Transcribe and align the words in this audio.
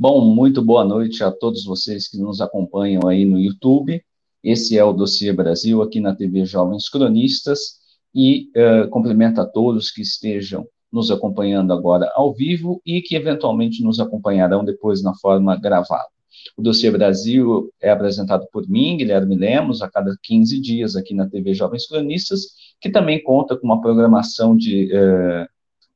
Bom, 0.00 0.24
muito 0.32 0.62
boa 0.62 0.84
noite 0.84 1.24
a 1.24 1.32
todos 1.32 1.64
vocês 1.64 2.06
que 2.06 2.18
nos 2.18 2.40
acompanham 2.40 3.08
aí 3.08 3.24
no 3.24 3.36
YouTube. 3.36 4.00
Esse 4.44 4.78
é 4.78 4.84
o 4.84 4.92
Dossiê 4.92 5.32
Brasil 5.32 5.82
aqui 5.82 5.98
na 5.98 6.14
TV 6.14 6.44
Jovens 6.44 6.88
Cronistas 6.88 7.80
e 8.14 8.48
uh, 8.56 8.88
cumprimento 8.90 9.40
a 9.40 9.44
todos 9.44 9.90
que 9.90 10.00
estejam 10.00 10.64
nos 10.92 11.10
acompanhando 11.10 11.72
agora 11.72 12.08
ao 12.14 12.32
vivo 12.32 12.80
e 12.86 13.02
que 13.02 13.16
eventualmente 13.16 13.82
nos 13.82 13.98
acompanharão 13.98 14.64
depois 14.64 15.02
na 15.02 15.16
forma 15.16 15.56
gravada. 15.56 16.06
O 16.56 16.62
Dossiê 16.62 16.92
Brasil 16.92 17.68
é 17.82 17.90
apresentado 17.90 18.46
por 18.52 18.68
mim, 18.68 18.98
Guilherme 18.98 19.34
Lemos, 19.34 19.82
a 19.82 19.90
cada 19.90 20.16
15 20.22 20.60
dias 20.60 20.94
aqui 20.94 21.12
na 21.12 21.28
TV 21.28 21.54
Jovens 21.54 21.88
Cronistas, 21.88 22.42
que 22.80 22.88
também 22.88 23.20
conta 23.20 23.56
com 23.56 23.66
uma 23.66 23.80
programação 23.80 24.56
de 24.56 24.92
uh, 24.94 25.48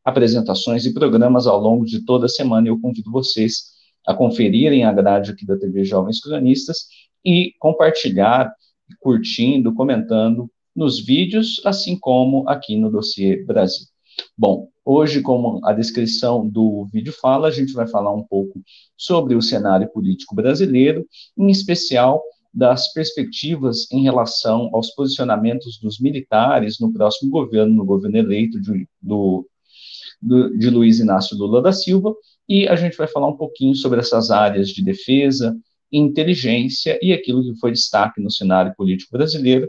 apresentações 0.05 0.85
e 0.87 0.93
programas 0.93 1.47
ao 1.47 1.61
longo 1.61 1.85
de 1.85 2.05
toda 2.05 2.27
a 2.27 2.29
semana. 2.29 2.67
Eu 2.67 2.81
convido 2.81 3.09
vocês 3.09 3.81
a 4.07 4.15
conferirem 4.15 4.85
a 4.85 4.93
grade 4.93 5.31
aqui 5.31 5.47
da 5.47 5.59
TV 5.59 5.85
Jovens 5.85 6.21
Cronistas 6.21 6.87
e 7.25 7.55
compartilhar, 7.59 8.53
curtindo, 9.01 9.75
comentando 9.75 10.51
nos 10.75 11.05
vídeos, 11.05 11.61
assim 11.65 11.99
como 11.99 12.49
aqui 12.49 12.77
no 12.77 12.91
Dossiê 12.91 13.45
Brasil. 13.45 13.87
Bom, 14.37 14.69
hoje, 14.85 15.23
como 15.23 15.61
a 15.65 15.73
descrição 15.73 16.49
do 16.49 16.87
vídeo 16.93 17.13
fala, 17.13 17.49
a 17.49 17.51
gente 17.51 17.73
vai 17.73 17.87
falar 17.87 18.13
um 18.13 18.23
pouco 18.23 18.61
sobre 18.97 19.35
o 19.35 19.43
cenário 19.43 19.89
político 19.89 20.35
brasileiro, 20.35 21.07
em 21.37 21.51
especial 21.51 22.23
das 22.53 22.93
perspectivas 22.93 23.91
em 23.91 24.03
relação 24.03 24.69
aos 24.75 24.91
posicionamentos 24.91 25.79
dos 25.79 25.99
militares 25.99 26.79
no 26.79 26.93
próximo 26.93 27.31
governo, 27.31 27.75
no 27.75 27.85
governo 27.85 28.19
eleito 28.19 28.61
de, 28.61 28.87
do, 29.01 29.49
do, 30.21 30.59
de 30.59 30.69
Luiz 30.69 31.01
Inácio 31.01 31.37
Lula 31.37 31.63
da 31.63 31.73
Silva, 31.73 32.15
e 32.49 32.69
a 32.69 32.77
gente 32.77 32.97
vai 32.97 33.07
falar 33.07 33.29
um 33.29 33.37
pouquinho 33.37 33.75
sobre 33.75 34.01
essas 34.01 34.31
áreas 34.31 34.69
de 34.69 34.83
defesa, 34.85 35.57
inteligência 35.91 36.99
e 37.03 37.13
aquilo 37.13 37.43
que 37.43 37.59
foi 37.59 37.73
destaque 37.73 38.21
no 38.21 38.31
cenário 38.31 38.75
político 38.77 39.13
brasileiro 39.13 39.69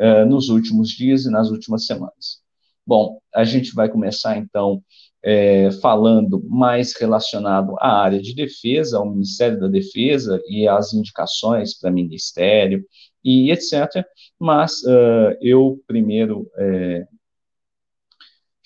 uh, 0.00 0.26
nos 0.26 0.48
últimos 0.48 0.88
dias 0.90 1.26
e 1.26 1.30
nas 1.30 1.50
últimas 1.50 1.84
semanas. 1.86 2.40
Bom, 2.86 3.18
a 3.34 3.44
gente 3.44 3.74
vai 3.74 3.88
começar 3.88 4.38
então 4.38 4.82
é, 5.22 5.70
falando 5.82 6.42
mais 6.48 6.94
relacionado 6.94 7.74
à 7.80 8.00
área 8.02 8.20
de 8.20 8.34
defesa, 8.34 8.98
ao 8.98 9.10
Ministério 9.10 9.60
da 9.60 9.68
Defesa 9.68 10.40
e 10.48 10.66
às 10.66 10.94
indicações 10.94 11.78
para 11.78 11.90
ministério 11.90 12.84
e 13.22 13.50
etc. 13.50 14.04
Mas 14.38 14.82
uh, 14.84 15.36
eu 15.42 15.82
primeiro 15.86 16.50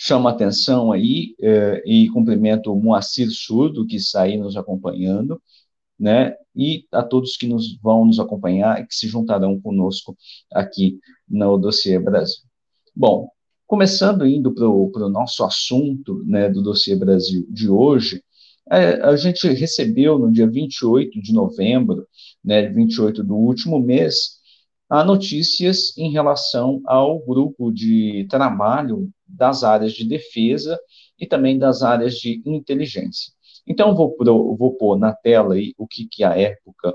chama 0.04 0.30
atenção 0.30 0.90
aí 0.90 1.36
eh, 1.40 1.80
e 1.86 2.08
cumprimento 2.08 2.72
o 2.72 2.82
Moacir 2.82 3.30
Surdo, 3.30 3.86
que 3.86 3.94
está 3.94 4.22
aí 4.22 4.36
nos 4.36 4.56
acompanhando, 4.56 5.40
né, 5.96 6.34
e 6.56 6.84
a 6.90 7.04
todos 7.04 7.36
que 7.36 7.46
nos 7.46 7.78
vão 7.80 8.04
nos 8.04 8.18
acompanhar 8.18 8.80
e 8.80 8.86
que 8.86 8.96
se 8.96 9.06
juntarão 9.06 9.60
conosco 9.60 10.16
aqui 10.52 10.98
no 11.28 11.56
Dossiê 11.56 12.00
Brasil. 12.00 12.42
Bom, 12.96 13.28
começando 13.64 14.26
indo 14.26 14.52
para 14.52 14.68
o 14.68 15.08
nosso 15.08 15.44
assunto 15.44 16.24
né, 16.26 16.48
do 16.48 16.62
Dossiê 16.62 16.96
Brasil 16.96 17.46
de 17.48 17.70
hoje, 17.70 18.24
é, 18.72 19.00
a 19.02 19.14
gente 19.14 19.46
recebeu 19.50 20.18
no 20.18 20.32
dia 20.32 20.50
28 20.50 21.22
de 21.22 21.32
novembro, 21.32 22.08
né, 22.44 22.68
28 22.68 23.22
do 23.22 23.36
último 23.36 23.78
mês, 23.78 24.41
há 24.92 25.02
notícias 25.02 25.96
em 25.96 26.12
relação 26.12 26.82
ao 26.84 27.18
grupo 27.18 27.72
de 27.72 28.26
trabalho 28.28 29.10
das 29.26 29.64
áreas 29.64 29.94
de 29.94 30.04
defesa 30.04 30.78
e 31.18 31.26
também 31.26 31.58
das 31.58 31.82
áreas 31.82 32.16
de 32.16 32.42
inteligência. 32.44 33.32
Então, 33.66 33.94
vou, 33.94 34.14
vou 34.54 34.76
pôr 34.76 34.98
na 34.98 35.14
tela 35.14 35.54
aí 35.54 35.72
o 35.78 35.86
que, 35.86 36.06
que 36.06 36.22
a 36.22 36.38
época 36.38 36.94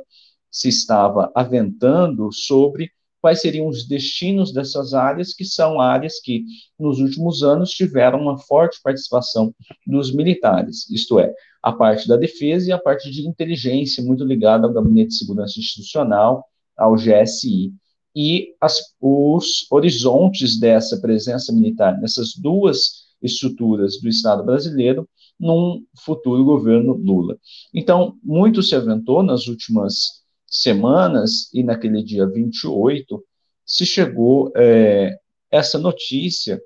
se 0.51 0.69
estava 0.69 1.31
aventando 1.33 2.31
sobre 2.31 2.91
quais 3.19 3.41
seriam 3.41 3.67
os 3.67 3.87
destinos 3.87 4.53
dessas 4.53 4.93
áreas, 4.93 5.33
que 5.33 5.43
são 5.43 5.81
áreas 5.81 6.19
que, 6.19 6.43
nos 6.79 6.99
últimos 6.99 7.41
anos, 7.41 7.71
tiveram 7.71 8.21
uma 8.21 8.37
forte 8.37 8.79
participação 8.83 9.51
dos 9.87 10.13
militares, 10.13 10.87
isto 10.91 11.19
é, 11.19 11.33
a 11.63 11.73
parte 11.73 12.07
da 12.07 12.15
defesa 12.15 12.69
e 12.69 12.71
a 12.71 12.77
parte 12.77 13.09
de 13.09 13.27
inteligência, 13.27 14.03
muito 14.03 14.23
ligada 14.23 14.67
ao 14.67 14.73
Gabinete 14.73 15.09
de 15.09 15.15
Segurança 15.15 15.59
Institucional, 15.59 16.45
ao 16.77 16.93
GSI 16.93 17.73
e 18.19 18.55
as, 18.59 18.79
os 18.99 19.67
horizontes 19.69 20.59
dessa 20.59 20.99
presença 20.99 21.53
militar 21.53 22.01
nessas 22.01 22.33
duas 22.35 23.05
estruturas 23.21 24.01
do 24.01 24.09
Estado 24.09 24.43
brasileiro 24.43 25.07
num 25.39 25.85
futuro 26.03 26.43
governo 26.43 26.93
Lula. 26.93 27.37
Então, 27.71 28.17
muito 28.23 28.63
se 28.63 28.73
aventou 28.73 29.21
nas 29.21 29.45
últimas 29.45 30.23
semanas 30.47 31.53
e 31.53 31.61
naquele 31.61 32.01
dia 32.01 32.25
28 32.25 33.23
se 33.63 33.85
chegou 33.85 34.51
é, 34.55 35.15
essa 35.51 35.77
notícia 35.77 36.59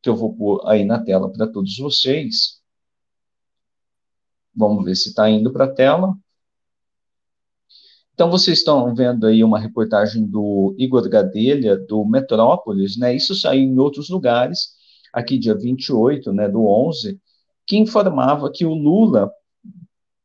que 0.00 0.08
eu 0.08 0.14
vou 0.14 0.36
pôr 0.36 0.62
aí 0.68 0.84
na 0.84 1.02
tela 1.02 1.32
para 1.32 1.48
todos 1.48 1.76
vocês. 1.78 2.60
Vamos 4.54 4.84
ver 4.84 4.94
se 4.94 5.08
está 5.08 5.28
indo 5.28 5.52
para 5.52 5.64
a 5.64 5.74
tela. 5.74 6.14
Então, 8.14 8.30
vocês 8.30 8.58
estão 8.58 8.94
vendo 8.94 9.26
aí 9.26 9.42
uma 9.42 9.58
reportagem 9.58 10.24
do 10.24 10.72
Igor 10.78 11.08
Gadelha, 11.08 11.76
do 11.76 12.04
Metrópolis, 12.04 12.96
né? 12.96 13.14
Isso 13.14 13.34
saiu 13.34 13.62
em 13.62 13.76
outros 13.78 14.08
lugares, 14.08 14.68
aqui 15.12 15.36
dia 15.36 15.54
28, 15.54 16.32
né, 16.32 16.48
do 16.48 16.64
11, 16.64 17.20
que 17.66 17.76
informava 17.76 18.52
que 18.52 18.64
o 18.64 18.72
Lula 18.72 19.30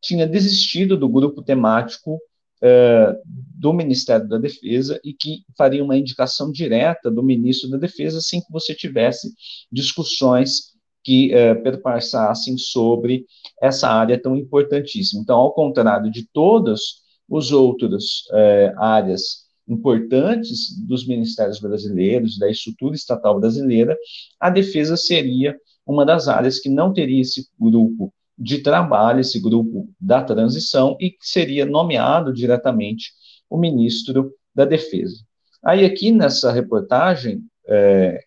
tinha 0.01 0.27
desistido 0.27 0.95
do 0.95 1.09
grupo 1.09 1.41
temático 1.41 2.19
eh, 2.61 3.15
do 3.25 3.73
Ministério 3.73 4.27
da 4.27 4.37
Defesa 4.37 4.99
e 5.03 5.13
que 5.13 5.43
faria 5.57 5.83
uma 5.83 5.97
indicação 5.97 6.51
direta 6.51 7.09
do 7.09 7.23
ministro 7.23 7.69
da 7.69 7.77
Defesa 7.77 8.21
sem 8.21 8.39
que 8.41 8.51
você 8.51 8.75
tivesse 8.75 9.33
discussões 9.71 10.73
que 11.03 11.33
eh, 11.33 11.55
perpassassem 11.55 12.57
sobre 12.57 13.25
essa 13.61 13.89
área 13.89 14.21
tão 14.21 14.35
importantíssima. 14.35 15.21
Então, 15.21 15.37
ao 15.37 15.53
contrário 15.53 16.11
de 16.11 16.27
todas 16.31 17.08
os 17.29 17.51
outros 17.51 18.27
é, 18.33 18.73
áreas 18.77 19.47
importantes 19.67 20.75
dos 20.87 21.05
ministérios 21.05 21.59
brasileiros, 21.59 22.39
da 22.39 22.49
estrutura 22.49 22.95
estatal 22.95 23.39
brasileira, 23.39 23.95
a 24.39 24.49
defesa 24.49 24.97
seria 24.97 25.55
uma 25.85 26.05
das 26.05 26.27
áreas 26.27 26.59
que 26.59 26.69
não 26.69 26.91
teria 26.91 27.21
esse 27.21 27.47
grupo 27.59 28.13
de 28.37 28.59
trabalho, 28.59 29.19
esse 29.19 29.39
grupo 29.39 29.89
da 29.99 30.23
transição, 30.23 30.95
e 30.99 31.11
que 31.11 31.17
seria 31.21 31.65
nomeado 31.65 32.33
diretamente 32.33 33.11
o 33.49 33.57
ministro 33.57 34.33
da 34.55 34.65
Defesa. 34.65 35.17
Aí, 35.63 35.83
aqui 35.83 36.11
nessa 36.11 36.51
reportagem, 36.51 37.43
é, 37.67 38.23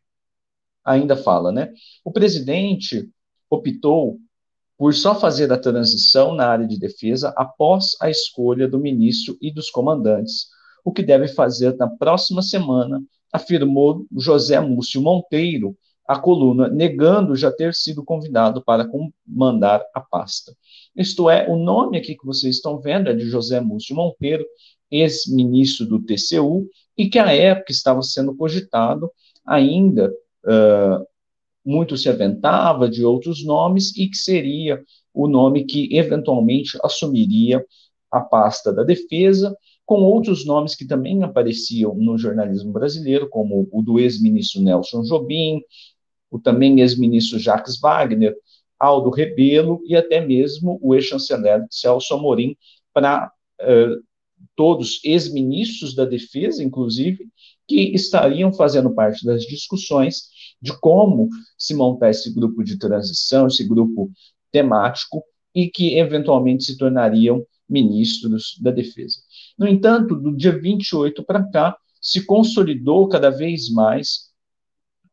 ainda 0.85 1.17
fala, 1.17 1.51
né? 1.51 1.73
O 2.05 2.13
presidente 2.13 3.09
optou 3.49 4.19
por 4.83 4.93
só 4.95 5.15
fazer 5.15 5.53
a 5.53 5.57
transição 5.57 6.35
na 6.35 6.49
área 6.49 6.67
de 6.67 6.77
defesa 6.77 7.33
após 7.37 7.91
a 8.01 8.11
escolha 8.11 8.67
do 8.67 8.81
ministro 8.81 9.39
e 9.41 9.55
dos 9.55 9.71
comandantes, 9.71 10.49
o 10.85 10.91
que 10.91 11.05
deve 11.05 11.29
fazer 11.29 11.77
na 11.77 11.87
próxima 11.87 12.43
semana, 12.43 13.01
afirmou 13.33 14.05
José 14.17 14.59
Múcio 14.59 15.01
Monteiro, 15.01 15.77
a 16.05 16.19
coluna, 16.19 16.67
negando 16.67 17.37
já 17.37 17.53
ter 17.53 17.77
sido 17.77 18.05
convidado 18.05 18.61
para 18.61 18.85
comandar 18.85 19.85
a 19.95 20.01
pasta. 20.01 20.53
Isto 20.97 21.31
é, 21.31 21.49
o 21.49 21.57
nome 21.57 21.97
aqui 21.97 22.17
que 22.17 22.27
vocês 22.27 22.57
estão 22.57 22.81
vendo 22.81 23.09
é 23.09 23.15
de 23.15 23.27
José 23.31 23.61
Múcio 23.61 23.95
Monteiro, 23.95 24.45
ex-ministro 24.91 25.87
do 25.87 26.01
TCU, 26.01 26.69
e 26.99 27.09
que 27.09 27.21
à 27.21 27.33
época 27.33 27.71
estava 27.71 28.03
sendo 28.03 28.35
cogitado 28.35 29.09
ainda 29.47 30.13
uh, 30.45 31.07
muito 31.65 31.97
se 31.97 32.09
aventava 32.09 32.89
de 32.89 33.05
outros 33.05 33.45
nomes 33.45 33.97
e 33.97 34.09
que 34.09 34.17
seria 34.17 34.83
o 35.15 35.29
nome 35.29 35.65
que 35.65 35.97
eventualmente 35.97 36.79
assumiria 36.83 37.65
a 38.11 38.21
pasta 38.21 38.73
da 38.73 38.83
defesa, 38.83 39.57
com 39.85 40.03
outros 40.03 40.45
nomes 40.45 40.75
que 40.75 40.87
também 40.87 41.23
apareciam 41.23 41.95
no 41.95 42.17
jornalismo 42.17 42.73
brasileiro, 42.73 43.29
como 43.29 43.69
o 43.71 43.83
do 43.83 43.99
ex-ministro 43.99 44.63
Nelson 44.63 45.03
Jobim, 45.03 45.61
o 46.31 46.39
também 46.39 46.81
ex-ministro 46.81 47.39
Jacques 47.39 47.79
Wagner, 47.79 48.35
Aldo 48.79 49.11
Rebelo 49.11 49.81
e 49.87 49.95
até 49.95 50.21
mesmo 50.21 50.79
o 50.83 50.95
ex-chanceler 50.95 51.65
Celso 51.71 52.15
Amorim, 52.15 52.57
para 52.93 53.31
uh, 53.61 54.03
todos 54.57 55.01
ex-ministros 55.05 55.95
da 55.95 56.05
defesa, 56.05 56.63
inclusive, 56.63 57.29
que 57.67 57.95
estariam 57.95 58.53
fazendo 58.53 58.93
parte 58.95 59.25
das 59.25 59.45
discussões 59.45 60.32
de 60.63 60.73
como 60.79 61.29
se 61.59 61.75
montar 61.75 62.11
esse 62.11 62.33
grupo 62.33 62.63
de 62.63 62.79
transição, 62.79 63.49
esse 63.49 63.67
grupo 63.67 64.11
temático, 64.53 65.23
e 65.55 65.69
que 65.69 65.99
eventualmente 65.99 66.65
se 66.65 66.79
tornariam 66.79 67.45
ministros 67.69 68.57
da 68.61 68.71
defesa. 68.71 69.19
No 69.59 69.67
entanto, 69.67 70.15
do 70.15 70.35
dia 70.35 70.59
28 70.59 71.23
para 71.25 71.47
cá, 71.51 71.77
se 72.01 72.25
consolidou 72.25 73.09
cada 73.09 73.31
vez 73.31 73.71
mais 73.71 74.31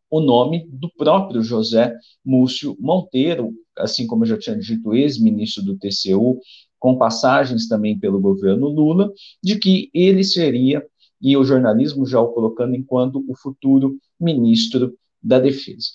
o 0.10 0.20
nome 0.20 0.68
do 0.70 0.90
próprio 0.98 1.44
José 1.44 1.96
Múcio 2.26 2.76
Monteiro, 2.80 3.54
assim 3.78 4.08
como 4.08 4.24
eu 4.24 4.30
já 4.30 4.40
tinha 4.40 4.58
dito, 4.58 4.94
ex-ministro 4.94 5.64
do 5.64 5.78
TCU, 5.78 6.40
com 6.80 6.98
passagens 6.98 7.68
também 7.68 8.00
pelo 8.00 8.20
governo 8.20 8.68
Lula, 8.68 9.12
de 9.44 9.60
que 9.60 9.90
ele 9.94 10.24
seria, 10.24 10.84
e 11.22 11.36
o 11.36 11.44
jornalismo 11.44 12.06
já 12.06 12.20
o 12.20 12.30
colocando 12.30 12.76
enquanto 12.76 13.24
o 13.28 13.36
futuro 13.36 13.98
ministro 14.20 14.98
da 15.22 15.40
Defesa. 15.40 15.90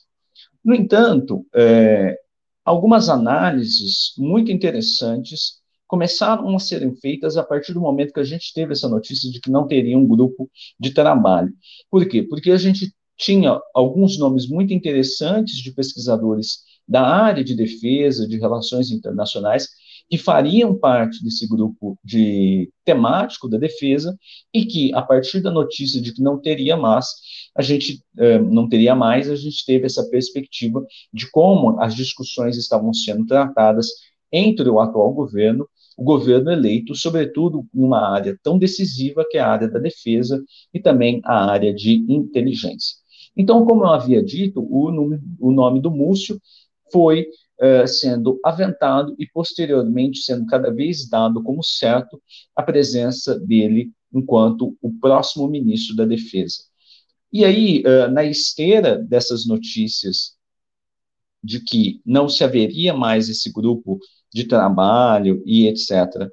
No 0.65 0.75
entanto, 0.75 1.47
é, 1.55 2.17
algumas 2.65 3.09
análises 3.09 4.15
muito 4.17 4.51
interessantes 4.51 5.63
começaram 5.87 6.55
a 6.55 6.59
serem 6.59 6.95
feitas 6.97 7.37
a 7.37 7.43
partir 7.43 7.73
do 7.73 7.81
momento 7.81 8.13
que 8.13 8.21
a 8.21 8.25
gente 8.25 8.53
teve 8.53 8.73
essa 8.73 8.89
notícia 8.89 9.31
de 9.31 9.41
que 9.41 9.51
não 9.51 9.67
teria 9.67 9.97
um 9.97 10.07
grupo 10.07 10.51
de 10.81 10.93
trabalho. 10.93 11.53
Por 11.91 12.09
quê? 12.09 12.23
Porque 12.23 12.51
a 12.51 12.57
gente 12.57 12.93
tinha 13.17 13.61
alguns 13.75 14.19
nomes 14.19 14.49
muito 14.49 14.73
interessantes 14.73 15.57
de 15.57 15.73
pesquisadores 15.73 16.65
da 16.87 17.03
área 17.03 17.45
de 17.45 17.55
defesa, 17.55 18.27
de 18.27 18.39
relações 18.39 18.91
internacionais, 18.91 19.69
que 20.09 20.19
fariam 20.19 20.75
parte 20.77 21.23
desse 21.25 21.49
grupo 21.49 21.99
de 22.05 22.71
temático 22.85 23.49
da 23.49 23.59
defesa 23.59 24.17
e 24.53 24.65
que, 24.65 24.95
a 24.95 25.03
partir 25.03 25.41
da 25.41 25.51
notícia 25.51 26.01
de 26.01 26.13
que 26.13 26.23
não 26.23 26.39
teria 26.39 26.77
mais, 26.77 27.07
a 27.57 27.63
gente 27.63 28.03
eh, 28.19 28.39
não 28.39 28.69
teria 28.69 28.95
mais, 28.95 29.31
a 29.31 29.37
gente 29.37 29.65
teve 29.65 29.87
essa 29.87 30.09
perspectiva 30.11 30.85
de 31.13 31.31
como 31.31 31.81
as 31.81 31.95
discussões 31.95 32.57
estavam 32.57 32.93
sendo 32.93 33.27
tratadas 33.27 33.89
entre 34.31 34.69
o 34.69 34.81
atual 34.81 35.13
governo, 35.13 35.67
o 35.97 36.03
governo 36.03 36.51
eleito, 36.51 36.95
sobretudo 36.95 37.65
em 37.75 37.83
uma 37.83 38.09
área 38.09 38.39
tão 38.43 38.59
decisiva 38.59 39.25
que 39.31 39.39
é 39.39 39.41
a 39.41 39.49
área 39.49 39.69
da 39.69 39.79
defesa 39.79 40.43
e 40.73 40.81
também 40.81 41.21
a 41.25 41.51
área 41.51 41.73
de 41.73 42.05
inteligência. 42.09 42.97
Então, 43.37 43.65
como 43.65 43.85
eu 43.85 43.89
havia 43.89 44.23
dito, 44.23 44.61
o 44.61 44.91
nome, 44.91 45.21
o 45.41 45.53
nome 45.53 45.81
do 45.81 45.91
Múcio 45.91 46.41
foi 46.93 47.27
uh, 47.61 47.87
sendo 47.87 48.41
aventado 48.45 49.15
e 49.19 49.27
posteriormente 49.27 50.21
sendo 50.21 50.47
cada 50.47 50.73
vez 50.73 51.09
dado 51.09 51.43
como 51.43 51.63
certo 51.63 52.21
a 52.55 52.63
presença 52.63 53.39
dele 53.39 53.91
enquanto 54.13 54.77
o 54.81 54.93
próximo 55.01 55.49
ministro 55.49 55.97
da 55.97 56.05
Defesa. 56.05 56.65
E 57.33 57.45
aí, 57.45 57.83
uh, 57.83 58.11
na 58.11 58.25
esteira 58.25 58.97
dessas 58.97 59.47
notícias 59.47 60.35
de 61.43 61.61
que 61.61 62.01
não 62.07 62.29
se 62.29 62.43
haveria 62.43 62.95
mais 62.95 63.29
esse 63.29 63.53
grupo 63.53 63.99
de 64.33 64.45
trabalho 64.45 65.43
e 65.45 65.67
etc., 65.67 66.31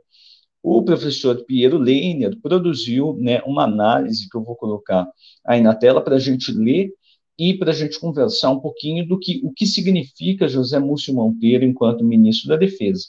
o 0.63 0.83
professor 0.83 1.43
Piero 1.45 1.77
Leiner 1.77 2.39
produziu 2.39 3.17
né, 3.19 3.41
uma 3.45 3.63
análise 3.63 4.29
que 4.29 4.37
eu 4.37 4.43
vou 4.43 4.55
colocar 4.55 5.07
aí 5.43 5.59
na 5.59 5.73
tela 5.73 6.01
para 6.01 6.15
a 6.15 6.19
gente 6.19 6.51
ler 6.51 6.93
e 7.41 7.57
para 7.57 7.71
a 7.71 7.73
gente 7.73 7.99
conversar 7.99 8.51
um 8.51 8.59
pouquinho 8.59 9.07
do 9.07 9.17
que 9.17 9.41
o 9.43 9.51
que 9.51 9.65
significa 9.65 10.47
José 10.47 10.77
Múcio 10.77 11.11
Monteiro 11.11 11.65
enquanto 11.65 12.05
ministro 12.05 12.49
da 12.49 12.55
Defesa. 12.55 13.07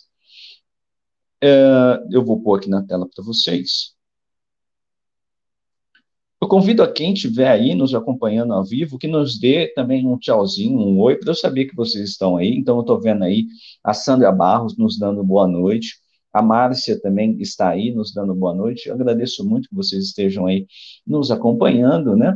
É, 1.38 2.02
eu 2.10 2.24
vou 2.24 2.40
pôr 2.40 2.58
aqui 2.58 2.70
na 2.70 2.82
tela 2.82 3.06
para 3.06 3.22
vocês. 3.22 3.94
Eu 6.40 6.48
convido 6.48 6.82
a 6.82 6.90
quem 6.90 7.12
estiver 7.12 7.46
aí 7.46 7.74
nos 7.74 7.94
acompanhando 7.94 8.54
ao 8.54 8.64
vivo 8.64 8.98
que 8.98 9.06
nos 9.06 9.38
dê 9.38 9.68
também 9.74 10.06
um 10.08 10.16
tchauzinho, 10.16 10.78
um 10.78 10.98
oi, 10.98 11.16
para 11.16 11.30
eu 11.30 11.34
saber 11.34 11.66
que 11.66 11.76
vocês 11.76 12.08
estão 12.08 12.38
aí. 12.38 12.56
Então, 12.56 12.76
eu 12.76 12.80
estou 12.80 12.98
vendo 12.98 13.24
aí 13.24 13.44
a 13.84 13.92
Sandra 13.92 14.32
Barros 14.32 14.78
nos 14.78 14.98
dando 14.98 15.22
boa 15.22 15.46
noite. 15.46 15.96
A 16.32 16.40
Márcia 16.40 16.98
também 16.98 17.36
está 17.38 17.68
aí 17.68 17.92
nos 17.92 18.14
dando 18.14 18.34
boa 18.34 18.54
noite. 18.54 18.88
Eu 18.88 18.94
agradeço 18.94 19.46
muito 19.46 19.68
que 19.68 19.74
vocês 19.74 20.04
estejam 20.04 20.46
aí 20.46 20.66
nos 21.06 21.30
acompanhando, 21.30 22.16
né? 22.16 22.34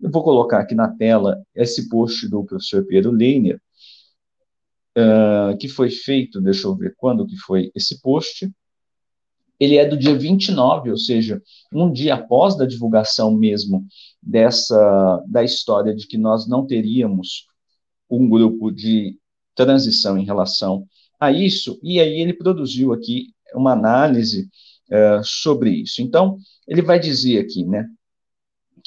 Eu 0.00 0.10
vou 0.10 0.22
colocar 0.22 0.60
aqui 0.60 0.74
na 0.74 0.88
tela 0.88 1.42
esse 1.54 1.88
post 1.88 2.28
do 2.28 2.44
professor 2.44 2.84
Pedro 2.86 3.10
Leiner, 3.10 3.60
uh, 4.96 5.56
que 5.58 5.68
foi 5.68 5.90
feito, 5.90 6.40
deixa 6.40 6.66
eu 6.66 6.76
ver 6.76 6.94
quando 6.96 7.26
que 7.26 7.36
foi 7.36 7.70
esse 7.74 8.00
post. 8.00 8.50
Ele 9.58 9.76
é 9.76 9.84
do 9.84 9.96
dia 9.96 10.16
29, 10.16 10.90
ou 10.90 10.96
seja, 10.96 11.42
um 11.72 11.90
dia 11.92 12.14
após 12.14 12.56
da 12.56 12.64
divulgação 12.64 13.34
mesmo 13.36 13.84
dessa 14.22 15.22
da 15.26 15.42
história 15.42 15.94
de 15.94 16.06
que 16.06 16.16
nós 16.16 16.48
não 16.48 16.64
teríamos 16.64 17.46
um 18.08 18.28
grupo 18.28 18.70
de 18.70 19.18
transição 19.56 20.16
em 20.16 20.24
relação 20.24 20.86
a 21.18 21.32
isso, 21.32 21.78
e 21.82 21.98
aí 21.98 22.20
ele 22.20 22.32
produziu 22.32 22.92
aqui 22.92 23.32
uma 23.52 23.72
análise 23.72 24.48
uh, 24.90 25.24
sobre 25.24 25.70
isso. 25.70 26.00
Então, 26.00 26.38
ele 26.66 26.82
vai 26.82 27.00
dizer 27.00 27.40
aqui, 27.40 27.64
né, 27.64 27.88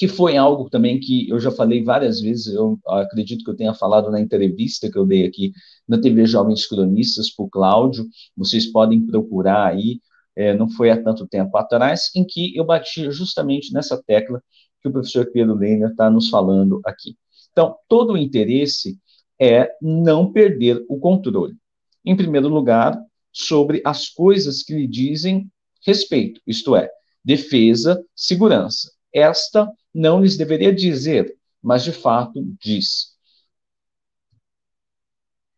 que 0.01 0.07
foi 0.07 0.35
algo 0.35 0.67
também 0.67 0.99
que 0.99 1.29
eu 1.29 1.39
já 1.39 1.51
falei 1.51 1.83
várias 1.83 2.19
vezes, 2.19 2.47
eu 2.55 2.79
acredito 2.87 3.45
que 3.45 3.51
eu 3.51 3.55
tenha 3.55 3.71
falado 3.71 4.09
na 4.09 4.19
entrevista 4.19 4.89
que 4.89 4.97
eu 4.97 5.05
dei 5.05 5.27
aqui 5.27 5.53
na 5.87 6.01
TV 6.01 6.25
Jovens 6.25 6.65
Cronistas 6.65 7.29
para 7.29 7.45
o 7.45 7.47
Cláudio, 7.47 8.07
vocês 8.35 8.65
podem 8.65 9.05
procurar 9.05 9.67
aí, 9.67 10.01
é, 10.35 10.55
não 10.55 10.67
foi 10.67 10.89
há 10.89 10.99
tanto 10.99 11.27
tempo 11.27 11.55
atrás, 11.55 12.09
em 12.15 12.25
que 12.25 12.57
eu 12.57 12.65
bati 12.65 13.11
justamente 13.11 13.71
nessa 13.71 14.01
tecla 14.01 14.41
que 14.81 14.89
o 14.89 14.91
professor 14.91 15.29
Pedro 15.31 15.53
Lehner 15.53 15.91
está 15.91 16.09
nos 16.09 16.29
falando 16.29 16.81
aqui. 16.83 17.15
Então, 17.51 17.75
todo 17.87 18.13
o 18.13 18.17
interesse 18.17 18.97
é 19.39 19.69
não 19.79 20.33
perder 20.33 20.83
o 20.89 20.97
controle. 20.97 21.53
Em 22.03 22.15
primeiro 22.15 22.47
lugar, 22.47 22.99
sobre 23.31 23.83
as 23.85 24.09
coisas 24.09 24.63
que 24.63 24.73
lhe 24.73 24.87
dizem 24.87 25.47
respeito, 25.85 26.41
isto 26.47 26.75
é, 26.75 26.89
defesa, 27.23 28.03
segurança. 28.15 28.89
Esta 29.13 29.71
não 29.93 30.21
lhes 30.21 30.37
deveria 30.37 30.73
dizer, 30.73 31.35
mas 31.61 31.83
de 31.83 31.91
fato 31.91 32.43
diz. 32.59 33.11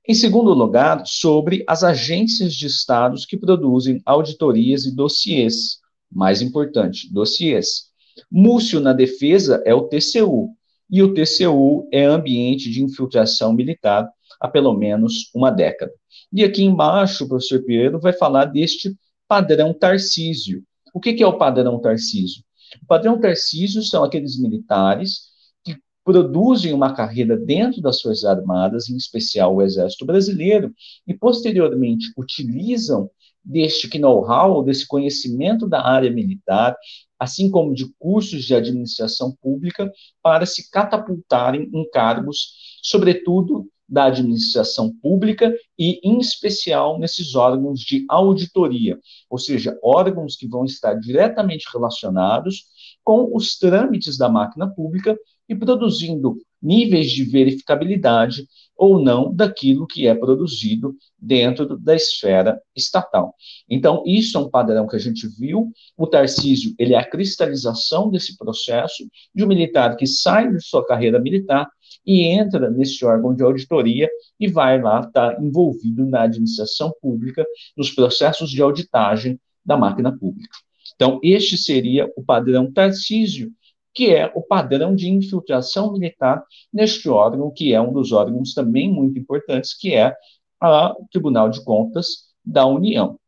Em 0.06 0.14
segundo 0.14 0.54
lugar, 0.54 1.04
sobre 1.06 1.64
as 1.66 1.84
agências 1.84 2.54
de 2.54 2.68
estados 2.68 3.26
que 3.26 3.38
produzem 3.38 4.02
auditorias 4.06 4.86
e 4.86 4.94
dossiês. 4.94 5.80
Mais 6.12 6.42
importante, 6.42 7.12
dossiês. 7.12 7.90
Múcio 8.30 8.80
na 8.80 8.92
defesa 8.92 9.64
é 9.66 9.74
o 9.74 9.88
TCU, 9.88 10.56
e 10.90 11.02
o 11.02 11.14
TCU 11.14 11.88
é 11.92 12.04
ambiente 12.04 12.70
de 12.70 12.84
infiltração 12.84 13.54
militar 13.54 14.08
há 14.40 14.48
pelo 14.48 14.74
menos 14.74 15.32
uma 15.34 15.50
década. 15.50 15.94
E 16.32 16.44
aqui 16.44 16.64
embaixo, 16.64 17.24
o 17.24 17.28
professor 17.28 17.64
Pinheiro 17.64 18.00
vai 18.00 18.14
falar 18.14 18.46
deste 18.46 18.96
padrão 19.28 19.74
Tarcísio. 19.74 20.64
O 20.94 21.00
que, 21.00 21.14
que 21.14 21.24
é 21.24 21.28
o 21.28 21.38
padrão 21.38 21.80
Tarcísio? 21.80 22.44
O 22.82 22.86
padrão 22.88 23.20
Tarcísio 23.20 23.82
são 23.84 24.04
aqueles 24.04 24.40
militares 24.40 25.32
que 25.64 25.78
produzem 26.04 26.74
uma 26.74 26.94
carreira 26.94 27.38
dentro 27.38 27.82
das 27.82 28.02
Forças 28.02 28.26
Armadas, 28.26 28.90
em 28.90 28.96
especial 28.96 29.56
o 29.56 29.62
Exército 29.62 30.06
Brasileiro, 30.06 30.74
e 31.08 31.14
posteriormente 31.14 32.12
utilizam 32.18 33.10
deste 33.44 34.00
know-how, 34.00 34.64
desse 34.64 34.88
conhecimento 34.88 35.68
da 35.68 35.86
área 35.86 36.10
militar, 36.10 36.76
assim 37.20 37.50
como 37.50 37.74
de 37.74 37.92
cursos 38.00 38.46
de 38.46 38.56
administração 38.56 39.36
pública, 39.42 39.92
para 40.22 40.46
se 40.46 40.70
catapultarem 40.72 41.70
em 41.74 41.90
cargos, 41.90 42.80
sobretudo 42.82 43.68
da 43.94 44.06
administração 44.06 44.92
pública 44.92 45.54
e, 45.78 46.00
em 46.04 46.18
especial, 46.18 46.98
nesses 46.98 47.36
órgãos 47.36 47.80
de 47.80 48.04
auditoria, 48.10 49.00
ou 49.30 49.38
seja, 49.38 49.78
órgãos 49.84 50.36
que 50.36 50.48
vão 50.48 50.66
estar 50.66 50.96
diretamente 50.96 51.68
relacionados 51.72 52.64
com 53.04 53.30
os 53.36 53.56
trâmites 53.60 54.18
da 54.18 54.28
máquina 54.28 54.68
pública 54.68 55.16
e 55.48 55.54
produzindo 55.54 56.38
níveis 56.60 57.12
de 57.12 57.24
verificabilidade 57.24 58.48
ou 58.76 59.00
não 59.00 59.32
daquilo 59.32 59.86
que 59.86 60.08
é 60.08 60.16
produzido 60.16 60.96
dentro 61.20 61.78
da 61.78 61.96
esfera 61.96 62.60
estatal. 62.76 63.36
Então, 63.70 64.02
isso 64.08 64.38
é 64.38 64.42
um 64.42 64.50
padrão 64.50 64.88
que 64.88 64.96
a 64.96 65.00
gente 65.00 65.28
viu. 65.28 65.72
O 65.96 66.08
Tarcísio, 66.08 66.74
ele 66.80 66.96
é 66.96 66.98
a 66.98 67.08
cristalização 67.08 68.10
desse 68.10 68.36
processo 68.38 69.06
de 69.36 69.44
um 69.44 69.48
militar 69.48 69.96
que 69.96 70.08
sai 70.08 70.52
de 70.52 70.60
sua 70.66 70.84
carreira 70.84 71.20
militar 71.20 71.70
e 72.06 72.28
entra 72.28 72.70
nesse 72.70 73.04
órgão 73.06 73.34
de 73.34 73.44
auditoria 73.44 74.10
e 74.40 74.48
vai 74.48 74.82
lá 74.82 75.02
estar 75.02 75.36
tá 75.36 75.42
envolvido 75.42 76.06
na 76.06 76.24
administração 76.24 76.94
pública, 77.02 77.46
nos 77.78 77.92
processos 77.92 78.50
de 78.50 78.62
auditagem 78.62 79.40
da 79.66 79.78
máquina 79.78 80.16
pública. 80.16 80.58
Então, 80.96 81.20
este 81.24 81.58
seria 81.58 82.12
o 82.16 82.24
padrão 82.24 82.72
Tarcísio, 82.72 83.52
que 83.94 84.14
é 84.14 84.32
o 84.36 84.42
padrão 84.42 84.96
de 84.96 85.10
infiltração 85.10 85.94
militar 85.94 86.44
neste 86.72 87.08
órgão, 87.08 87.52
que 87.52 87.74
é 87.74 87.82
um 87.82 87.94
dos 87.94 88.12
órgãos 88.12 88.54
também 88.54 88.92
muito 88.92 89.18
importantes, 89.20 89.78
que 89.78 89.94
é 89.94 90.14
o 90.62 91.06
Tribunal 91.12 91.50
de 91.50 91.64
Contas 91.64 92.34
da 92.44 92.66
União. 92.66 93.20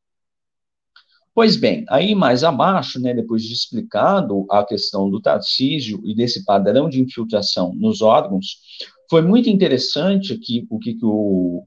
Pois 1.36 1.58
bem, 1.58 1.84
aí 1.90 2.16
mais 2.16 2.46
abaixo, 2.46 2.98
né, 2.98 3.14
depois 3.14 3.44
de 3.44 3.52
explicado 3.52 4.46
a 4.50 4.64
questão 4.64 5.10
do 5.10 5.22
Tarcísio 5.22 6.00
e 6.06 6.16
desse 6.16 6.46
padrão 6.46 6.88
de 6.88 7.02
infiltração 7.02 7.76
nos 7.76 8.02
órgãos, 8.02 8.62
foi 9.10 9.22
muito 9.22 9.50
interessante 9.50 10.38
que, 10.38 10.66
o 10.70 10.80
que, 10.80 10.94
que 10.94 11.06
o, 11.06 11.66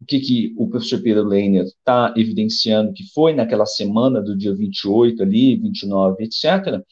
o 0.00 0.04
que, 0.06 0.18
que 0.20 0.54
o 0.56 0.66
professor 0.70 1.02
Pedro 1.02 1.24
Leiner 1.24 1.64
está 1.64 2.14
evidenciando 2.16 2.94
que 2.94 3.04
foi 3.12 3.34
naquela 3.34 3.66
semana 3.66 4.22
do 4.22 4.34
dia 4.34 4.54
28 4.54 5.22
ali, 5.22 5.56
29, 5.56 6.24
etc., 6.24 6.82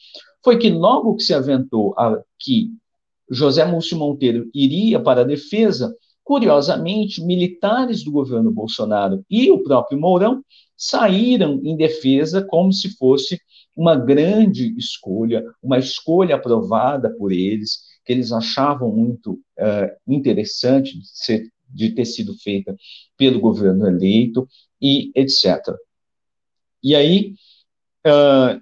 foi 0.43 0.59
que 0.59 0.69
logo 0.69 1.15
que 1.15 1.23
se 1.23 1.33
aventou 1.33 1.95
a, 1.97 2.21
que 2.37 2.69
José 3.27 3.65
Múcio 3.65 3.97
Monteiro 3.97 4.47
iria 4.53 4.99
para 4.99 5.21
a 5.21 5.25
defesa, 5.25 5.95
curiosamente, 6.23 7.25
militares 7.25 8.03
do 8.03 8.11
governo 8.11 8.51
Bolsonaro 8.51 9.25
e 9.27 9.49
o 9.49 9.63
próprio 9.63 9.99
Mourão 9.99 10.43
saíram 10.77 11.59
em 11.63 11.75
defesa 11.75 12.45
como 12.45 12.71
se 12.71 12.95
fosse 12.97 13.41
uma 13.75 13.95
grande 13.95 14.75
escolha, 14.77 15.43
uma 15.61 15.77
escolha 15.77 16.35
aprovada 16.35 17.09
por 17.17 17.31
eles, 17.31 17.79
que 18.05 18.13
eles 18.13 18.31
achavam 18.31 18.91
muito 18.91 19.33
uh, 19.33 20.13
interessante 20.13 20.97
de, 20.97 21.07
ser, 21.07 21.51
de 21.67 21.91
ter 21.91 22.05
sido 22.05 22.35
feita 22.37 22.75
pelo 23.17 23.39
governo 23.39 23.87
eleito 23.87 24.47
e 24.81 25.11
etc. 25.15 25.75
E 26.83 26.95
aí, 26.95 27.33
uh, 28.05 28.61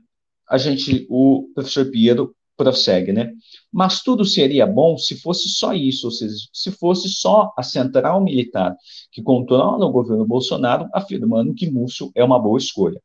a 0.49 0.57
gente, 0.57 1.05
o 1.09 1.49
professor 1.53 1.89
Piero 1.91 2.35
prossegue, 2.55 3.11
né? 3.11 3.33
Mas 3.71 4.01
tudo 4.01 4.23
seria 4.23 4.65
bom 4.65 4.97
se 4.97 5.19
fosse 5.19 5.49
só 5.49 5.73
isso, 5.73 6.07
ou 6.07 6.11
seja, 6.11 6.35
se 6.53 6.71
fosse 6.71 7.09
só 7.09 7.53
a 7.57 7.63
central 7.63 8.23
militar 8.23 8.75
que 9.11 9.21
controla 9.21 9.85
o 9.85 9.91
governo 9.91 10.25
Bolsonaro 10.25 10.87
afirmando 10.93 11.53
que 11.53 11.69
Múcio 11.69 12.11
é 12.15 12.23
uma 12.23 12.39
boa 12.39 12.57
escolha. 12.57 13.01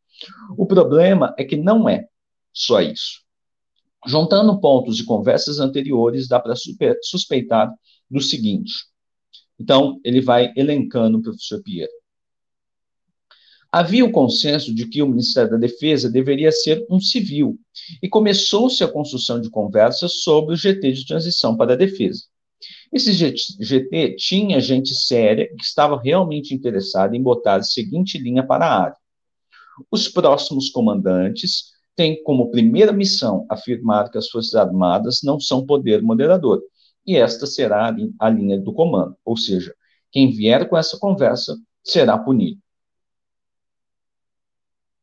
O 0.56 0.66
problema 0.66 1.34
é 1.38 1.44
que 1.44 1.56
não 1.56 1.88
é 1.88 2.06
só 2.52 2.80
isso. 2.80 3.20
Juntando 4.06 4.60
pontos 4.60 4.96
de 4.96 5.04
conversas 5.04 5.58
anteriores, 5.60 6.28
dá 6.28 6.40
para 6.40 6.54
suspeitar 7.02 7.72
do 8.10 8.20
seguinte. 8.20 8.72
Então, 9.58 10.00
ele 10.02 10.20
vai 10.22 10.52
elencando 10.56 11.18
o 11.18 11.22
professor 11.22 11.62
Pierre. 11.62 11.99
Havia 13.72 14.04
o 14.04 14.10
consenso 14.10 14.74
de 14.74 14.88
que 14.88 15.00
o 15.00 15.08
Ministério 15.08 15.52
da 15.52 15.56
Defesa 15.56 16.10
deveria 16.10 16.50
ser 16.50 16.84
um 16.90 17.00
civil, 17.00 17.56
e 18.02 18.08
começou-se 18.08 18.82
a 18.82 18.88
construção 18.88 19.40
de 19.40 19.48
conversas 19.48 20.22
sobre 20.22 20.54
o 20.54 20.56
GT 20.56 20.92
de 20.92 21.06
transição 21.06 21.56
para 21.56 21.74
a 21.74 21.76
defesa. 21.76 22.24
Esse 22.92 23.12
GT 23.12 24.16
tinha 24.16 24.60
gente 24.60 24.92
séria 24.94 25.48
que 25.56 25.62
estava 25.62 26.00
realmente 26.00 26.52
interessada 26.52 27.16
em 27.16 27.22
botar 27.22 27.56
a 27.56 27.62
seguinte 27.62 28.18
linha 28.18 28.44
para 28.44 28.66
a 28.66 28.82
área. 28.82 28.96
Os 29.90 30.08
próximos 30.08 30.68
comandantes 30.68 31.70
tem 31.94 32.22
como 32.24 32.50
primeira 32.50 32.92
missão 32.92 33.46
afirmar 33.48 34.10
que 34.10 34.18
as 34.18 34.28
Forças 34.28 34.54
Armadas 34.54 35.20
não 35.22 35.38
são 35.38 35.64
poder 35.64 36.02
moderador, 36.02 36.60
e 37.06 37.16
esta 37.16 37.46
será 37.46 37.94
a 38.18 38.28
linha 38.30 38.58
do 38.58 38.72
comando, 38.72 39.16
ou 39.24 39.36
seja, 39.36 39.72
quem 40.10 40.32
vier 40.32 40.68
com 40.68 40.76
essa 40.76 40.98
conversa 40.98 41.56
será 41.84 42.18
punido. 42.18 42.60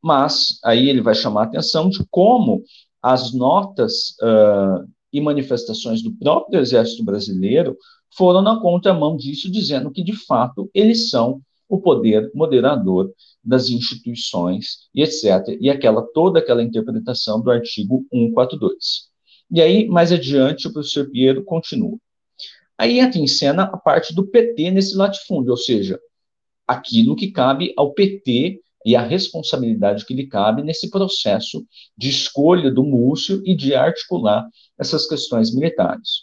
Mas 0.02 0.60
aí 0.64 0.90
ele 0.90 1.02
vai 1.02 1.16
chamar 1.16 1.42
a 1.42 1.46
atenção 1.46 1.90
de 1.90 2.06
como 2.10 2.64
as 3.02 3.34
notas 3.34 4.16
uh, 4.22 4.88
e 5.12 5.22
manifestações 5.22 6.02
do 6.02 6.12
próprio 6.14 6.60
Exército 6.60 7.04
Brasileiro 7.04 7.78
foram 8.16 8.42
na 8.42 8.60
contramão 8.60 9.16
disso, 9.16 9.52
dizendo 9.52 9.92
que, 9.92 10.04
de 10.04 10.14
fato, 10.14 10.70
eles 10.74 11.10
são 11.10 11.42
o 11.70 11.80
poder 11.80 12.32
moderador 12.34 13.12
das 13.44 13.70
instituições 13.70 14.90
e 14.94 15.04
etc. 15.04 15.58
E 15.60 15.70
aquela 15.70 16.02
toda 16.02 16.40
aquela 16.40 16.64
interpretação 16.64 17.42
do 17.42 17.52
artigo 17.52 18.06
142. 18.12 19.10
E 19.52 19.62
aí, 19.62 19.88
mais 19.88 20.12
adiante, 20.12 20.68
o 20.68 20.74
professor 20.74 21.10
Piero 21.10 21.44
continua. 21.44 21.98
Aí 22.78 23.00
entra 23.00 23.20
em 23.20 23.28
cena 23.28 23.64
a 23.64 23.78
parte 23.78 24.14
do 24.14 24.28
PT 24.28 24.72
nesse 24.72 24.96
latifúndio, 24.96 25.52
ou 25.52 25.58
seja, 25.58 26.00
aquilo 26.68 27.16
que 27.16 27.32
cabe 27.32 27.74
ao 27.78 27.94
PT 27.94 28.62
e 28.88 28.96
a 28.96 29.02
responsabilidade 29.02 30.06
que 30.06 30.14
lhe 30.14 30.28
cabe 30.28 30.64
nesse 30.64 30.90
processo 30.90 31.68
de 31.98 32.08
escolha 32.10 32.72
do 32.72 32.86
Múcio 32.86 33.42
e 33.46 33.54
de 33.54 33.76
articular 33.76 34.48
essas 34.80 35.06
questões 35.06 35.54
militares. 35.54 36.22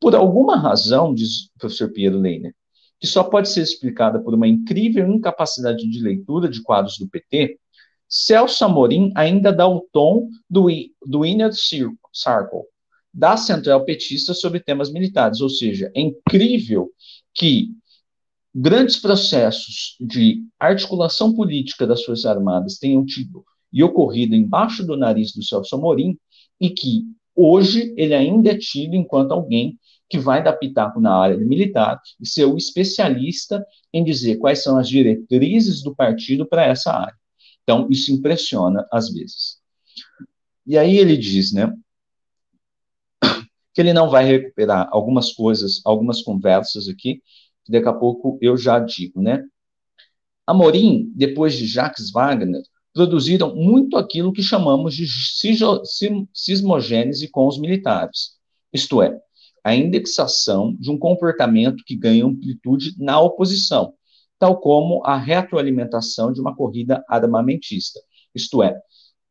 Por 0.00 0.16
alguma 0.16 0.56
razão, 0.56 1.12
diz 1.12 1.50
o 1.54 1.58
professor 1.58 1.92
Piero 1.92 2.18
Leiner, 2.18 2.54
que 2.98 3.06
só 3.06 3.22
pode 3.22 3.50
ser 3.50 3.60
explicada 3.60 4.18
por 4.18 4.32
uma 4.32 4.48
incrível 4.48 5.06
incapacidade 5.06 5.86
de 5.86 6.00
leitura 6.00 6.48
de 6.48 6.62
quadros 6.62 6.96
do 6.96 7.06
PT, 7.06 7.58
Celso 8.08 8.64
Amorim 8.64 9.12
ainda 9.14 9.52
dá 9.52 9.68
o 9.68 9.86
tom 9.92 10.30
do, 10.48 10.68
do 11.06 11.22
Inner 11.22 11.52
Circle, 11.52 12.62
da 13.12 13.36
central 13.36 13.84
petista 13.84 14.32
sobre 14.32 14.60
temas 14.60 14.90
militares. 14.90 15.42
Ou 15.42 15.50
seja, 15.50 15.92
é 15.94 16.00
incrível 16.00 16.90
que 17.34 17.72
grandes 18.58 18.96
processos 18.96 19.96
de 20.00 20.42
articulação 20.58 21.34
política 21.34 21.86
das 21.86 22.02
Forças 22.02 22.24
Armadas 22.24 22.78
tenham 22.78 23.04
tido 23.04 23.44
e 23.70 23.82
ocorrido 23.82 24.34
embaixo 24.34 24.82
do 24.82 24.96
nariz 24.96 25.34
do 25.34 25.42
Celso 25.42 25.74
Amorim 25.74 26.18
e 26.58 26.70
que 26.70 27.04
hoje 27.34 27.92
ele 27.98 28.14
ainda 28.14 28.52
é 28.52 28.56
tido 28.56 28.94
enquanto 28.94 29.32
alguém 29.32 29.78
que 30.08 30.18
vai 30.18 30.42
dar 30.42 30.54
pitaco 30.54 30.98
na 31.02 31.14
área 31.14 31.36
militar 31.36 32.00
e 32.18 32.26
ser 32.26 32.46
o 32.46 32.56
especialista 32.56 33.62
em 33.92 34.02
dizer 34.02 34.36
quais 34.36 34.62
são 34.62 34.78
as 34.78 34.88
diretrizes 34.88 35.82
do 35.82 35.94
partido 35.94 36.46
para 36.46 36.64
essa 36.64 36.92
área. 36.92 37.16
Então, 37.62 37.86
isso 37.90 38.10
impressiona 38.10 38.86
às 38.90 39.12
vezes. 39.12 39.58
E 40.66 40.78
aí 40.78 40.96
ele 40.96 41.16
diz, 41.16 41.52
né, 41.52 41.70
que 43.74 43.82
ele 43.82 43.92
não 43.92 44.08
vai 44.08 44.24
recuperar 44.24 44.88
algumas 44.90 45.32
coisas, 45.34 45.82
algumas 45.84 46.22
conversas 46.22 46.88
aqui, 46.88 47.20
que 47.66 47.72
daqui 47.72 47.88
a 47.88 47.92
pouco 47.92 48.38
eu 48.40 48.56
já 48.56 48.78
digo, 48.78 49.20
né? 49.20 49.44
Amorim, 50.46 51.12
depois 51.14 51.54
de 51.54 51.66
Jacques 51.66 52.12
Wagner, 52.12 52.62
produziram 52.94 53.54
muito 53.54 53.96
aquilo 53.96 54.32
que 54.32 54.42
chamamos 54.42 54.94
de 54.94 55.06
sismogênese 56.32 57.28
com 57.28 57.46
os 57.46 57.58
militares, 57.58 58.36
isto 58.72 59.02
é, 59.02 59.18
a 59.64 59.74
indexação 59.74 60.74
de 60.78 60.90
um 60.90 60.98
comportamento 60.98 61.82
que 61.84 61.96
ganha 61.96 62.24
amplitude 62.24 62.94
na 62.98 63.20
oposição, 63.20 63.92
tal 64.38 64.60
como 64.60 65.04
a 65.04 65.16
retroalimentação 65.16 66.32
de 66.32 66.40
uma 66.40 66.54
corrida 66.54 67.04
armamentista. 67.08 68.00
Isto 68.34 68.62
é, 68.62 68.78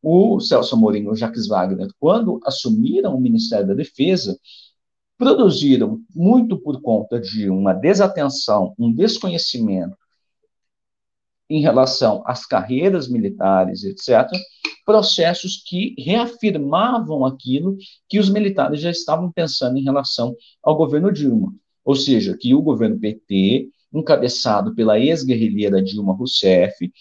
o 0.01 0.39
Celso 0.39 0.75
Amorim 0.75 1.03
e 1.03 1.07
o 1.07 1.15
Jacques 1.15 1.47
Wagner, 1.47 1.87
quando 1.99 2.39
assumiram 2.45 3.15
o 3.15 3.21
Ministério 3.21 3.67
da 3.67 3.73
Defesa, 3.73 4.37
produziram, 5.17 5.99
muito 6.13 6.57
por 6.57 6.81
conta 6.81 7.19
de 7.19 7.49
uma 7.49 7.73
desatenção, 7.73 8.73
um 8.77 8.91
desconhecimento 8.91 9.97
em 11.49 11.61
relação 11.61 12.23
às 12.25 12.45
carreiras 12.45 13.07
militares, 13.07 13.83
etc., 13.83 14.27
processos 14.85 15.63
que 15.65 15.95
reafirmavam 15.97 17.25
aquilo 17.25 17.77
que 18.07 18.19
os 18.19 18.29
militares 18.29 18.79
já 18.79 18.91
estavam 18.91 19.31
pensando 19.31 19.77
em 19.77 19.83
relação 19.83 20.35
ao 20.61 20.75
governo 20.75 21.11
Dilma. 21.11 21.53
Ou 21.83 21.95
seja, 21.95 22.37
que 22.39 22.53
o 22.53 22.61
governo 22.61 22.99
PT, 22.99 23.69
encabeçado 23.93 24.75
pela 24.75 24.99
ex-guerrilheira 24.99 25.81
Dilma 25.81 26.13
Rousseff, 26.13 26.91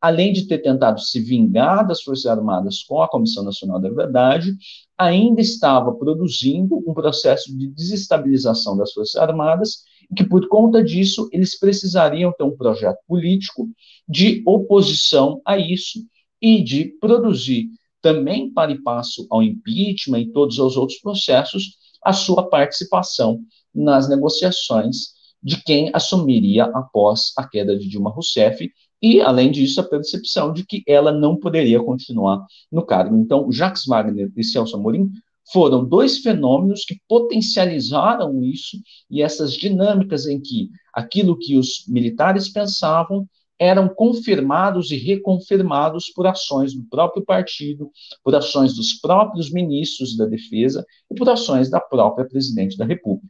além 0.00 0.32
de 0.32 0.46
ter 0.46 0.58
tentado 0.58 1.00
se 1.00 1.20
vingar 1.20 1.86
das 1.86 2.02
Forças 2.02 2.26
Armadas 2.26 2.82
com 2.82 3.02
a 3.02 3.08
Comissão 3.08 3.44
Nacional 3.44 3.78
da 3.78 3.90
Verdade, 3.90 4.54
ainda 4.96 5.40
estava 5.40 5.92
produzindo 5.92 6.82
um 6.86 6.94
processo 6.94 7.56
de 7.56 7.68
desestabilização 7.68 8.76
das 8.76 8.92
Forças 8.92 9.16
Armadas 9.16 9.82
e 10.10 10.14
que, 10.14 10.24
por 10.24 10.48
conta 10.48 10.82
disso, 10.82 11.28
eles 11.32 11.58
precisariam 11.58 12.32
ter 12.32 12.44
um 12.44 12.56
projeto 12.56 12.98
político 13.06 13.68
de 14.08 14.42
oposição 14.46 15.40
a 15.44 15.58
isso 15.58 16.00
e 16.40 16.62
de 16.62 16.86
produzir 17.00 17.68
também 18.00 18.50
para 18.50 18.72
e 18.72 18.82
passo 18.82 19.26
ao 19.30 19.42
impeachment 19.42 20.20
e 20.20 20.32
todos 20.32 20.58
os 20.58 20.76
outros 20.76 20.98
processos 20.98 21.78
a 22.02 22.14
sua 22.14 22.48
participação 22.48 23.40
nas 23.74 24.08
negociações 24.08 25.12
de 25.42 25.62
quem 25.62 25.90
assumiria 25.92 26.64
após 26.64 27.32
a 27.36 27.46
queda 27.46 27.78
de 27.78 27.88
Dilma 27.88 28.10
Rousseff 28.10 28.70
e, 29.02 29.20
além 29.20 29.50
disso, 29.50 29.80
a 29.80 29.84
percepção 29.84 30.52
de 30.52 30.64
que 30.64 30.82
ela 30.86 31.10
não 31.10 31.36
poderia 31.36 31.82
continuar 31.82 32.44
no 32.70 32.84
cargo. 32.84 33.16
Então, 33.16 33.50
Jacques 33.50 33.86
Wagner 33.86 34.30
e 34.36 34.44
Celso 34.44 34.76
Amorim 34.76 35.10
foram 35.52 35.84
dois 35.84 36.18
fenômenos 36.18 36.84
que 36.84 37.00
potencializaram 37.08 38.42
isso 38.42 38.78
e 39.10 39.22
essas 39.22 39.54
dinâmicas 39.54 40.26
em 40.26 40.40
que 40.40 40.70
aquilo 40.92 41.36
que 41.36 41.56
os 41.56 41.84
militares 41.88 42.48
pensavam 42.48 43.26
eram 43.58 43.88
confirmados 43.88 44.90
e 44.90 44.96
reconfirmados 44.96 46.10
por 46.10 46.26
ações 46.26 46.72
do 46.72 46.82
próprio 46.84 47.22
partido, 47.22 47.90
por 48.24 48.34
ações 48.34 48.74
dos 48.74 48.94
próprios 48.94 49.52
ministros 49.52 50.16
da 50.16 50.24
Defesa 50.24 50.84
e 51.10 51.14
por 51.14 51.28
ações 51.28 51.68
da 51.68 51.78
própria 51.78 52.26
presidente 52.26 52.78
da 52.78 52.86
República. 52.86 53.28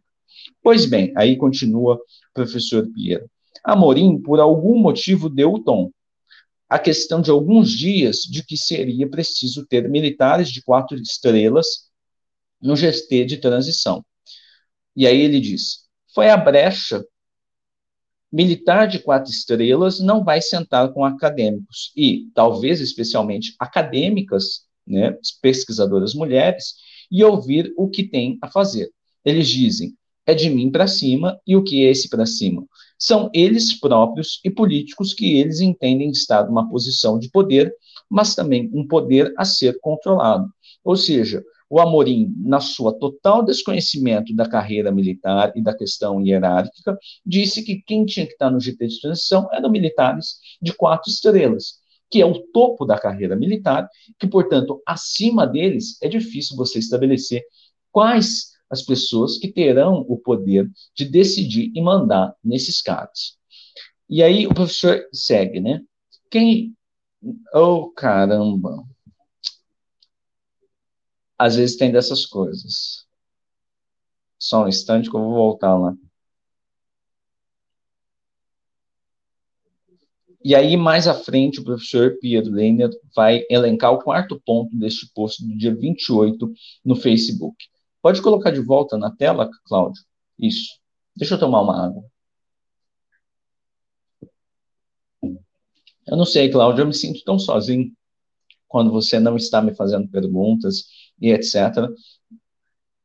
Pois 0.63 0.87
bem, 0.87 1.13
aí 1.17 1.37
continua 1.37 1.95
o 1.95 2.01
professor 2.33 2.87
Piero. 2.93 3.29
Amorim, 3.65 4.21
por 4.21 4.41
algum 4.41 4.79
motivo, 4.79 5.29
deu 5.29 5.53
o 5.53 5.63
tom. 5.63 5.91
A 6.69 6.79
questão 6.79 7.21
de 7.21 7.31
alguns 7.31 7.71
dias 7.71 8.19
de 8.19 8.45
que 8.45 8.57
seria 8.57 9.09
preciso 9.09 9.67
ter 9.67 9.89
militares 9.89 10.51
de 10.51 10.63
quatro 10.63 10.97
estrelas 10.97 11.91
no 12.61 12.77
GT 12.77 13.25
de 13.25 13.39
transição. 13.39 14.05
E 14.95 15.07
aí 15.07 15.21
ele 15.21 15.41
diz: 15.41 15.89
foi 16.15 16.29
a 16.29 16.37
brecha 16.37 17.05
militar 18.33 18.87
de 18.87 19.01
quatro 19.01 19.31
estrelas 19.31 19.99
não 19.99 20.23
vai 20.23 20.41
sentar 20.41 20.93
com 20.93 21.05
acadêmicos 21.05 21.93
e, 21.97 22.31
talvez 22.35 22.81
especialmente 22.81 23.55
acadêmicas, 23.59 24.67
né, 24.87 25.17
pesquisadoras 25.43 26.15
mulheres, 26.15 26.75
e 27.11 27.25
ouvir 27.25 27.73
o 27.77 27.89
que 27.89 28.05
tem 28.05 28.39
a 28.41 28.49
fazer. 28.49 28.91
Eles 29.25 29.49
dizem: 29.49 29.97
é 30.31 30.35
de 30.35 30.49
mim 30.49 30.71
para 30.71 30.87
cima, 30.87 31.41
e 31.47 31.57
o 31.57 31.63
que 31.63 31.85
é 31.85 31.91
esse 31.91 32.09
para 32.09 32.25
cima? 32.27 32.65
São 32.99 33.31
eles 33.35 33.79
próprios 33.79 34.41
e 34.45 34.51
políticos 34.51 35.13
que 35.15 35.39
eles 35.39 35.61
entendem 35.61 36.11
estar 36.11 36.47
numa 36.47 36.69
posição 36.69 37.19
de 37.19 37.31
poder, 37.31 37.75
mas 38.09 38.35
também 38.35 38.71
um 38.73 38.87
poder 38.87 39.33
a 39.37 39.45
ser 39.45 39.79
controlado. 39.81 40.49
Ou 40.85 40.97
seja, 40.97 41.43
o 41.69 41.81
Amorim, 41.81 42.35
na 42.39 42.61
sua 42.61 42.93
total 42.93 43.45
desconhecimento 43.45 44.35
da 44.35 44.49
carreira 44.49 44.91
militar 44.91 45.53
e 45.55 45.63
da 45.63 45.75
questão 45.75 46.21
hierárquica, 46.21 46.99
disse 47.25 47.63
que 47.63 47.81
quem 47.83 48.05
tinha 48.05 48.27
que 48.27 48.33
estar 48.33 48.51
no 48.51 48.61
GT 48.61 48.87
de 48.89 49.01
transição 49.01 49.49
eram 49.53 49.71
militares 49.71 50.39
de 50.61 50.73
quatro 50.73 51.11
estrelas, 51.11 51.79
que 52.11 52.21
é 52.21 52.27
o 52.27 52.41
topo 52.53 52.85
da 52.85 52.99
carreira 52.99 53.37
militar, 53.37 53.89
que, 54.19 54.27
portanto, 54.27 54.83
acima 54.85 55.47
deles 55.47 55.97
é 56.03 56.09
difícil 56.09 56.57
você 56.57 56.81
estabelecer 56.81 57.45
quais 57.93 58.50
as 58.71 58.83
pessoas 58.83 59.37
que 59.39 59.53
terão 59.53 60.07
o 60.09 60.17
poder 60.17 60.71
de 60.95 61.05
decidir 61.05 61.73
e 61.75 61.81
mandar 61.83 62.35
nesses 62.43 62.81
casos. 62.81 63.37
E 64.09 64.23
aí 64.23 64.47
o 64.47 64.55
professor 64.55 65.05
segue, 65.13 65.61
né? 65.61 65.81
Quem. 66.31 66.77
Oh, 67.55 67.91
caramba! 67.91 68.85
Às 71.39 71.57
vezes 71.57 71.77
tem 71.77 71.91
dessas 71.91 72.27
coisas. 72.27 73.07
Só 74.39 74.65
um 74.65 74.69
instante 74.69 75.11
que 75.11 75.17
eu 75.17 75.21
vou 75.21 75.35
voltar 75.35 75.77
lá. 75.77 75.95
E 80.43 80.55
aí, 80.55 80.75
mais 80.77 81.07
à 81.07 81.15
frente, 81.15 81.61
o 81.61 81.65
professor 81.65 82.17
Pedro 82.21 82.53
Leiner 82.53 82.91
vai 83.15 83.45
elencar 83.51 83.93
o 83.93 84.03
quarto 84.03 84.41
ponto 84.45 84.75
deste 84.77 85.07
post 85.13 85.47
do 85.47 85.57
dia 85.57 85.75
28 85.75 86.51
no 86.83 86.97
Facebook. 86.97 87.57
Pode 88.03 88.23
colocar 88.23 88.51
de 88.51 88.61
volta 88.61 88.97
na 88.97 89.11
tela, 89.11 89.51
Cláudio? 89.65 90.03
Isso. 90.39 90.79
Deixa 91.17 91.35
eu 91.35 91.39
tomar 91.39 91.63
uma 91.63 91.87
água. 91.87 92.05
Eu 96.07 96.17
não 96.17 96.25
sei, 96.25 96.51
Cláudio, 96.51 96.83
eu 96.83 96.87
me 96.87 96.95
sinto 96.95 97.23
tão 97.25 97.39
sozinho 97.39 97.93
quando 98.67 98.91
você 98.91 99.19
não 99.21 99.37
está 99.37 99.61
me 99.61 99.75
fazendo 99.75 100.09
perguntas 100.09 100.85
e 101.21 101.31
etc. 101.31 101.89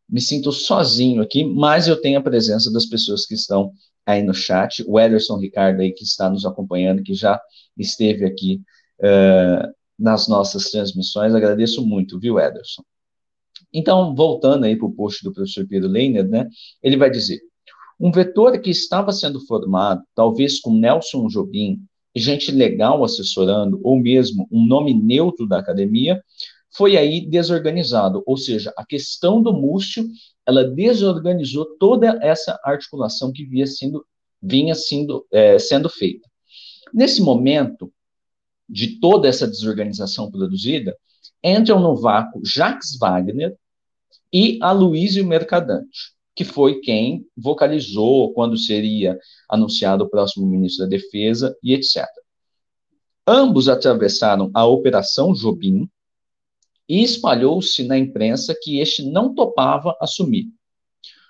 Me 0.07 0.21
sinto 0.21 0.51
sozinho 0.51 1.21
aqui, 1.21 1.43
mas 1.43 1.87
eu 1.87 1.99
tenho 1.99 2.19
a 2.19 2.23
presença 2.23 2.71
das 2.71 2.85
pessoas 2.85 3.25
que 3.25 3.33
estão 3.33 3.73
aí 4.05 4.21
no 4.23 4.33
chat. 4.33 4.83
O 4.87 4.99
Ederson 4.99 5.37
Ricardo 5.37 5.81
aí 5.81 5.91
que 5.91 6.03
está 6.03 6.29
nos 6.29 6.45
acompanhando, 6.45 7.03
que 7.03 7.13
já 7.13 7.39
esteve 7.77 8.25
aqui 8.25 8.61
uh, 8.99 9.73
nas 9.97 10.27
nossas 10.27 10.69
transmissões. 10.69 11.33
Agradeço 11.33 11.85
muito, 11.85 12.19
viu, 12.19 12.39
Ederson? 12.39 12.83
Então, 13.77 14.15
voltando 14.15 14.63
aí 14.63 14.77
para 14.77 14.87
o 14.87 14.93
post 14.93 15.21
do 15.21 15.33
professor 15.33 15.67
Pedro 15.67 15.89
Leiner, 15.89 16.25
né, 16.25 16.47
ele 16.81 16.95
vai 16.95 17.11
dizer, 17.11 17.41
um 17.99 18.09
vetor 18.09 18.57
que 18.61 18.69
estava 18.69 19.11
sendo 19.11 19.45
formado, 19.45 20.01
talvez 20.15 20.61
com 20.61 20.73
Nelson 20.73 21.27
Jobim, 21.27 21.81
gente 22.15 22.53
legal 22.53 23.03
assessorando, 23.03 23.77
ou 23.83 23.99
mesmo 23.99 24.47
um 24.49 24.65
nome 24.65 24.93
neutro 24.93 25.45
da 25.45 25.59
academia, 25.59 26.23
foi 26.71 26.95
aí 26.95 27.25
desorganizado, 27.25 28.23
ou 28.25 28.37
seja, 28.37 28.73
a 28.77 28.85
questão 28.85 29.41
do 29.41 29.51
Múcio, 29.51 30.07
ela 30.45 30.63
desorganizou 30.63 31.65
toda 31.77 32.17
essa 32.21 32.57
articulação 32.63 33.33
que 33.33 33.45
vinha 33.45 33.67
sendo, 33.67 34.05
vinha 34.41 34.73
sendo, 34.73 35.25
é, 35.31 35.59
sendo 35.59 35.89
feita. 35.89 36.29
Nesse 36.93 37.21
momento 37.21 37.91
de 38.69 39.01
toda 39.01 39.27
essa 39.27 39.45
desorganização 39.45 40.31
produzida, 40.31 40.95
entram 41.43 41.81
no 41.81 41.95
vácuo 41.95 42.41
Jacques 42.45 42.97
Wagner, 42.97 43.53
e 44.31 44.59
Aloysio 44.61 45.25
Mercadante, 45.25 46.13
que 46.35 46.43
foi 46.43 46.79
quem 46.81 47.25
vocalizou 47.35 48.33
quando 48.33 48.57
seria 48.57 49.17
anunciado 49.49 50.03
o 50.03 50.09
próximo 50.09 50.45
ministro 50.45 50.85
da 50.85 50.89
Defesa 50.89 51.55
e 51.63 51.73
etc. 51.73 52.05
Ambos 53.27 53.67
atravessaram 53.67 54.51
a 54.53 54.65
Operação 54.65 55.33
Jobim 55.33 55.89
e 56.87 57.03
espalhou-se 57.03 57.83
na 57.83 57.97
imprensa 57.97 58.55
que 58.61 58.79
este 58.79 59.03
não 59.03 59.33
topava 59.33 59.95
assumir. 59.99 60.47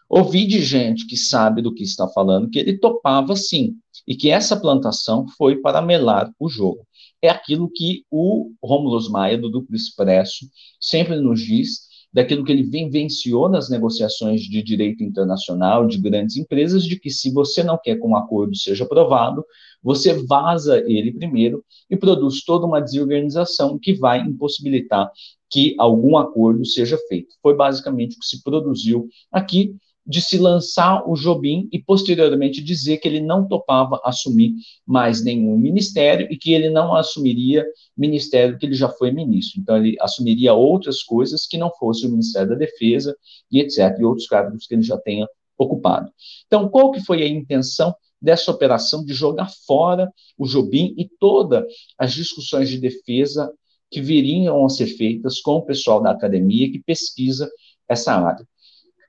Ouvi 0.09 0.45
de 0.45 0.61
gente 0.61 1.07
que 1.07 1.17
sabe 1.17 1.61
do 1.61 1.73
que 1.73 1.83
está 1.83 2.07
falando 2.07 2.49
que 2.49 2.59
ele 2.59 2.77
topava 2.77 3.35
sim, 3.35 3.77
e 4.07 4.15
que 4.15 4.29
essa 4.29 4.59
plantação 4.59 5.27
foi 5.29 5.57
para 5.57 5.81
melar 5.81 6.31
o 6.39 6.47
jogo. 6.47 6.85
É 7.21 7.29
aquilo 7.29 7.69
que 7.69 8.05
o 8.11 8.51
Rômulo 8.63 9.09
Maia, 9.09 9.37
do 9.37 9.49
Duplo 9.49 9.75
Expresso, 9.75 10.45
sempre 10.79 11.15
nos 11.15 11.41
diz, 11.41 11.84
daquilo 12.15 12.45
que 12.45 12.51
ele 12.53 12.63
vivenciou 12.63 13.49
nas 13.49 13.69
negociações 13.69 14.39
de 14.43 14.63
direito 14.63 15.03
internacional 15.03 15.85
de 15.85 15.99
grandes 15.99 16.37
empresas, 16.37 16.85
de 16.85 16.97
que 16.97 17.09
se 17.11 17.29
você 17.29 17.61
não 17.61 17.77
quer 17.77 17.97
que 17.97 18.07
um 18.07 18.15
acordo 18.15 18.55
seja 18.55 18.85
aprovado, 18.85 19.43
você 19.83 20.13
vaza 20.25 20.81
ele 20.87 21.11
primeiro 21.11 21.61
e 21.89 21.97
produz 21.97 22.41
toda 22.45 22.65
uma 22.65 22.79
desorganização 22.79 23.77
que 23.77 23.93
vai 23.93 24.21
impossibilitar 24.21 25.11
que 25.49 25.75
algum 25.77 26.15
acordo 26.15 26.65
seja 26.65 26.97
feito. 27.09 27.35
Foi 27.41 27.53
basicamente 27.53 28.15
o 28.15 28.19
que 28.19 28.25
se 28.25 28.41
produziu 28.41 29.09
aqui 29.29 29.75
de 30.05 30.21
se 30.21 30.37
lançar 30.37 31.03
o 31.09 31.15
Jobim 31.15 31.67
e 31.71 31.81
posteriormente 31.81 32.61
dizer 32.61 32.97
que 32.97 33.07
ele 33.07 33.19
não 33.19 33.47
topava 33.47 33.99
assumir 34.03 34.53
mais 34.85 35.23
nenhum 35.23 35.57
ministério 35.57 36.27
e 36.29 36.37
que 36.37 36.53
ele 36.53 36.69
não 36.69 36.95
assumiria 36.95 37.65
ministério 37.97 38.57
que 38.57 38.65
ele 38.65 38.75
já 38.75 38.89
foi 38.89 39.11
ministro. 39.11 39.59
Então 39.59 39.77
ele 39.77 39.95
assumiria 39.99 40.53
outras 40.53 41.01
coisas 41.01 41.47
que 41.47 41.57
não 41.57 41.71
fosse 41.71 42.05
o 42.05 42.11
Ministério 42.11 42.49
da 42.49 42.55
Defesa 42.55 43.15
e 43.51 43.59
etc, 43.59 43.97
e 43.99 44.05
outros 44.05 44.27
cargos 44.27 44.67
que 44.67 44.75
ele 44.75 44.83
já 44.83 44.97
tenha 44.97 45.27
ocupado. 45.57 46.11
Então, 46.45 46.69
qual 46.69 46.91
que 46.91 47.03
foi 47.03 47.23
a 47.23 47.27
intenção 47.27 47.95
dessa 48.21 48.51
operação 48.51 49.03
de 49.03 49.13
jogar 49.13 49.49
fora 49.65 50.11
o 50.37 50.45
Jobim 50.45 50.93
e 50.97 51.07
todas 51.19 51.63
as 51.97 52.13
discussões 52.13 52.69
de 52.69 52.77
defesa 52.77 53.51
que 53.89 54.01
viriam 54.01 54.65
a 54.65 54.69
ser 54.69 54.87
feitas 54.87 55.39
com 55.41 55.55
o 55.55 55.61
pessoal 55.61 56.01
da 56.01 56.11
academia 56.11 56.71
que 56.71 56.79
pesquisa 56.79 57.49
essa 57.87 58.13
área. 58.13 58.45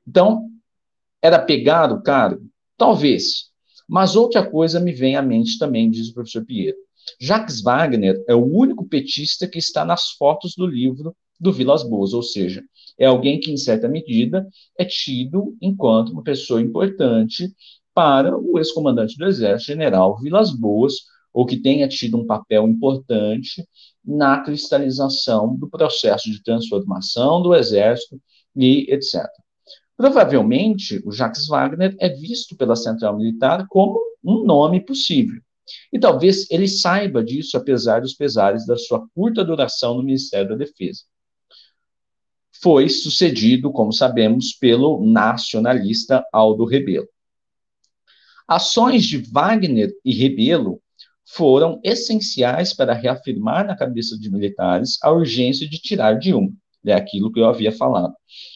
Então, 0.06 0.48
era 1.26 1.38
pegar 1.38 1.92
o 1.92 2.02
cargo? 2.02 2.48
Talvez. 2.76 3.50
Mas 3.88 4.16
outra 4.16 4.48
coisa 4.48 4.80
me 4.80 4.92
vem 4.92 5.16
à 5.16 5.22
mente 5.22 5.58
também, 5.58 5.90
diz 5.90 6.08
o 6.08 6.14
professor 6.14 6.44
Pinheiro. 6.44 6.76
Jacques 7.20 7.60
Wagner 7.60 8.22
é 8.28 8.34
o 8.34 8.44
único 8.44 8.86
petista 8.88 9.46
que 9.46 9.58
está 9.58 9.84
nas 9.84 10.10
fotos 10.10 10.54
do 10.56 10.66
livro 10.66 11.14
do 11.38 11.52
Vilas 11.52 11.82
Boas, 11.82 12.12
ou 12.12 12.22
seja, 12.22 12.62
é 12.98 13.06
alguém 13.06 13.38
que, 13.38 13.50
em 13.50 13.56
certa 13.56 13.88
medida, 13.88 14.46
é 14.78 14.84
tido 14.84 15.56
enquanto 15.60 16.10
uma 16.10 16.22
pessoa 16.22 16.60
importante 16.60 17.52
para 17.94 18.36
o 18.36 18.58
ex-comandante 18.58 19.16
do 19.16 19.26
Exército, 19.26 19.72
general 19.72 20.18
Vilas 20.20 20.50
Boas, 20.50 20.94
ou 21.32 21.44
que 21.44 21.58
tenha 21.58 21.86
tido 21.86 22.16
um 22.16 22.26
papel 22.26 22.66
importante 22.66 23.66
na 24.04 24.40
cristalização 24.40 25.54
do 25.56 25.68
processo 25.68 26.30
de 26.30 26.42
transformação 26.42 27.42
do 27.42 27.54
Exército 27.54 28.20
e 28.54 28.86
etc. 28.92 29.26
Provavelmente, 29.96 31.00
o 31.06 31.10
Jacques 31.10 31.46
Wagner 31.46 31.96
é 31.98 32.08
visto 32.10 32.54
pela 32.54 32.76
Central 32.76 33.16
Militar 33.16 33.66
como 33.68 33.98
um 34.22 34.44
nome 34.44 34.84
possível. 34.84 35.40
E 35.92 35.98
talvez 35.98 36.48
ele 36.50 36.68
saiba 36.68 37.24
disso, 37.24 37.56
apesar 37.56 38.00
dos 38.00 38.14
pesares 38.14 38.66
da 38.66 38.76
sua 38.76 39.06
curta 39.14 39.44
duração 39.44 39.94
no 39.96 40.02
Ministério 40.02 40.50
da 40.50 40.56
Defesa. 40.56 41.02
Foi 42.62 42.88
sucedido, 42.88 43.72
como 43.72 43.92
sabemos, 43.92 44.52
pelo 44.52 45.04
nacionalista 45.04 46.24
Aldo 46.32 46.64
Rebelo. 46.64 47.08
Ações 48.46 49.04
de 49.04 49.18
Wagner 49.18 49.92
e 50.04 50.14
Rebelo 50.14 50.80
foram 51.24 51.80
essenciais 51.82 52.72
para 52.72 52.94
reafirmar 52.94 53.66
na 53.66 53.76
cabeça 53.76 54.16
de 54.16 54.30
militares 54.30 54.98
a 55.02 55.10
urgência 55.10 55.68
de 55.68 55.78
tirar 55.78 56.14
Dilma. 56.14 56.52
É 56.86 56.94
aquilo 56.94 57.32
que 57.32 57.40
eu 57.40 57.46
havia 57.46 57.72
falado. 57.72 58.14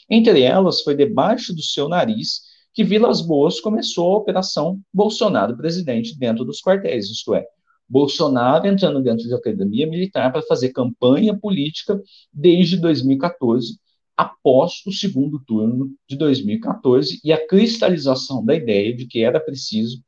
Entre 0.09 0.43
elas, 0.43 0.83
foi 0.83 0.95
debaixo 0.95 1.55
do 1.55 1.63
seu 1.63 1.89
nariz 1.89 2.43
que 2.73 2.85
Vilas 2.85 3.21
Boas 3.21 3.61
começou 3.61 4.13
a 4.13 4.19
Operação 4.19 4.81
Bolsonaro 4.93 5.57
presidente 5.57 6.17
dentro 6.19 6.45
dos 6.45 6.61
quartéis, 6.61 7.11
isto 7.11 7.35
é, 7.35 7.45
Bolsonaro 7.91 8.69
entrando 8.69 9.03
dentro 9.03 9.29
da 9.29 9.37
academia 9.37 9.87
militar 9.87 10.31
para 10.31 10.43
fazer 10.43 10.69
campanha 10.69 11.37
política 11.37 12.01
desde 12.33 12.77
2014, 12.77 13.77
após 14.17 14.83
o 14.87 14.93
segundo 14.93 15.43
turno 15.45 15.91
de 16.09 16.17
2014 16.17 17.21
e 17.25 17.33
a 17.33 17.47
cristalização 17.49 18.45
da 18.45 18.55
ideia 18.55 18.95
de 18.95 19.07
que 19.07 19.25
era 19.25 19.41
preciso 19.41 20.01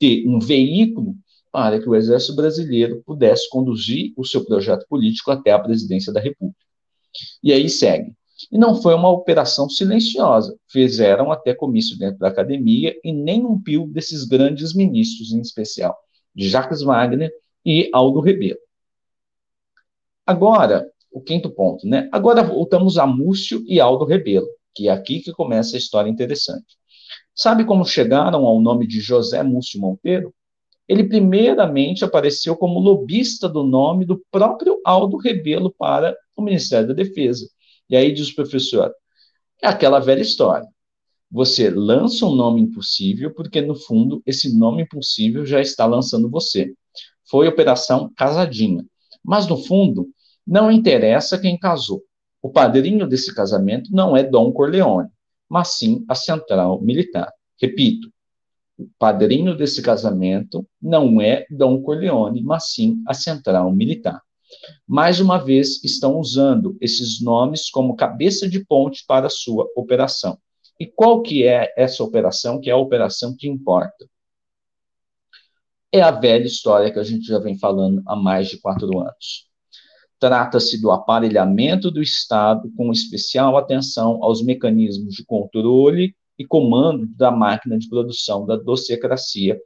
ter 0.00 0.26
um 0.26 0.40
veículo 0.40 1.14
para 1.52 1.80
que 1.80 1.88
o 1.88 1.94
exército 1.94 2.34
brasileiro 2.34 3.02
pudesse 3.06 3.48
conduzir 3.48 4.12
o 4.16 4.24
seu 4.24 4.44
projeto 4.44 4.84
político 4.88 5.30
até 5.30 5.52
a 5.52 5.58
presidência 5.58 6.12
da 6.12 6.20
República. 6.20 6.67
E 7.42 7.52
aí 7.52 7.68
segue. 7.68 8.12
E 8.50 8.58
não 8.58 8.80
foi 8.80 8.94
uma 8.94 9.10
operação 9.10 9.68
silenciosa. 9.68 10.56
Fizeram 10.68 11.32
até 11.32 11.54
comício 11.54 11.98
dentro 11.98 12.18
da 12.18 12.28
academia 12.28 12.94
e 13.02 13.12
nem 13.12 13.44
um 13.44 13.60
pio 13.60 13.86
desses 13.86 14.24
grandes 14.24 14.74
ministros, 14.74 15.32
em 15.32 15.40
especial 15.40 15.96
de 16.34 16.48
Jacques 16.48 16.82
Wagner 16.82 17.32
e 17.64 17.90
Aldo 17.92 18.20
Rebelo. 18.20 18.60
Agora, 20.24 20.88
o 21.10 21.20
quinto 21.20 21.50
ponto, 21.50 21.86
né? 21.86 22.08
Agora 22.12 22.42
voltamos 22.42 22.98
a 22.98 23.06
Múcio 23.06 23.64
e 23.66 23.80
Aldo 23.80 24.04
Rebelo, 24.04 24.46
que 24.74 24.88
é 24.88 24.92
aqui 24.92 25.20
que 25.20 25.32
começa 25.32 25.76
a 25.76 25.78
história 25.78 26.08
interessante. 26.08 26.76
Sabe 27.34 27.64
como 27.64 27.84
chegaram 27.84 28.46
ao 28.46 28.60
nome 28.60 28.86
de 28.86 29.00
José 29.00 29.42
Múcio 29.42 29.80
Monteiro? 29.80 30.32
Ele 30.88 31.04
primeiramente 31.04 32.04
apareceu 32.04 32.56
como 32.56 32.80
lobista 32.80 33.48
do 33.48 33.62
nome 33.62 34.06
do 34.06 34.24
próprio 34.30 34.80
Aldo 34.84 35.18
Rebelo 35.18 35.72
para 35.76 36.16
o 36.34 36.42
Ministério 36.42 36.88
da 36.88 36.94
Defesa. 36.94 37.48
E 37.90 37.96
aí 37.96 38.12
diz 38.12 38.30
o 38.30 38.34
professor, 38.34 38.92
é 39.62 39.68
aquela 39.68 39.98
velha 39.98 40.22
história. 40.22 40.66
Você 41.30 41.68
lança 41.68 42.24
um 42.24 42.34
nome 42.34 42.62
impossível, 42.62 43.34
porque 43.34 43.60
no 43.60 43.74
fundo 43.74 44.22
esse 44.24 44.56
nome 44.56 44.82
impossível 44.82 45.44
já 45.44 45.60
está 45.60 45.84
lançando 45.84 46.30
você. 46.30 46.72
Foi 47.30 47.46
Operação 47.46 48.10
Casadinha. 48.16 48.82
Mas 49.22 49.46
no 49.46 49.58
fundo, 49.58 50.08
não 50.46 50.72
interessa 50.72 51.38
quem 51.38 51.58
casou. 51.58 52.02
O 52.40 52.50
padrinho 52.50 53.06
desse 53.06 53.34
casamento 53.34 53.90
não 53.92 54.16
é 54.16 54.22
Dom 54.22 54.50
Corleone, 54.52 55.10
mas 55.48 55.76
sim 55.76 56.04
a 56.08 56.14
central 56.14 56.80
militar. 56.80 57.30
Repito, 57.60 58.10
o 58.78 58.88
padrinho 58.96 59.56
desse 59.56 59.82
casamento 59.82 60.64
não 60.80 61.20
é 61.20 61.44
Dom 61.50 61.82
Corleone, 61.82 62.42
mas 62.42 62.70
sim 62.70 63.02
a 63.08 63.12
central 63.12 63.72
militar. 63.72 64.22
Mais 64.86 65.18
uma 65.20 65.36
vez, 65.36 65.82
estão 65.82 66.18
usando 66.18 66.78
esses 66.80 67.20
nomes 67.20 67.68
como 67.68 67.96
cabeça 67.96 68.48
de 68.48 68.64
ponte 68.64 69.04
para 69.06 69.26
a 69.26 69.30
sua 69.30 69.68
operação. 69.76 70.38
E 70.78 70.86
qual 70.86 71.22
que 71.22 71.44
é 71.44 71.74
essa 71.76 72.04
operação, 72.04 72.60
que 72.60 72.70
é 72.70 72.72
a 72.72 72.76
operação 72.76 73.34
que 73.36 73.48
importa? 73.48 74.08
É 75.90 76.00
a 76.00 76.12
velha 76.12 76.46
história 76.46 76.92
que 76.92 76.98
a 76.98 77.04
gente 77.04 77.26
já 77.26 77.38
vem 77.40 77.58
falando 77.58 78.00
há 78.06 78.14
mais 78.14 78.48
de 78.48 78.58
quatro 78.60 78.98
anos. 78.98 79.48
Trata-se 80.20 80.80
do 80.80 80.90
aparelhamento 80.90 81.90
do 81.90 82.00
Estado 82.02 82.70
com 82.76 82.92
especial 82.92 83.56
atenção 83.56 84.22
aos 84.22 84.42
mecanismos 84.42 85.14
de 85.14 85.24
controle 85.24 86.14
e 86.38 86.46
comando 86.46 87.06
da 87.16 87.30
máquina 87.30 87.78
de 87.78 87.88
produção 87.88 88.46
da 88.46 88.56
docecracia 88.56 89.60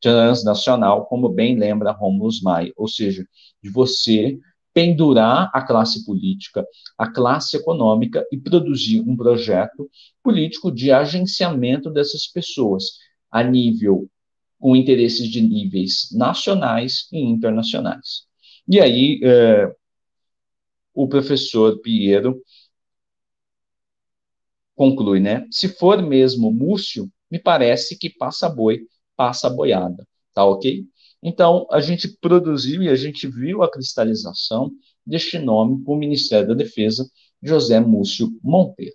transnacional, 0.00 1.06
como 1.06 1.28
bem 1.28 1.58
lembra 1.58 1.92
Romulus 1.92 2.40
Maia, 2.40 2.72
ou 2.76 2.88
seja, 2.88 3.26
de 3.62 3.70
você 3.70 4.38
pendurar 4.72 5.50
a 5.54 5.62
classe 5.62 6.04
política, 6.04 6.66
a 6.98 7.10
classe 7.10 7.56
econômica 7.56 8.26
e 8.30 8.36
produzir 8.36 9.00
um 9.00 9.16
projeto 9.16 9.88
político 10.22 10.70
de 10.70 10.92
agenciamento 10.92 11.90
dessas 11.90 12.26
pessoas 12.26 12.98
a 13.30 13.42
nível 13.42 14.08
com 14.58 14.76
interesses 14.76 15.28
de 15.28 15.40
níveis 15.40 16.08
nacionais 16.12 17.08
e 17.12 17.18
internacionais. 17.18 18.26
E 18.68 18.80
aí, 18.80 19.20
é, 19.22 19.72
o 20.94 21.06
professor 21.08 21.78
Piero 21.80 22.40
conclui, 24.76 25.18
né? 25.18 25.46
Se 25.50 25.68
for 25.68 26.00
mesmo 26.02 26.52
Múcio, 26.52 27.10
me 27.30 27.38
parece 27.38 27.98
que 27.98 28.10
passa 28.10 28.48
boi, 28.48 28.82
passa 29.16 29.50
boiada, 29.50 30.06
tá 30.32 30.44
ok? 30.44 30.84
Então, 31.22 31.66
a 31.72 31.80
gente 31.80 32.08
produziu 32.20 32.82
e 32.82 32.88
a 32.88 32.94
gente 32.94 33.26
viu 33.26 33.62
a 33.62 33.70
cristalização 33.70 34.70
deste 35.04 35.38
nome 35.38 35.82
para 35.82 35.92
o 35.92 35.96
Ministério 35.96 36.48
da 36.48 36.54
Defesa, 36.54 37.10
José 37.42 37.80
Múcio 37.80 38.28
Monteiro. 38.42 38.94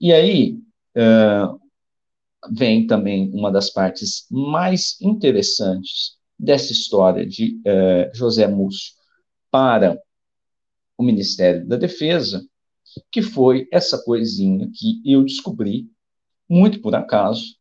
E 0.00 0.12
aí, 0.12 0.58
uh, 0.96 1.60
vem 2.52 2.86
também 2.86 3.30
uma 3.34 3.50
das 3.50 3.70
partes 3.70 4.26
mais 4.30 5.00
interessantes 5.00 6.16
dessa 6.38 6.72
história 6.72 7.26
de 7.26 7.60
uh, 7.66 8.14
José 8.14 8.46
Múcio 8.46 8.92
para 9.50 9.98
o 10.96 11.02
Ministério 11.02 11.66
da 11.66 11.76
Defesa, 11.76 12.46
que 13.10 13.22
foi 13.22 13.68
essa 13.72 14.02
coisinha 14.02 14.70
que 14.74 15.00
eu 15.04 15.24
descobri, 15.24 15.88
muito 16.48 16.80
por 16.80 16.94
acaso, 16.94 17.56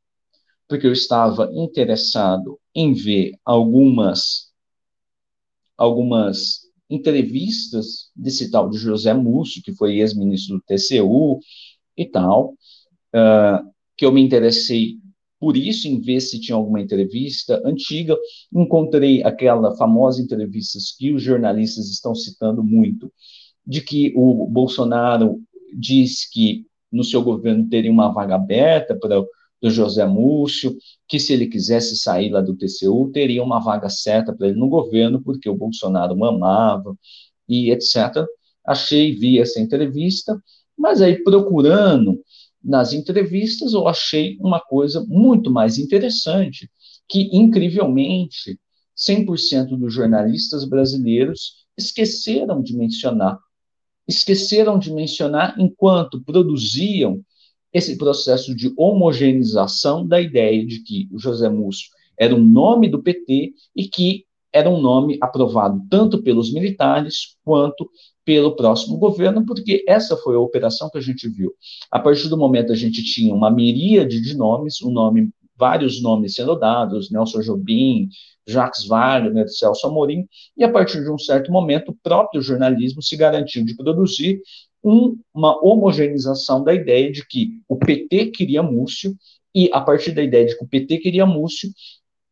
porque 0.68 0.88
eu 0.88 0.94
estava 0.94 1.50
interessado 1.54 2.60
em 2.74 2.94
ver 2.94 3.34
algumas 3.44 4.50
algumas 5.78 6.62
entrevistas 6.90 8.12
desse 8.16 8.52
tal 8.52 8.70
de 8.70 8.78
José 8.78 9.14
Múcio, 9.14 9.62
que 9.64 9.74
foi 9.74 10.00
ex-ministro 10.00 10.58
do 10.58 10.64
TCU 10.64 11.40
e 11.96 12.06
tal, 12.06 12.54
uh, 13.16 13.72
que 13.96 14.06
eu 14.06 14.12
me 14.12 14.22
interessei 14.22 14.98
por 15.40 15.56
isso, 15.56 15.88
em 15.88 16.02
ver 16.02 16.20
se 16.20 16.40
tinha 16.40 16.56
alguma 16.56 16.82
entrevista 16.82 17.62
antiga, 17.66 18.18
encontrei 18.54 19.24
aquela 19.24 19.76
famosa 19.78 20.22
entrevista 20.22 20.78
que 20.98 21.14
os 21.14 21.24
jornalistas 21.24 21.90
estão 21.90 22.14
citando 22.14 22.62
muito, 22.62 23.12
de 23.70 23.82
que 23.82 24.12
o 24.16 24.48
Bolsonaro 24.48 25.40
disse 25.78 26.28
que 26.32 26.66
no 26.92 27.04
seu 27.04 27.22
governo 27.22 27.70
teria 27.70 27.92
uma 27.92 28.12
vaga 28.12 28.34
aberta 28.34 28.96
para 28.96 29.22
o 29.22 29.70
José 29.70 30.08
Múcio, 30.08 30.76
que 31.08 31.20
se 31.20 31.34
ele 31.34 31.46
quisesse 31.46 31.96
sair 31.96 32.32
lá 32.32 32.42
do 32.42 32.58
TCU, 32.58 33.12
teria 33.14 33.44
uma 33.44 33.60
vaga 33.60 33.88
certa 33.88 34.34
para 34.34 34.48
ele 34.48 34.58
no 34.58 34.68
governo, 34.68 35.22
porque 35.22 35.48
o 35.48 35.56
Bolsonaro 35.56 36.18
mamava 36.18 36.98
e 37.48 37.70
etc. 37.70 38.26
Achei, 38.66 39.14
vi 39.14 39.38
essa 39.38 39.60
entrevista, 39.60 40.42
mas 40.76 41.00
aí 41.00 41.24
procurando 41.24 42.20
nas 42.64 42.92
entrevistas, 42.92 43.74
eu 43.74 43.88
achei 43.88 44.36
uma 44.40 44.60
coisa 44.60 45.06
muito 45.08 45.52
mais 45.52 45.78
interessante, 45.78 46.70
que, 47.08 47.30
incrivelmente, 47.32 48.60
100% 48.98 49.78
dos 49.78 49.94
jornalistas 49.94 50.66
brasileiros 50.66 51.66
esqueceram 51.78 52.64
de 52.64 52.76
mencionar. 52.76 53.38
Esqueceram 54.10 54.80
de 54.80 54.92
mencionar 54.92 55.56
enquanto 55.60 56.20
produziam 56.24 57.22
esse 57.72 57.96
processo 57.96 58.56
de 58.56 58.74
homogeneização 58.76 60.06
da 60.06 60.20
ideia 60.20 60.66
de 60.66 60.82
que 60.82 61.08
o 61.12 61.20
José 61.20 61.48
Múcio 61.48 61.90
era 62.18 62.36
um 62.36 62.44
nome 62.44 62.90
do 62.90 63.04
PT 63.04 63.54
e 63.76 63.88
que 63.88 64.26
era 64.52 64.68
um 64.68 64.82
nome 64.82 65.20
aprovado 65.22 65.80
tanto 65.92 66.24
pelos 66.24 66.52
militares 66.52 67.38
quanto 67.46 67.88
pelo 68.26 68.56
próximo 68.56 68.98
governo, 68.98 69.46
porque 69.46 69.84
essa 69.88 70.18
foi 70.18 70.36
a 70.36 70.40
operação 70.40 70.90
que 70.90 70.98
a 70.98 71.02
gente 71.02 71.30
viu. 71.30 71.54
A 71.92 72.00
partir 72.00 72.30
do 72.30 72.38
momento 72.38 72.72
a 72.72 72.76
gente 72.76 73.04
tinha 73.04 73.34
uma 73.34 73.52
miríade 73.52 74.20
de 74.20 74.36
nomes, 74.36 74.82
um 74.82 74.90
nome, 74.92 75.30
vários 75.60 76.02
nomes 76.02 76.36
sendo 76.36 76.56
dados, 76.56 77.12
Nelson 77.12 77.42
Jobim, 77.42 78.08
Jacques 78.48 78.86
Wagner, 78.88 79.48
Celso 79.50 79.86
Amorim, 79.86 80.26
e 80.58 80.64
a 80.64 80.72
partir 80.72 81.04
de 81.04 81.12
um 81.12 81.18
certo 81.20 81.52
momento 81.52 81.90
o 81.90 81.98
próprio 82.02 82.42
jornalismo 82.42 83.04
se 83.04 83.16
garantiu 83.18 83.66
de 83.66 83.76
produzir 83.76 84.42
um, 84.84 85.20
uma 85.34 85.62
homogeneização 85.64 86.64
da 86.64 86.74
ideia 86.74 87.12
de 87.12 87.28
que 87.28 87.62
o 87.68 87.76
PT 87.76 88.28
queria 88.28 88.64
Múcio, 88.64 89.16
e 89.54 89.70
a 89.74 89.82
partir 89.82 90.14
da 90.14 90.24
ideia 90.24 90.46
de 90.46 90.58
que 90.58 90.64
o 90.64 90.68
PT 90.68 91.00
queria 91.00 91.26
Múcio, 91.26 91.70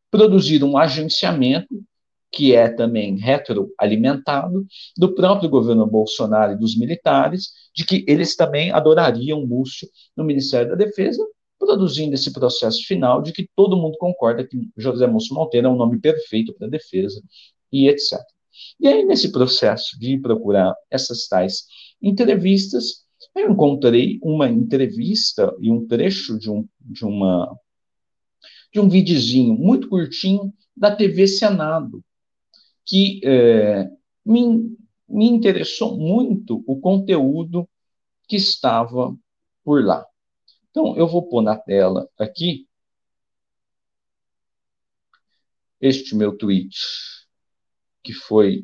produzir 0.10 0.64
um 0.64 0.78
agenciamento 0.78 1.84
que 2.32 2.54
é 2.54 2.70
também 2.70 3.18
retroalimentado, 3.18 4.66
do 4.98 5.14
próprio 5.16 5.50
governo 5.50 5.86
Bolsonaro 5.86 6.54
e 6.54 6.58
dos 6.58 6.78
militares, 6.78 7.52
de 7.74 7.86
que 7.86 8.06
eles 8.08 8.36
também 8.36 8.72
adorariam 8.72 9.46
Múcio 9.46 9.88
no 10.16 10.24
Ministério 10.24 10.70
da 10.70 10.76
Defesa, 10.76 11.26
produzindo 11.68 12.16
esse 12.16 12.32
processo 12.32 12.82
final 12.86 13.22
de 13.22 13.34
que 13.34 13.50
todo 13.54 13.76
mundo 13.76 13.98
concorda 13.98 14.48
que 14.48 14.58
José 14.78 15.06
Múcio 15.06 15.36
Monteiro 15.36 15.68
é 15.68 15.70
um 15.70 15.76
nome 15.76 16.00
perfeito 16.00 16.54
para 16.54 16.66
a 16.66 16.70
defesa 16.70 17.22
e 17.72 17.90
etc. 17.90 18.18
E 18.80 18.88
aí, 18.88 19.04
nesse 19.04 19.32
processo 19.34 20.00
de 20.00 20.18
procurar 20.18 20.74
essas 20.90 21.28
tais 21.28 21.66
entrevistas, 22.02 23.06
eu 23.36 23.52
encontrei 23.52 24.18
uma 24.24 24.50
entrevista 24.50 25.54
e 25.60 25.70
um 25.70 25.86
trecho 25.86 26.40
de 26.40 26.50
um, 26.50 26.66
de 26.80 27.06
uma 27.06 27.54
de 28.72 28.80
um 28.80 28.90
videozinho 28.90 29.54
muito 29.54 29.90
curtinho 29.90 30.54
da 30.76 30.96
TV 30.96 31.28
Senado, 31.28 32.04
que 32.86 33.20
é, 33.24 33.90
me, 34.26 34.78
me 35.08 35.28
interessou 35.28 35.98
muito 35.98 36.64
o 36.68 36.80
conteúdo 36.80 37.68
que 38.28 38.36
estava 38.36 39.16
por 39.64 39.84
lá. 39.84 40.06
Então, 40.78 40.96
eu 40.96 41.08
vou 41.08 41.24
pôr 41.24 41.42
na 41.42 41.58
tela 41.58 42.08
aqui 42.20 42.68
este 45.82 46.16
meu 46.16 46.38
tweet, 46.38 46.78
que 48.04 48.14
foi 48.14 48.64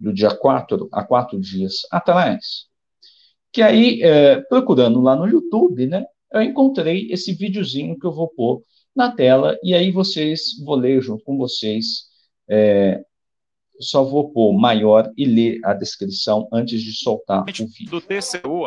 do 0.00 0.12
dia 0.12 0.34
4, 0.34 0.88
há 0.90 1.04
quatro 1.04 1.40
dias 1.40 1.82
atrás, 1.92 2.66
que 3.52 3.62
aí, 3.62 4.02
é, 4.02 4.40
procurando 4.40 5.00
lá 5.00 5.14
no 5.14 5.28
YouTube, 5.28 5.86
né, 5.86 6.04
eu 6.32 6.42
encontrei 6.42 7.06
esse 7.08 7.32
videozinho 7.32 7.96
que 7.96 8.04
eu 8.04 8.12
vou 8.12 8.26
pôr 8.26 8.60
na 8.96 9.14
tela, 9.14 9.56
e 9.62 9.74
aí 9.74 9.92
vocês, 9.92 10.58
vou 10.64 10.74
ler 10.74 11.00
junto 11.00 11.22
com 11.22 11.38
vocês 11.38 12.08
é, 12.50 13.00
só 13.78 14.02
vou 14.02 14.32
pôr 14.32 14.52
maior 14.52 15.08
e 15.16 15.24
ler 15.24 15.60
a 15.64 15.72
descrição 15.72 16.48
antes 16.52 16.82
de 16.82 16.92
soltar 16.92 17.42
o 17.42 17.44
vídeo. 17.44 17.90
Do 17.90 18.00
TCU. 18.00 18.66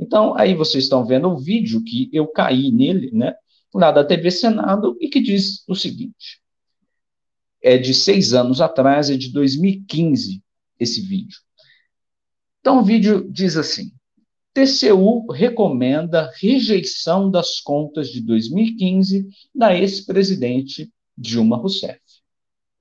Então, 0.00 0.34
aí 0.34 0.54
vocês 0.54 0.84
estão 0.84 1.04
vendo 1.04 1.28
o 1.28 1.36
vídeo 1.36 1.84
que 1.84 2.08
eu 2.10 2.26
caí 2.26 2.72
nele, 2.72 3.10
né? 3.12 3.34
Lá 3.72 3.92
da 3.92 4.02
TV 4.02 4.30
Senado, 4.30 4.96
e 4.98 5.08
que 5.08 5.20
diz 5.20 5.62
o 5.68 5.74
seguinte: 5.74 6.40
é 7.62 7.76
de 7.76 7.92
seis 7.92 8.32
anos 8.32 8.62
atrás, 8.62 9.10
é 9.10 9.16
de 9.16 9.30
2015, 9.30 10.42
esse 10.78 11.02
vídeo. 11.02 11.38
Então, 12.60 12.80
o 12.80 12.82
vídeo 12.82 13.30
diz 13.30 13.58
assim: 13.58 13.92
TCU 14.54 15.30
recomenda 15.30 16.32
rejeição 16.40 17.30
das 17.30 17.60
contas 17.60 18.08
de 18.08 18.22
2015 18.22 19.28
da 19.54 19.76
ex-presidente 19.76 20.90
Dilma 21.16 21.58
Rousseff. 21.58 22.00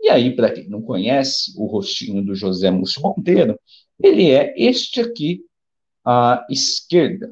E 0.02 0.08
aí, 0.08 0.34
para 0.34 0.52
quem 0.52 0.70
não 0.70 0.82
conhece 0.82 1.52
o 1.58 1.66
rostinho 1.66 2.24
do 2.24 2.34
José 2.34 2.72
Múcio 2.72 3.02
Monteiro, 3.02 3.60
ele 4.02 4.32
é 4.32 4.54
este 4.58 5.02
aqui 5.02 5.44
à 6.12 6.44
esquerda. 6.50 7.32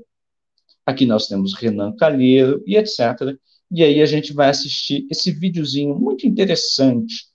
Aqui 0.85 1.07
nós 1.07 1.27
temos 1.27 1.55
Renan 1.55 1.95
Calheiro 1.95 2.61
e 2.67 2.77
etc. 2.77 3.35
E 3.71 3.83
aí 3.83 4.03
a 4.03 4.05
gente 4.05 4.33
vai 4.33 4.49
assistir 4.49 5.07
esse 5.09 5.31
videozinho 5.31 5.97
muito 5.97 6.27
interessante 6.27 7.25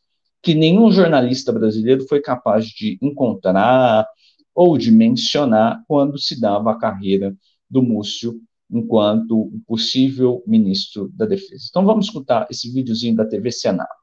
que 0.41 0.55
nenhum 0.55 0.93
jornalista 0.93 1.53
brasileiro 1.53 2.07
foi 2.07 2.21
capaz 2.21 2.67
de 2.67 2.97
encontrar 3.03 4.07
ou 4.55 4.79
de 4.79 4.93
mencionar 4.93 5.83
quando 5.89 6.17
se 6.17 6.41
dava 6.41 6.71
a 6.71 6.79
carreira 6.79 7.35
do 7.69 7.83
Múcio 7.83 8.41
enquanto 8.71 9.51
possível 9.67 10.45
ministro 10.47 11.11
da 11.13 11.27
Defesa. 11.27 11.67
Então 11.69 11.85
vamos 11.85 12.07
escutar 12.07 12.47
esse 12.53 12.73
videozinho 12.73 13.17
da 13.17 13.27
TV 13.27 13.51
Senado. 13.51 14.02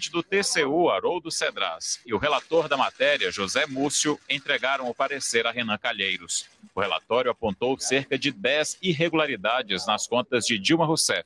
Do 0.00 0.22
TCU, 0.22 0.90
Haroldo 0.90 1.30
Cedras, 1.30 2.00
e 2.04 2.12
o 2.12 2.18
relator 2.18 2.68
da 2.68 2.76
matéria, 2.76 3.30
José 3.30 3.66
Múcio, 3.66 4.18
entregaram 4.28 4.88
o 4.88 4.94
parecer 4.94 5.46
a 5.46 5.50
Renan 5.50 5.78
Calheiros. 5.78 6.46
O 6.74 6.80
relatório 6.80 7.30
apontou 7.30 7.78
cerca 7.78 8.18
de 8.18 8.30
10 8.30 8.78
irregularidades 8.82 9.86
nas 9.86 10.06
contas 10.06 10.44
de 10.44 10.58
Dilma 10.58 10.84
Rousseff. 10.84 11.24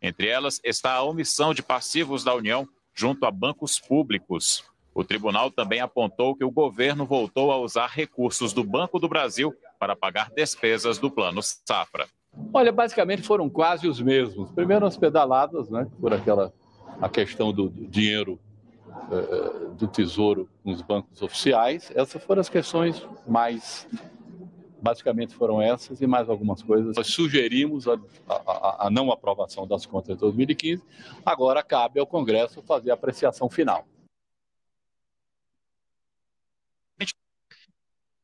Entre 0.00 0.28
elas 0.28 0.60
está 0.64 0.94
a 0.94 1.02
omissão 1.02 1.52
de 1.52 1.62
passivos 1.62 2.24
da 2.24 2.34
União 2.34 2.66
junto 2.94 3.26
a 3.26 3.30
bancos 3.30 3.78
públicos. 3.78 4.64
O 4.94 5.04
tribunal 5.04 5.50
também 5.50 5.80
apontou 5.80 6.34
que 6.34 6.44
o 6.44 6.50
governo 6.50 7.04
voltou 7.04 7.52
a 7.52 7.58
usar 7.58 7.88
recursos 7.88 8.54
do 8.54 8.64
Banco 8.64 8.98
do 8.98 9.08
Brasil 9.08 9.54
para 9.78 9.94
pagar 9.94 10.30
despesas 10.30 10.98
do 10.98 11.10
Plano 11.10 11.42
Safra. 11.42 12.08
Olha, 12.52 12.72
basicamente 12.72 13.22
foram 13.22 13.48
quase 13.50 13.86
os 13.86 14.00
mesmos. 14.00 14.50
Primeiro 14.52 14.86
as 14.86 14.96
pedaladas, 14.96 15.68
né, 15.68 15.86
por 16.00 16.14
aquela 16.14 16.52
a 17.00 17.08
questão 17.08 17.52
do, 17.52 17.68
dinheiro 17.68 18.38
uh, 18.88 19.74
do 19.74 19.86
Tesouro 19.86 20.48
nos 20.64 20.82
bancos 20.82 21.22
oficiais. 21.22 21.90
Essas 21.94 22.22
foram 22.22 22.40
as 22.40 22.48
questões 22.48 23.06
mais 23.26 23.86
basicamente 24.80 25.34
foram 25.34 25.60
essas 25.60 26.00
e 26.00 26.06
mais 26.06 26.28
algumas 26.28 26.62
coisas. 26.62 26.94
Nós 26.96 27.08
sugerimos 27.08 27.88
a, 27.88 27.98
a, 28.28 28.86
a, 28.86 28.90
não 28.90 29.10
aprovação 29.10 29.66
das 29.66 29.84
contas 29.84 30.14
de 30.14 30.20
2015. 30.20 30.82
Agora 31.24 31.62
cabe 31.62 31.98
ao 31.98 32.06
Congresso 32.06 32.62
fazer 32.62 32.92
a 32.92 32.94
apreciação 32.94 33.48
final. 33.48 33.86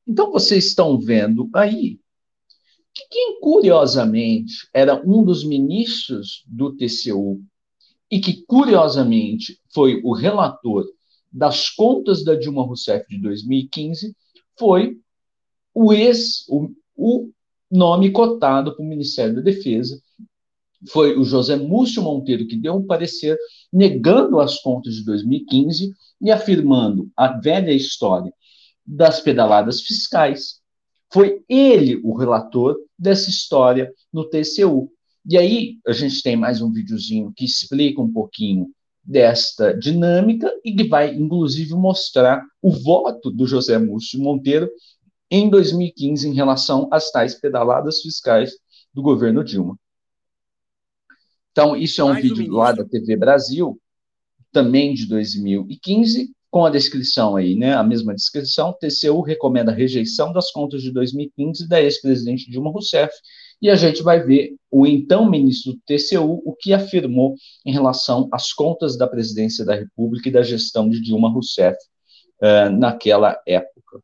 Então 0.07 0.31
vocês 0.31 0.67
estão 0.67 0.99
vendo 1.01 1.49
aí 1.55 1.99
que 2.95 3.09
quem 3.09 3.41
curiosamente 3.41 4.69
era 4.73 5.03
um 5.05 5.25
dos 5.25 5.45
ministros 5.45 6.45
do 6.47 6.77
TCU 6.77 7.43
e 8.13 8.21
que 8.21 8.45
curiosamente 8.45 9.59
foi 9.73 10.03
o 10.05 10.13
relator 10.13 10.85
das 11.33 11.71
contas 11.71 12.23
da 12.23 12.35
Dilma 12.35 12.63
Rousseff 12.63 13.09
de 13.09 13.17
2015 13.19 14.15
foi 14.59 14.99
o 15.75 15.95
ex 15.95 16.47
o, 16.47 16.69
o 16.95 17.31
nome 17.71 18.11
cotado 18.11 18.77
para 18.77 18.85
o 18.85 18.87
Ministério 18.87 19.35
da 19.35 19.41
Defesa 19.41 19.99
foi 20.91 21.17
o 21.17 21.25
José 21.25 21.57
Múcio 21.57 22.03
Monteiro 22.03 22.47
que 22.47 22.57
deu 22.57 22.75
um 22.75 22.87
parecer 22.87 23.39
negando 23.73 24.41
as 24.41 24.61
contas 24.61 24.95
de 24.95 25.05
2015 25.07 25.95
e 26.21 26.31
afirmando 26.31 27.11
a 27.17 27.29
velha 27.29 27.73
história 27.73 28.31
das 28.85 29.21
pedaladas 29.21 29.81
fiscais. 29.81 30.61
Foi 31.11 31.43
ele 31.49 32.01
o 32.05 32.15
relator 32.15 32.77
dessa 32.99 33.31
história 33.31 33.93
no 34.13 34.29
TCU. 34.29 34.93
E 35.25 35.39
aí 35.39 35.79
a 35.87 35.93
gente 35.93 36.21
tem 36.23 36.37
mais 36.37 36.61
um 36.61 36.73
videozinho 36.73 37.33
que 37.37 37.45
explica 37.45 38.01
um 38.01 38.13
pouquinho 38.13 38.73
desta 39.05 39.73
dinâmica 39.73 40.53
e 40.65 40.75
que 40.75 40.85
vai, 40.85 41.15
inclusive, 41.15 41.75
mostrar 41.75 42.45
o 42.61 42.71
voto 42.71 43.31
do 43.31 43.47
José 43.47 43.79
Múcio 43.79 44.21
Monteiro 44.21 44.69
em 45.31 45.49
2015 45.49 46.29
em 46.29 46.35
relação 46.35 46.89
às 46.93 47.11
tais 47.11 47.35
pedaladas 47.35 48.01
fiscais 48.01 48.53
do 48.93 49.01
governo 49.01 49.45
Dilma. 49.45 49.79
Então, 51.53 51.77
isso 51.77 52.01
é 52.01 52.05
um 52.05 52.09
mais 52.09 52.23
vídeo 52.23 52.53
um 52.53 52.57
lá 52.57 52.73
da 52.73 52.85
TV 52.85 53.17
Brasil, 53.17 53.81
também 54.51 54.93
de 54.93 55.07
2015, 55.07 56.33
com 56.51 56.65
a 56.65 56.71
descrição 56.71 57.37
aí, 57.37 57.55
né? 57.55 57.75
A 57.75 57.83
mesma 57.83 58.15
descrição, 58.15 58.75
TCU 58.79 59.21
recomenda 59.23 59.71
a 59.71 59.75
rejeição 59.75 60.33
das 60.33 60.51
contas 60.51 60.83
de 60.83 60.91
2015 60.93 61.69
da 61.69 61.81
ex-presidente 61.81 62.51
Dilma 62.51 62.71
Rousseff, 62.71 63.13
e 63.63 63.71
a 63.71 63.77
gente 63.77 64.03
vai 64.03 64.21
ver 64.21 64.57
o 64.69 64.85
então 64.85 65.31
ministro 65.31 65.75
do 65.75 65.81
TCU 65.87 66.43
o 66.45 66.55
que 66.55 66.73
afirmou 66.73 67.37
em 67.65 67.73
relação 67.73 68.29
às 68.33 68.53
contas 68.53 68.99
da 68.99 69.07
presidência 69.07 69.65
da 69.65 69.77
República 69.77 70.29
e 70.29 70.33
da 70.33 70.43
gestão 70.43 70.91
de 70.91 71.01
Dilma 71.01 71.31
Rousseff 71.31 71.79
uh, 72.43 72.69
naquela 72.77 73.41
época. 73.47 74.03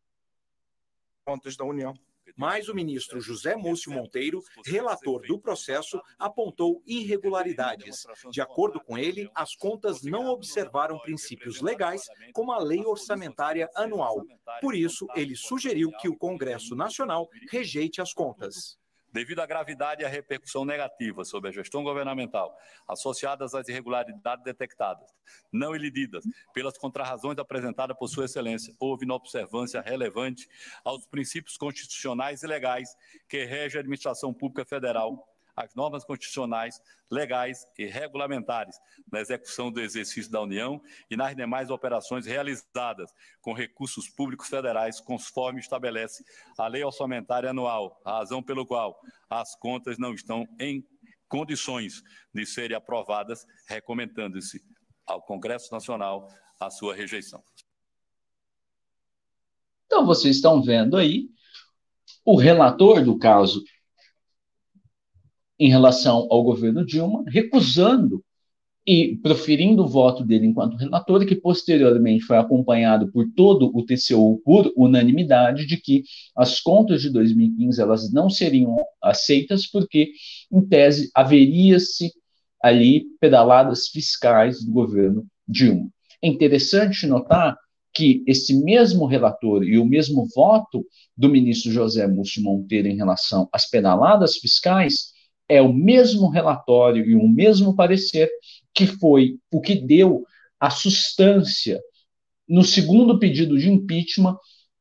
Contas 1.26 1.56
da 1.56 1.64
União. 1.64 1.92
Mas 2.36 2.68
o 2.68 2.74
ministro 2.74 3.20
José 3.20 3.56
Múcio 3.56 3.90
Monteiro, 3.90 4.40
relator 4.64 5.26
do 5.26 5.40
processo, 5.40 6.00
apontou 6.16 6.80
irregularidades. 6.86 8.06
De 8.30 8.40
acordo 8.40 8.78
com 8.78 8.96
ele, 8.96 9.28
as 9.34 9.56
contas 9.56 10.02
não 10.02 10.28
observaram 10.28 11.00
princípios 11.00 11.60
legais, 11.60 12.02
como 12.32 12.52
a 12.52 12.60
lei 12.60 12.84
orçamentária 12.86 13.68
anual. 13.74 14.22
Por 14.60 14.72
isso, 14.72 15.08
ele 15.16 15.34
sugeriu 15.34 15.90
que 16.00 16.08
o 16.08 16.16
Congresso 16.16 16.76
Nacional 16.76 17.28
rejeite 17.50 18.00
as 18.00 18.12
contas. 18.12 18.78
Devido 19.12 19.40
à 19.40 19.46
gravidade 19.46 20.02
e 20.02 20.04
à 20.04 20.08
repercussão 20.08 20.64
negativa 20.64 21.24
sobre 21.24 21.48
a 21.48 21.52
gestão 21.52 21.82
governamental, 21.82 22.56
associadas 22.86 23.54
às 23.54 23.68
irregularidades 23.68 24.44
detectadas, 24.44 25.10
não 25.52 25.74
elididas, 25.74 26.24
pelas 26.52 26.76
contrarrazões 26.76 27.38
apresentadas 27.38 27.96
por 27.96 28.08
Sua 28.08 28.26
Excelência, 28.26 28.74
houve 28.78 29.04
inobservância 29.04 29.80
relevante 29.80 30.48
aos 30.84 31.06
princípios 31.06 31.56
constitucionais 31.56 32.42
e 32.42 32.46
legais 32.46 32.94
que 33.28 33.44
regem 33.44 33.78
a 33.78 33.80
administração 33.80 34.32
pública 34.34 34.64
federal 34.64 35.26
as 35.58 35.74
normas 35.74 36.04
constitucionais, 36.04 36.80
legais 37.10 37.66
e 37.76 37.84
regulamentares 37.86 38.78
na 39.10 39.20
execução 39.20 39.72
do 39.72 39.80
exercício 39.80 40.30
da 40.30 40.40
União 40.40 40.80
e 41.10 41.16
nas 41.16 41.34
demais 41.34 41.68
operações 41.68 42.26
realizadas 42.26 43.12
com 43.40 43.52
recursos 43.52 44.08
públicos 44.08 44.48
federais, 44.48 45.00
conforme 45.00 45.60
estabelece 45.60 46.24
a 46.56 46.68
Lei 46.68 46.84
Orçamentária 46.84 47.50
Anual, 47.50 48.00
razão 48.06 48.40
pelo 48.40 48.64
qual 48.64 49.00
as 49.28 49.56
contas 49.56 49.98
não 49.98 50.14
estão 50.14 50.46
em 50.60 50.86
condições 51.28 52.02
de 52.32 52.46
serem 52.46 52.76
aprovadas, 52.76 53.44
recomendando-se 53.68 54.62
ao 55.04 55.20
Congresso 55.20 55.72
Nacional 55.72 56.28
a 56.60 56.70
sua 56.70 56.94
rejeição. 56.94 57.42
Então, 59.86 60.06
vocês 60.06 60.36
estão 60.36 60.62
vendo 60.62 60.96
aí 60.96 61.28
o 62.24 62.36
relator 62.36 63.02
do 63.02 63.18
caso 63.18 63.64
em 65.58 65.68
relação 65.68 66.26
ao 66.30 66.42
governo 66.42 66.84
Dilma, 66.84 67.24
recusando 67.26 68.22
e 68.86 69.18
proferindo 69.18 69.84
o 69.84 69.86
voto 69.86 70.24
dele 70.24 70.46
enquanto 70.46 70.78
relator, 70.78 71.26
que 71.26 71.36
posteriormente 71.36 72.24
foi 72.24 72.38
acompanhado 72.38 73.12
por 73.12 73.26
todo 73.36 73.70
o 73.74 73.84
TCU 73.84 74.40
por 74.42 74.72
unanimidade 74.74 75.66
de 75.66 75.76
que 75.76 76.04
as 76.34 76.58
contas 76.58 77.02
de 77.02 77.10
2015 77.10 77.82
elas 77.82 78.10
não 78.10 78.30
seriam 78.30 78.76
aceitas 79.02 79.66
porque, 79.66 80.12
em 80.50 80.66
tese, 80.66 81.10
haveria-se 81.14 82.12
ali 82.62 83.04
pedaladas 83.20 83.88
fiscais 83.88 84.64
do 84.64 84.72
governo 84.72 85.26
Dilma. 85.46 85.90
É 86.22 86.28
interessante 86.28 87.06
notar 87.06 87.58
que 87.92 88.22
esse 88.26 88.54
mesmo 88.62 89.04
relator 89.06 89.64
e 89.64 89.76
o 89.76 89.84
mesmo 89.84 90.26
voto 90.34 90.86
do 91.16 91.28
ministro 91.28 91.70
José 91.70 92.06
Múcio 92.06 92.42
Monteiro 92.42 92.88
em 92.88 92.96
relação 92.96 93.48
às 93.52 93.68
pedaladas 93.68 94.36
fiscais 94.36 95.17
é 95.48 95.62
o 95.62 95.72
mesmo 95.72 96.28
relatório 96.28 97.04
e 97.04 97.16
o 97.16 97.26
mesmo 97.26 97.74
parecer 97.74 98.30
que 98.74 98.86
foi 98.86 99.38
o 99.50 99.60
que 99.60 99.74
deu 99.74 100.24
a 100.60 100.70
substância 100.70 101.80
no 102.48 102.64
segundo 102.64 103.18
pedido 103.18 103.58
de 103.58 103.70
impeachment 103.70 104.36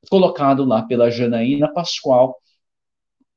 colocado 0.09 0.63
lá 0.65 0.81
pela 0.83 1.09
Janaína 1.09 1.71
Pascoal 1.71 2.35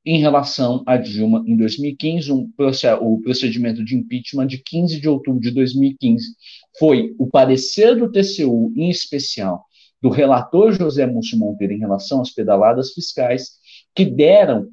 em 0.05 0.19
relação 0.19 0.83
a 0.85 0.97
Dilma 0.97 1.43
em 1.45 1.55
2015, 1.55 2.31
um 2.31 2.51
o 3.01 3.21
procedimento 3.21 3.83
de 3.83 3.95
impeachment 3.95 4.47
de 4.47 4.57
15 4.57 4.99
de 4.99 5.07
outubro 5.07 5.39
de 5.39 5.51
2015 5.51 6.35
foi 6.79 7.13
o 7.19 7.27
parecer 7.27 7.95
do 7.95 8.11
TCU, 8.11 8.73
em 8.75 8.89
especial 8.89 9.63
do 10.01 10.09
relator 10.09 10.71
José 10.71 11.05
Múcio 11.05 11.37
Monteiro 11.37 11.73
em 11.73 11.79
relação 11.79 12.21
às 12.21 12.31
pedaladas 12.31 12.91
fiscais, 12.93 13.51
que 13.93 14.03
deram 14.03 14.67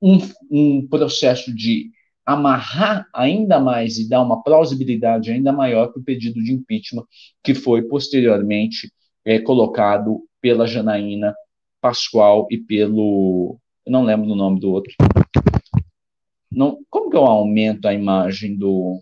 um, 0.00 0.18
um 0.50 0.86
processo 0.88 1.54
de 1.54 1.90
amarrar 2.24 3.08
ainda 3.12 3.58
mais 3.58 3.98
e 3.98 4.08
dar 4.08 4.22
uma 4.22 4.42
plausibilidade 4.42 5.30
ainda 5.30 5.52
maior 5.52 5.88
para 5.88 6.00
o 6.00 6.04
pedido 6.04 6.42
de 6.42 6.52
impeachment 6.52 7.04
que 7.42 7.54
foi 7.54 7.82
posteriormente 7.82 8.92
é, 9.24 9.38
colocado 9.40 10.22
pela 10.40 10.66
Janaína 10.66 11.34
Pascoal 11.80 12.46
e 12.50 12.58
pelo 12.58 13.58
Eu 13.84 13.92
não 13.92 14.04
lembro 14.04 14.26
do 14.28 14.36
nome 14.36 14.60
do 14.60 14.70
outro. 14.70 14.94
Não, 16.50 16.84
como 16.90 17.10
que 17.10 17.16
eu 17.16 17.24
aumento 17.24 17.86
a 17.86 17.94
imagem 17.94 18.56
do. 18.56 19.00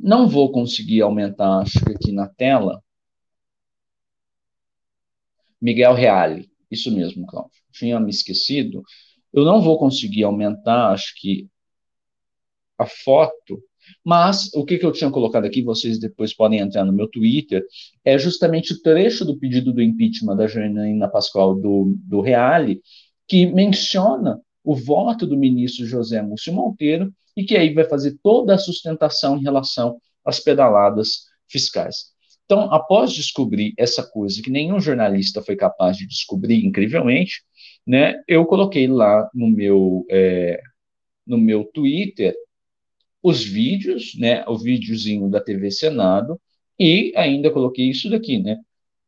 Não 0.00 0.28
vou 0.28 0.50
conseguir 0.50 1.02
aumentar, 1.02 1.60
acho 1.60 1.84
que 1.84 1.92
aqui 1.92 2.12
na 2.12 2.26
tela. 2.26 2.82
Miguel 5.60 5.94
Reale, 5.94 6.50
isso 6.70 6.90
mesmo, 6.94 7.26
Cláudio. 7.26 7.52
Tinha 7.72 8.00
me 8.00 8.10
esquecido. 8.10 8.82
Eu 9.34 9.44
não 9.44 9.60
vou 9.60 9.76
conseguir 9.76 10.22
aumentar, 10.22 10.92
acho 10.92 11.12
que 11.20 11.48
a 12.78 12.86
foto, 12.86 13.60
mas 14.04 14.48
o 14.54 14.64
que, 14.64 14.78
que 14.78 14.86
eu 14.86 14.92
tinha 14.92 15.10
colocado 15.10 15.44
aqui, 15.44 15.60
vocês 15.60 15.98
depois 15.98 16.32
podem 16.32 16.60
entrar 16.60 16.84
no 16.84 16.92
meu 16.92 17.08
Twitter, 17.08 17.66
é 18.04 18.16
justamente 18.16 18.72
o 18.72 18.80
trecho 18.80 19.24
do 19.24 19.36
pedido 19.36 19.72
do 19.72 19.82
impeachment 19.82 20.36
da 20.36 20.46
Janaína 20.46 21.08
Pascoal 21.08 21.56
do, 21.56 21.96
do 21.98 22.20
Reale, 22.20 22.80
que 23.26 23.46
menciona 23.46 24.40
o 24.62 24.74
voto 24.76 25.26
do 25.26 25.36
ministro 25.36 25.84
José 25.84 26.22
Múcio 26.22 26.52
Monteiro 26.52 27.12
e 27.36 27.44
que 27.44 27.56
aí 27.56 27.74
vai 27.74 27.84
fazer 27.84 28.16
toda 28.22 28.54
a 28.54 28.58
sustentação 28.58 29.36
em 29.36 29.42
relação 29.42 30.00
às 30.24 30.38
pedaladas 30.38 31.24
fiscais. 31.48 32.14
Então, 32.44 32.72
após 32.72 33.12
descobrir 33.12 33.72
essa 33.76 34.02
coisa 34.02 34.40
que 34.42 34.50
nenhum 34.50 34.78
jornalista 34.78 35.42
foi 35.42 35.56
capaz 35.56 35.96
de 35.96 36.06
descobrir, 36.06 36.64
incrivelmente, 36.64 37.42
né, 37.86 38.22
eu 38.26 38.44
coloquei 38.46 38.86
lá 38.86 39.28
no 39.34 39.48
meu, 39.48 40.06
é, 40.10 40.60
no 41.26 41.38
meu 41.38 41.64
Twitter 41.64 42.34
os 43.22 43.42
vídeos, 43.42 44.14
né, 44.18 44.44
o 44.46 44.58
videozinho 44.58 45.30
da 45.30 45.40
TV 45.40 45.70
Senado, 45.70 46.38
e 46.78 47.12
ainda 47.16 47.50
coloquei 47.50 47.88
isso 47.88 48.10
daqui, 48.10 48.38
né, 48.38 48.58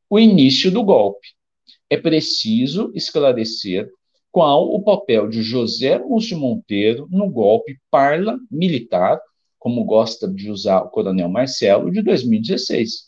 o 0.08 0.18
início 0.18 0.70
do 0.70 0.82
golpe. 0.82 1.28
É 1.90 1.96
preciso 1.96 2.90
esclarecer 2.94 3.90
qual 4.32 4.74
o 4.74 4.82
papel 4.82 5.28
de 5.28 5.42
José 5.42 5.98
Múcio 5.98 6.38
Monteiro 6.38 7.06
no 7.10 7.30
golpe 7.30 7.78
parla 7.90 8.38
militar, 8.50 9.20
como 9.58 9.84
gosta 9.84 10.28
de 10.28 10.50
usar 10.50 10.82
o 10.82 10.90
coronel 10.90 11.28
Marcelo, 11.28 11.90
de 11.90 12.02
2016. 12.02 13.06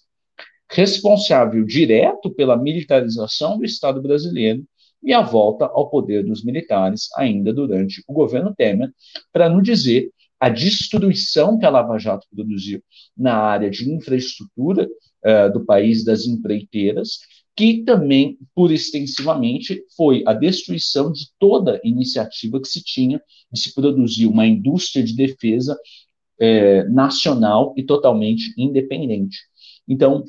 Responsável 0.71 1.65
direto 1.65 2.31
pela 2.31 2.57
militarização 2.57 3.59
do 3.59 3.65
Estado 3.65 4.03
brasileiro 4.03 4.65
e 5.03 5.13
a 5.13 5.23
volta 5.23 5.67
ao 5.67 5.89
poder 5.89 6.25
dos 6.25 6.45
militares 6.45 7.09
ainda 7.17 7.53
durante 7.53 8.03
o 8.07 8.13
governo 8.13 8.55
Temer, 8.55 8.93
para 9.33 9.49
não 9.49 9.63
dizer 9.63 10.13
a 10.41 10.49
destruição 10.49 11.59
que 11.59 11.67
a 11.67 11.71
Lava 11.71 11.99
Jato 11.99 12.27
produziu 12.35 12.83
na 13.17 13.35
área 13.37 13.71
de 13.71 13.91
infraestrutura 13.91 14.89
uh, 15.25 15.53
do 15.53 15.65
país 15.65 16.05
das 16.05 16.27
empreiteiras, 16.27 17.19
que 17.57 17.83
também, 17.83 18.39
por 18.55 18.71
extensivamente, 18.71 19.83
foi 19.97 20.23
a 20.25 20.33
destruição 20.33 21.11
de 21.11 21.27
toda 21.41 21.81
iniciativa 21.83 22.61
que 22.61 22.69
se 22.69 22.85
tinha 22.85 23.21
de 23.53 23.61
se 23.61 23.75
produzir 23.75 24.27
uma 24.29 24.47
indústria 24.47 25.03
de 25.03 25.13
defesa 25.13 25.77
eh, 26.39 26.85
nacional 26.85 27.75
e 27.77 27.83
totalmente 27.83 28.55
independente. 28.57 29.39
Então, 29.89 30.23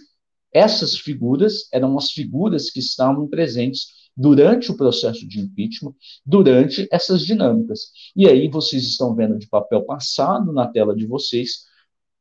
essas 0.52 0.98
figuras 0.98 1.72
eram 1.72 1.96
as 2.00 2.10
figuras 2.10 2.72
que 2.72 2.80
estavam 2.80 3.28
presentes 3.28 3.99
durante 4.16 4.72
o 4.72 4.78
processo 4.78 5.28
de 5.28 5.40
impeachment, 5.40 5.94
durante 6.26 6.88
essas 6.92 7.26
dinâmicas. 7.26 7.92
E 8.16 8.28
aí 8.28 8.50
vocês 8.50 8.84
estão 8.84 9.16
vendo 9.16 9.38
de 9.38 9.48
papel 9.48 9.84
passado 9.84 10.52
na 10.52 10.68
tela 10.68 10.96
de 10.96 11.06
vocês 11.06 11.70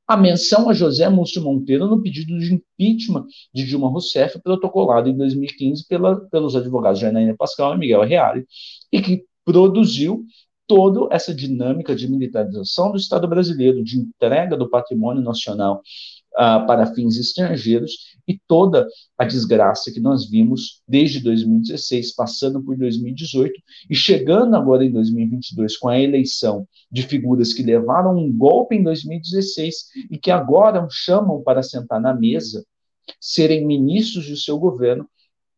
a 0.09 0.17
menção 0.17 0.71
a 0.71 0.73
José 0.73 1.07
Múcio 1.11 1.43
Monteiro 1.43 1.87
no 1.87 2.01
pedido 2.01 2.39
de 2.39 2.55
impeachment 2.55 3.27
de 3.53 3.67
Dilma 3.67 3.91
Rousseff, 3.91 4.41
protocolado 4.41 5.11
em 5.11 5.17
2015 5.17 5.87
pela, 5.87 6.19
pelos 6.31 6.57
advogados 6.57 6.99
Janaína 6.99 7.37
Pascal 7.37 7.75
e 7.75 7.79
Miguel 7.79 8.03
Reale, 8.05 8.47
e 8.91 9.03
que 9.03 9.25
produziu 9.45 10.25
toda 10.67 11.15
essa 11.15 11.35
dinâmica 11.35 11.95
de 11.95 12.11
militarização 12.11 12.91
do 12.91 12.97
Estado 12.97 13.29
brasileiro, 13.29 13.85
de 13.85 13.99
entrega 13.99 14.57
do 14.57 14.69
patrimônio 14.69 15.23
nacional 15.23 15.83
uh, 16.39 16.65
para 16.67 16.95
fins 16.95 17.17
estrangeiros 17.17 18.17
e 18.27 18.39
toda 18.47 18.87
a 19.17 19.25
desgraça 19.25 19.91
que 19.91 19.99
nós 19.99 20.29
vimos 20.31 20.83
desde 20.87 21.21
2016, 21.21 22.15
passando 22.15 22.63
por 22.63 22.77
2018 22.77 23.53
e 23.91 23.97
chegando 23.97 24.55
agora 24.55 24.85
em 24.85 24.93
2022 24.93 25.77
com 25.77 25.89
a 25.89 25.99
eleição 25.99 26.67
de 26.91 27.03
figuras 27.03 27.53
que 27.53 27.63
levaram 27.63 28.17
um 28.17 28.33
golpe 28.33 28.77
em 28.77 28.83
2016 28.83 29.75
e 30.11 30.19
que 30.19 30.31
agora 30.31 30.87
chamam 30.91 31.43
para 31.43 31.63
sentar 31.63 32.01
na 32.01 32.15
mesa, 32.15 32.65
serem 33.21 33.67
ministros 33.67 34.29
do 34.29 34.37
seu 34.37 34.59
governo, 34.59 35.09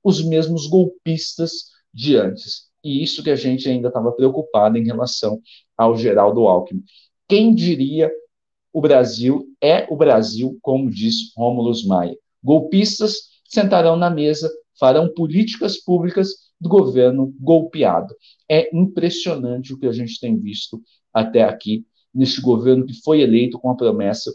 os 0.02 0.24
mesmos 0.24 0.66
golpistas 0.66 1.66
de 1.92 2.16
antes. 2.16 2.70
E 2.82 3.02
isso 3.02 3.22
que 3.22 3.30
a 3.30 3.36
gente 3.36 3.68
ainda 3.68 3.88
estava 3.88 4.10
preocupado 4.12 4.78
em 4.78 4.84
relação 4.84 5.40
ao 5.76 5.96
Geraldo 5.96 6.46
Alckmin. 6.46 6.82
Quem 7.28 7.54
diria 7.54 8.10
o 8.72 8.80
Brasil 8.80 9.46
é 9.60 9.86
o 9.90 9.96
Brasil, 9.96 10.58
como 10.62 10.90
diz 10.90 11.32
Rômulo 11.36 11.72
Maia. 11.86 12.16
Golpistas 12.42 13.30
sentarão 13.44 13.96
na 13.96 14.08
mesa, 14.08 14.50
farão 14.78 15.12
políticas 15.12 15.76
públicas 15.76 16.30
do 16.60 16.68
governo 16.68 17.34
golpeado. 17.40 18.14
É 18.48 18.74
impressionante 18.76 19.72
o 19.72 19.78
que 19.78 19.86
a 19.86 19.92
gente 19.92 20.20
tem 20.20 20.38
visto 20.38 20.80
até 21.12 21.42
aqui 21.42 21.84
neste 22.14 22.40
governo 22.40 22.86
que 22.86 22.94
foi 23.02 23.20
eleito 23.20 23.58
com 23.58 23.70
a 23.70 23.76
promessa 23.76 24.32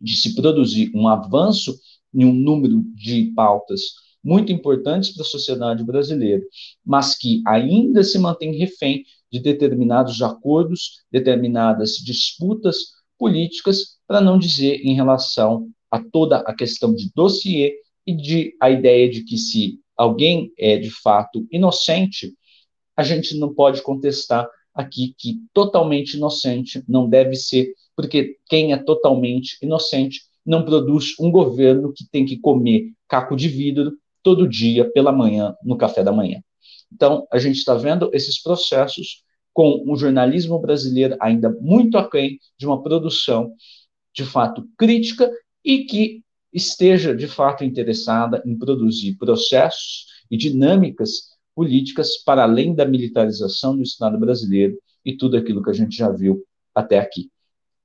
de 0.00 0.16
se 0.16 0.34
produzir 0.34 0.90
um 0.94 1.08
avanço 1.08 1.78
em 2.12 2.24
um 2.24 2.32
número 2.32 2.82
de 2.94 3.32
pautas 3.34 3.94
muito 4.22 4.50
importantes 4.50 5.10
para 5.10 5.22
a 5.22 5.26
sociedade 5.26 5.84
brasileira, 5.84 6.42
mas 6.84 7.16
que 7.16 7.42
ainda 7.46 8.02
se 8.02 8.18
mantém 8.18 8.56
refém 8.56 9.04
de 9.30 9.38
determinados 9.38 10.22
acordos, 10.22 11.02
determinadas 11.10 11.96
disputas 11.96 12.93
políticas, 13.18 13.98
para 14.06 14.20
não 14.20 14.38
dizer 14.38 14.80
em 14.82 14.94
relação 14.94 15.68
a 15.90 16.02
toda 16.02 16.38
a 16.38 16.54
questão 16.54 16.94
de 16.94 17.10
dossiê 17.14 17.74
e 18.06 18.14
de 18.14 18.54
a 18.60 18.70
ideia 18.70 19.08
de 19.08 19.24
que 19.24 19.38
se 19.38 19.78
alguém 19.96 20.52
é 20.58 20.76
de 20.76 20.90
fato 20.90 21.46
inocente, 21.50 22.34
a 22.96 23.02
gente 23.02 23.36
não 23.38 23.54
pode 23.54 23.82
contestar 23.82 24.48
aqui 24.74 25.14
que 25.16 25.36
totalmente 25.52 26.14
inocente 26.14 26.82
não 26.88 27.08
deve 27.08 27.36
ser, 27.36 27.72
porque 27.96 28.36
quem 28.48 28.72
é 28.72 28.76
totalmente 28.76 29.56
inocente 29.62 30.22
não 30.44 30.64
produz 30.64 31.14
um 31.18 31.30
governo 31.30 31.92
que 31.92 32.04
tem 32.10 32.24
que 32.26 32.38
comer 32.38 32.92
caco 33.08 33.36
de 33.36 33.48
vidro 33.48 33.92
todo 34.22 34.48
dia 34.48 34.90
pela 34.90 35.12
manhã 35.12 35.54
no 35.62 35.76
café 35.76 36.02
da 36.02 36.12
manhã. 36.12 36.42
Então, 36.92 37.26
a 37.32 37.38
gente 37.38 37.56
está 37.56 37.74
vendo 37.74 38.10
esses 38.12 38.40
processos 38.42 39.23
com 39.54 39.84
o 39.86 39.96
jornalismo 39.96 40.58
brasileiro 40.58 41.16
ainda 41.20 41.48
muito 41.48 41.96
aquém 41.96 42.38
de 42.58 42.66
uma 42.66 42.82
produção 42.82 43.54
de 44.12 44.24
fato 44.24 44.68
crítica 44.76 45.30
e 45.64 45.84
que 45.84 46.22
esteja 46.52 47.14
de 47.14 47.26
fato 47.26 47.64
interessada 47.64 48.42
em 48.44 48.58
produzir 48.58 49.16
processos 49.16 50.06
e 50.30 50.36
dinâmicas 50.36 51.34
políticas 51.54 52.18
para 52.18 52.42
além 52.42 52.74
da 52.74 52.84
militarização 52.84 53.76
do 53.76 53.82
Estado 53.82 54.18
brasileiro 54.18 54.76
e 55.04 55.16
tudo 55.16 55.36
aquilo 55.36 55.62
que 55.62 55.70
a 55.70 55.74
gente 55.74 55.96
já 55.96 56.10
viu 56.10 56.44
até 56.74 56.98
aqui. 56.98 57.30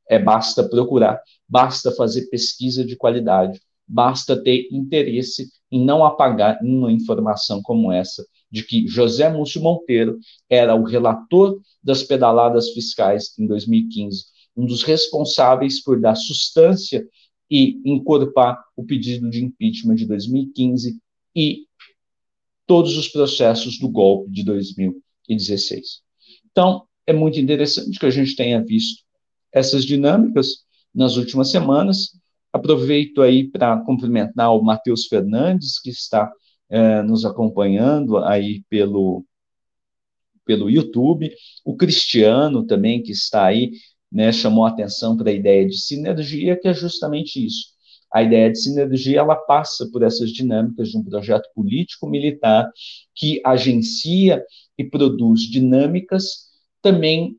É 0.09 0.17
basta 0.17 0.67
procurar, 0.67 1.21
basta 1.47 1.91
fazer 1.91 2.27
pesquisa 2.29 2.83
de 2.83 2.95
qualidade, 2.95 3.61
basta 3.87 4.41
ter 4.41 4.67
interesse 4.71 5.49
em 5.71 5.85
não 5.85 6.03
apagar 6.03 6.59
uma 6.63 6.91
informação 6.91 7.61
como 7.61 7.91
essa 7.91 8.25
de 8.51 8.63
que 8.63 8.87
José 8.87 9.29
Múcio 9.29 9.61
Monteiro 9.61 10.19
era 10.49 10.75
o 10.75 10.83
relator 10.83 11.61
das 11.83 12.03
pedaladas 12.03 12.69
fiscais 12.71 13.37
em 13.37 13.45
2015, 13.45 14.25
um 14.55 14.65
dos 14.65 14.83
responsáveis 14.83 15.81
por 15.81 15.99
dar 15.99 16.15
substância 16.15 17.07
e 17.49 17.81
encorpar 17.85 18.59
o 18.75 18.83
pedido 18.83 19.29
de 19.29 19.43
impeachment 19.43 19.95
de 19.95 20.05
2015 20.05 20.99
e 21.35 21.65
todos 22.67 22.97
os 22.97 23.07
processos 23.07 23.79
do 23.79 23.89
golpe 23.89 24.29
de 24.31 24.43
2016. 24.43 26.01
Então, 26.51 26.83
é 27.07 27.13
muito 27.13 27.39
interessante 27.39 27.97
que 27.97 28.05
a 28.05 28.11
gente 28.11 28.35
tenha 28.35 28.63
visto 28.63 29.03
essas 29.51 29.83
dinâmicas 29.83 30.63
nas 30.93 31.17
últimas 31.17 31.49
semanas. 31.49 32.15
Aproveito 32.53 33.21
aí 33.21 33.49
para 33.49 33.77
cumprimentar 33.81 34.53
o 34.53 34.61
Matheus 34.61 35.07
Fernandes, 35.07 35.79
que 35.79 35.89
está 35.89 36.31
é, 36.69 37.01
nos 37.01 37.25
acompanhando 37.25 38.17
aí 38.17 38.63
pelo, 38.69 39.25
pelo 40.45 40.69
YouTube, 40.69 41.31
o 41.65 41.75
Cristiano 41.75 42.65
também, 42.65 43.01
que 43.01 43.11
está 43.11 43.45
aí, 43.45 43.71
né, 44.11 44.31
chamou 44.31 44.65
atenção 44.65 45.15
para 45.15 45.29
a 45.29 45.33
ideia 45.33 45.67
de 45.67 45.77
sinergia, 45.79 46.59
que 46.59 46.67
é 46.67 46.73
justamente 46.73 47.43
isso. 47.45 47.67
A 48.11 48.23
ideia 48.23 48.51
de 48.51 48.59
sinergia 48.59 49.19
ela 49.19 49.35
passa 49.35 49.87
por 49.91 50.01
essas 50.01 50.31
dinâmicas 50.31 50.89
de 50.89 50.97
um 50.97 51.03
projeto 51.03 51.47
político-militar 51.53 52.71
que 53.13 53.39
agencia 53.45 54.43
e 54.77 54.83
produz 54.83 55.41
dinâmicas 55.41 56.49
também 56.81 57.35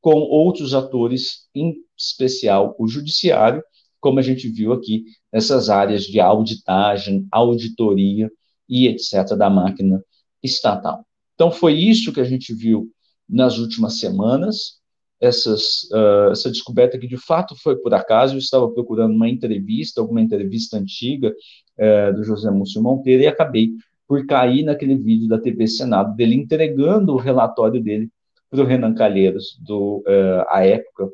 com 0.00 0.14
outros 0.14 0.74
atores, 0.74 1.48
em 1.54 1.76
especial 1.96 2.74
o 2.78 2.88
judiciário, 2.88 3.62
como 4.00 4.18
a 4.18 4.22
gente 4.22 4.48
viu 4.48 4.72
aqui 4.72 5.04
nessas 5.32 5.70
áreas 5.70 6.04
de 6.04 6.20
auditagem, 6.20 7.26
auditoria, 7.30 8.30
e 8.68 8.88
etc., 8.88 9.36
da 9.36 9.50
máquina 9.50 10.02
estatal. 10.42 11.04
Então, 11.34 11.50
foi 11.50 11.74
isso 11.74 12.12
que 12.12 12.20
a 12.20 12.24
gente 12.24 12.54
viu 12.54 12.90
nas 13.28 13.58
últimas 13.58 13.98
semanas, 13.98 14.78
essas, 15.20 15.84
uh, 15.92 16.30
essa 16.30 16.50
descoberta 16.50 16.98
que 16.98 17.06
de 17.06 17.16
fato 17.16 17.56
foi 17.56 17.76
por 17.76 17.94
acaso. 17.94 18.34
Eu 18.34 18.38
estava 18.38 18.68
procurando 18.70 19.14
uma 19.14 19.28
entrevista, 19.28 20.00
alguma 20.00 20.20
entrevista 20.20 20.76
antiga 20.76 21.34
uh, 21.78 22.14
do 22.14 22.24
José 22.24 22.50
Múcio 22.50 22.82
Monteiro 22.82 23.22
e 23.22 23.26
acabei 23.26 23.70
por 24.06 24.26
cair 24.26 24.64
naquele 24.64 24.96
vídeo 24.96 25.28
da 25.28 25.38
TV 25.38 25.66
Senado 25.66 26.14
dele 26.14 26.34
entregando 26.34 27.14
o 27.14 27.18
relatório 27.18 27.82
dele 27.82 28.10
para 28.50 28.60
o 28.60 28.66
Renan 28.66 28.94
Calheiros, 28.94 29.58
do, 29.60 30.04
uh, 30.06 30.44
à 30.48 30.64
época, 30.64 31.08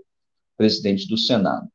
presidente 0.56 1.08
do 1.08 1.16
Senado. 1.16 1.68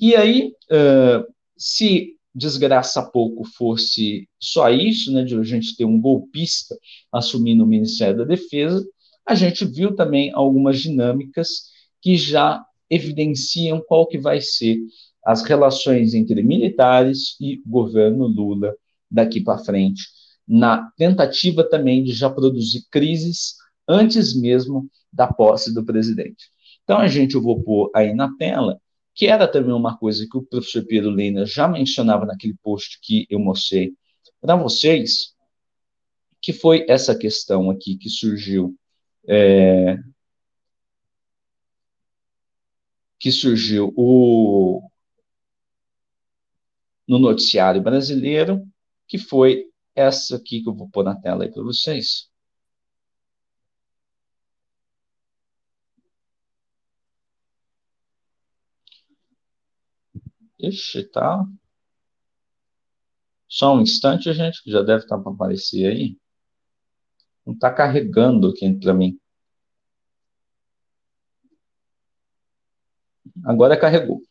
E 0.00 0.14
aí, 0.14 0.54
uh, 0.70 1.32
se 1.56 2.16
desgraça 2.34 3.02
pouco 3.02 3.44
fosse 3.44 4.28
só 4.40 4.70
isso, 4.70 5.12
né, 5.12 5.24
de 5.24 5.36
a 5.36 5.42
gente 5.42 5.76
ter 5.76 5.84
um 5.84 6.00
golpista 6.00 6.76
assumindo 7.12 7.64
o 7.64 7.66
Ministério 7.66 8.18
da 8.18 8.24
Defesa, 8.24 8.84
a 9.26 9.34
gente 9.34 9.64
viu 9.64 9.94
também 9.94 10.32
algumas 10.32 10.80
dinâmicas 10.80 11.70
que 12.00 12.16
já 12.16 12.64
evidenciam 12.90 13.82
qual 13.86 14.06
que 14.06 14.18
vai 14.18 14.40
ser 14.40 14.78
as 15.24 15.42
relações 15.42 16.14
entre 16.14 16.42
militares 16.42 17.36
e 17.40 17.62
governo 17.66 18.26
Lula 18.26 18.74
daqui 19.10 19.40
para 19.40 19.62
frente, 19.62 20.02
na 20.46 20.90
tentativa 20.96 21.62
também 21.62 22.02
de 22.02 22.12
já 22.12 22.28
produzir 22.28 22.84
crises 22.90 23.54
antes 23.88 24.34
mesmo 24.34 24.88
da 25.12 25.26
posse 25.26 25.72
do 25.72 25.84
presidente. 25.84 26.50
Então, 26.82 26.98
a 26.98 27.06
gente, 27.06 27.34
eu 27.34 27.42
vou 27.42 27.62
pôr 27.62 27.90
aí 27.94 28.12
na 28.14 28.34
tela, 28.36 28.80
que 29.14 29.26
era 29.26 29.46
também 29.46 29.74
uma 29.74 29.96
coisa 29.96 30.26
que 30.28 30.36
o 30.36 30.42
professor 30.42 30.84
Pedro 30.86 31.10
Lina 31.10 31.44
já 31.44 31.68
mencionava 31.68 32.24
naquele 32.24 32.54
post 32.62 32.98
que 33.00 33.26
eu 33.28 33.38
mostrei 33.38 33.94
para 34.40 34.56
vocês, 34.56 35.34
que 36.40 36.52
foi 36.52 36.84
essa 36.88 37.16
questão 37.16 37.70
aqui 37.70 37.96
que 37.96 38.08
surgiu 38.08 38.74
é, 39.28 39.98
que 43.22 43.30
surgiu 43.30 43.92
o, 43.96 44.82
no 47.06 47.20
noticiário 47.20 47.80
brasileiro, 47.80 48.66
que 49.06 49.16
foi 49.16 49.66
essa 49.94 50.36
aqui 50.36 50.60
que 50.60 50.68
eu 50.68 50.74
vou 50.74 50.88
pôr 50.88 51.04
na 51.04 51.14
tela 51.14 51.44
aí 51.44 51.52
para 51.52 51.62
vocês. 51.62 52.31
Ixi, 60.62 61.04
tá. 61.04 61.44
Só 63.48 63.74
um 63.74 63.80
instante, 63.80 64.32
gente, 64.32 64.62
que 64.62 64.70
já 64.70 64.80
deve 64.80 65.02
estar 65.02 65.18
para 65.18 65.32
aparecer 65.32 65.86
aí. 65.86 66.16
Não 67.44 67.52
está 67.52 67.70
carregando 67.70 68.48
aqui 68.48 68.72
para 68.72 68.94
mim. 68.94 69.18
Agora 73.44 73.76
carregou. 73.76 74.22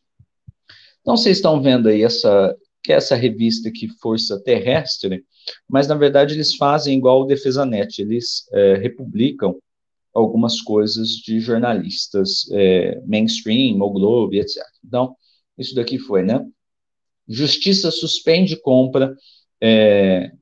Então, 1.00 1.16
vocês 1.16 1.36
estão 1.36 1.60
vendo 1.60 1.88
aí 1.88 2.02
essa, 2.02 2.56
que 2.82 2.92
é 2.92 2.96
essa 2.96 3.14
revista 3.14 3.68
aqui, 3.68 3.88
Força 4.00 4.40
Terrestre, 4.42 5.24
mas, 5.68 5.86
na 5.86 5.94
verdade, 5.94 6.34
eles 6.34 6.54
fazem 6.54 6.96
igual 6.96 7.22
o 7.22 7.26
Defesa 7.26 7.66
Net, 7.66 8.00
eles 8.00 8.48
é, 8.52 8.74
republicam 8.74 9.60
algumas 10.14 10.60
coisas 10.60 11.08
de 11.10 11.40
jornalistas 11.40 12.48
é, 12.52 13.00
mainstream, 13.06 13.80
ou 13.80 13.92
Globo, 13.92 14.34
etc. 14.34 14.62
Então, 14.84 15.16
isso 15.58 15.74
daqui 15.74 15.98
foi, 15.98 16.22
né? 16.22 16.44
Justiça 17.28 17.90
suspende 17.90 18.56
compra 18.56 19.14
é, 19.60 20.32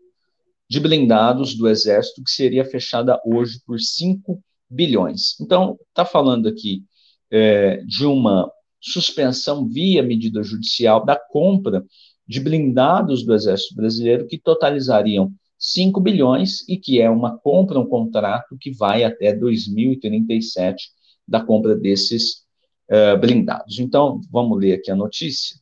de 0.68 0.80
blindados 0.80 1.54
do 1.54 1.68
Exército, 1.68 2.22
que 2.22 2.30
seria 2.30 2.64
fechada 2.64 3.20
hoje 3.24 3.60
por 3.66 3.78
5 3.78 4.42
bilhões. 4.68 5.38
Então, 5.40 5.78
está 5.88 6.04
falando 6.04 6.48
aqui 6.48 6.84
é, 7.30 7.78
de 7.78 8.06
uma 8.06 8.50
suspensão 8.80 9.68
via 9.68 10.02
medida 10.02 10.42
judicial 10.42 11.04
da 11.04 11.16
compra 11.16 11.84
de 12.26 12.40
blindados 12.40 13.24
do 13.24 13.34
Exército 13.34 13.74
Brasileiro, 13.74 14.26
que 14.26 14.38
totalizariam 14.38 15.32
5 15.58 16.00
bilhões 16.00 16.66
e 16.68 16.76
que 16.76 17.00
é 17.00 17.10
uma 17.10 17.36
compra, 17.36 17.78
um 17.78 17.86
contrato 17.86 18.56
que 18.58 18.70
vai 18.70 19.04
até 19.04 19.34
2037 19.34 20.90
da 21.26 21.44
compra 21.44 21.76
desses 21.76 22.44
uh, 22.90 23.18
blindados. 23.18 23.78
Então, 23.78 24.20
vamos 24.30 24.58
ler 24.58 24.74
aqui 24.74 24.90
a 24.90 24.96
notícia. 24.96 25.58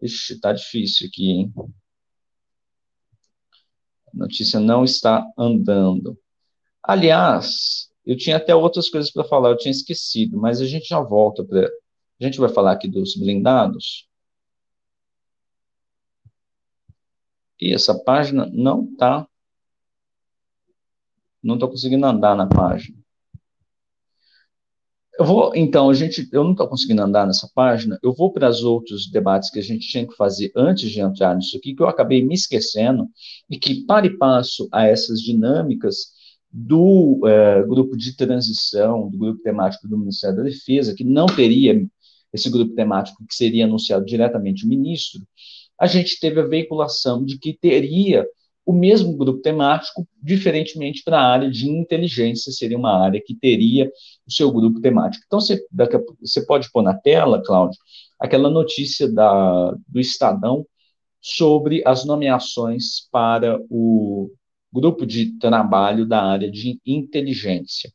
Ixi, 0.00 0.40
tá 0.40 0.52
difícil 0.52 1.08
aqui, 1.08 1.30
hein? 1.30 1.54
A 4.12 4.16
notícia 4.16 4.60
não 4.60 4.84
está 4.84 5.26
andando. 5.38 6.18
Aliás, 6.82 7.90
eu 8.04 8.16
tinha 8.16 8.36
até 8.36 8.54
outras 8.54 8.90
coisas 8.90 9.10
para 9.10 9.24
falar, 9.24 9.50
eu 9.50 9.56
tinha 9.56 9.70
esquecido, 9.70 10.38
mas 10.38 10.60
a 10.60 10.66
gente 10.66 10.88
já 10.88 11.00
volta 11.00 11.44
para. 11.44 11.66
A 12.20 12.24
gente 12.24 12.38
vai 12.38 12.48
falar 12.48 12.72
aqui 12.72 12.88
dos 12.88 13.16
blindados. 13.16 14.08
E 17.60 17.72
essa 17.72 17.96
página 17.96 18.46
não 18.52 18.84
está. 18.84 19.26
Não 21.42 21.54
estou 21.54 21.70
conseguindo 21.70 22.06
andar 22.06 22.36
na 22.36 22.46
página. 22.46 23.01
Eu 25.22 25.26
vou, 25.26 25.52
então, 25.54 25.88
a 25.88 25.94
gente, 25.94 26.28
eu 26.32 26.42
não 26.42 26.50
estou 26.50 26.66
conseguindo 26.66 27.00
andar 27.00 27.28
nessa 27.28 27.48
página, 27.54 27.96
eu 28.02 28.12
vou 28.12 28.32
para 28.32 28.50
os 28.50 28.64
outros 28.64 29.08
debates 29.08 29.50
que 29.50 29.60
a 29.60 29.62
gente 29.62 29.86
tinha 29.86 30.04
que 30.04 30.16
fazer 30.16 30.50
antes 30.56 30.90
de 30.90 30.98
entrar 30.98 31.36
nisso 31.36 31.56
aqui, 31.56 31.76
que 31.76 31.80
eu 31.80 31.86
acabei 31.86 32.24
me 32.24 32.34
esquecendo, 32.34 33.08
e 33.48 33.56
que, 33.56 33.86
para 33.86 34.04
e 34.04 34.18
passo 34.18 34.68
a 34.72 34.84
essas 34.84 35.20
dinâmicas 35.20 36.08
do 36.50 37.20
é, 37.24 37.62
grupo 37.62 37.96
de 37.96 38.16
transição, 38.16 39.08
do 39.08 39.16
grupo 39.16 39.40
temático 39.44 39.86
do 39.86 39.96
Ministério 39.96 40.38
da 40.38 40.42
Defesa, 40.42 40.92
que 40.92 41.04
não 41.04 41.26
teria 41.26 41.86
esse 42.32 42.50
grupo 42.50 42.74
temático 42.74 43.24
que 43.24 43.34
seria 43.36 43.64
anunciado 43.64 44.04
diretamente 44.04 44.64
o 44.64 44.68
ministro, 44.68 45.20
a 45.78 45.86
gente 45.86 46.18
teve 46.18 46.40
a 46.40 46.46
veiculação 46.48 47.24
de 47.24 47.38
que 47.38 47.56
teria 47.56 48.26
o 48.64 48.72
mesmo 48.72 49.16
grupo 49.16 49.40
temático, 49.40 50.06
diferentemente 50.22 51.02
para 51.04 51.18
a 51.18 51.26
área 51.26 51.50
de 51.50 51.68
inteligência, 51.68 52.52
seria 52.52 52.78
uma 52.78 52.96
área 53.04 53.20
que 53.24 53.34
teria 53.34 53.90
o 54.26 54.32
seu 54.32 54.52
grupo 54.52 54.80
temático. 54.80 55.24
Então, 55.26 55.40
você, 55.40 55.64
daqui 55.70 55.96
a, 55.96 56.00
você 56.20 56.44
pode 56.46 56.70
pôr 56.70 56.82
na 56.82 56.94
tela, 56.94 57.42
Cláudio, 57.44 57.78
aquela 58.18 58.48
notícia 58.48 59.10
da, 59.12 59.72
do 59.88 59.98
Estadão 59.98 60.64
sobre 61.20 61.82
as 61.84 62.04
nomeações 62.04 63.08
para 63.10 63.60
o 63.68 64.30
grupo 64.72 65.04
de 65.04 65.38
trabalho 65.38 66.06
da 66.06 66.22
área 66.22 66.50
de 66.50 66.80
inteligência. 66.86 67.92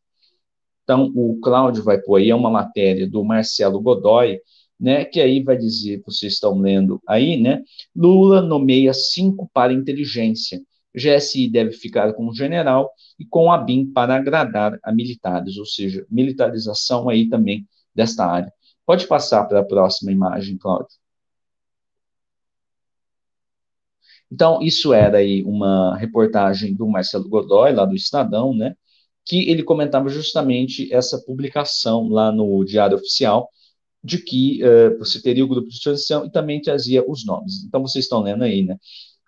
Então, 0.83 1.11
o 1.15 1.39
Cláudio 1.41 1.83
vai 1.83 1.99
pôr 1.99 2.17
aí, 2.17 2.29
é 2.29 2.35
uma 2.35 2.49
matéria 2.49 3.09
do 3.09 3.23
Marcelo 3.23 3.81
Godoy, 3.81 4.39
né, 4.79 5.05
que 5.05 5.19
aí 5.19 5.43
vai 5.43 5.57
dizer, 5.57 6.01
vocês 6.05 6.33
estão 6.33 6.57
lendo 6.59 7.01
aí, 7.07 7.39
né, 7.41 7.63
Lula 7.95 8.41
nomeia 8.41 8.93
cinco 8.93 9.49
para 9.53 9.73
inteligência, 9.73 10.61
GSI 10.95 11.49
deve 11.49 11.71
ficar 11.73 12.13
com 12.13 12.27
o 12.27 12.33
general 12.33 12.91
e 13.19 13.25
com 13.25 13.51
a 13.51 13.57
BIM 13.57 13.91
para 13.91 14.15
agradar 14.15 14.77
a 14.83 14.91
militares, 14.91 15.57
ou 15.57 15.65
seja, 15.65 16.05
militarização 16.09 17.09
aí 17.09 17.29
também 17.29 17.67
desta 17.93 18.25
área. 18.25 18.51
Pode 18.85 19.07
passar 19.07 19.43
para 19.45 19.59
a 19.59 19.65
próxima 19.65 20.11
imagem, 20.11 20.57
Cláudio. 20.57 20.97
Então, 24.31 24.61
isso 24.61 24.93
era 24.93 25.19
aí 25.19 25.43
uma 25.43 25.95
reportagem 25.97 26.73
do 26.73 26.87
Marcelo 26.87 27.29
Godoy, 27.29 27.71
lá 27.73 27.85
do 27.85 27.95
Estadão, 27.95 28.53
né, 28.53 28.75
que 29.25 29.49
ele 29.49 29.63
comentava 29.63 30.09
justamente 30.09 30.91
essa 30.93 31.19
publicação 31.19 32.07
lá 32.09 32.31
no 32.31 32.63
Diário 32.65 32.97
Oficial, 32.97 33.49
de 34.03 34.19
que 34.19 34.61
uh, 34.63 34.97
você 34.99 35.21
teria 35.21 35.43
o 35.43 35.47
grupo 35.47 35.67
de 35.67 35.81
transição 35.81 36.25
e 36.25 36.31
também 36.31 36.61
trazia 36.61 37.03
os 37.09 37.25
nomes. 37.25 37.63
Então, 37.65 37.81
vocês 37.81 38.05
estão 38.05 38.21
lendo 38.21 38.43
aí, 38.43 38.63
né? 38.63 38.77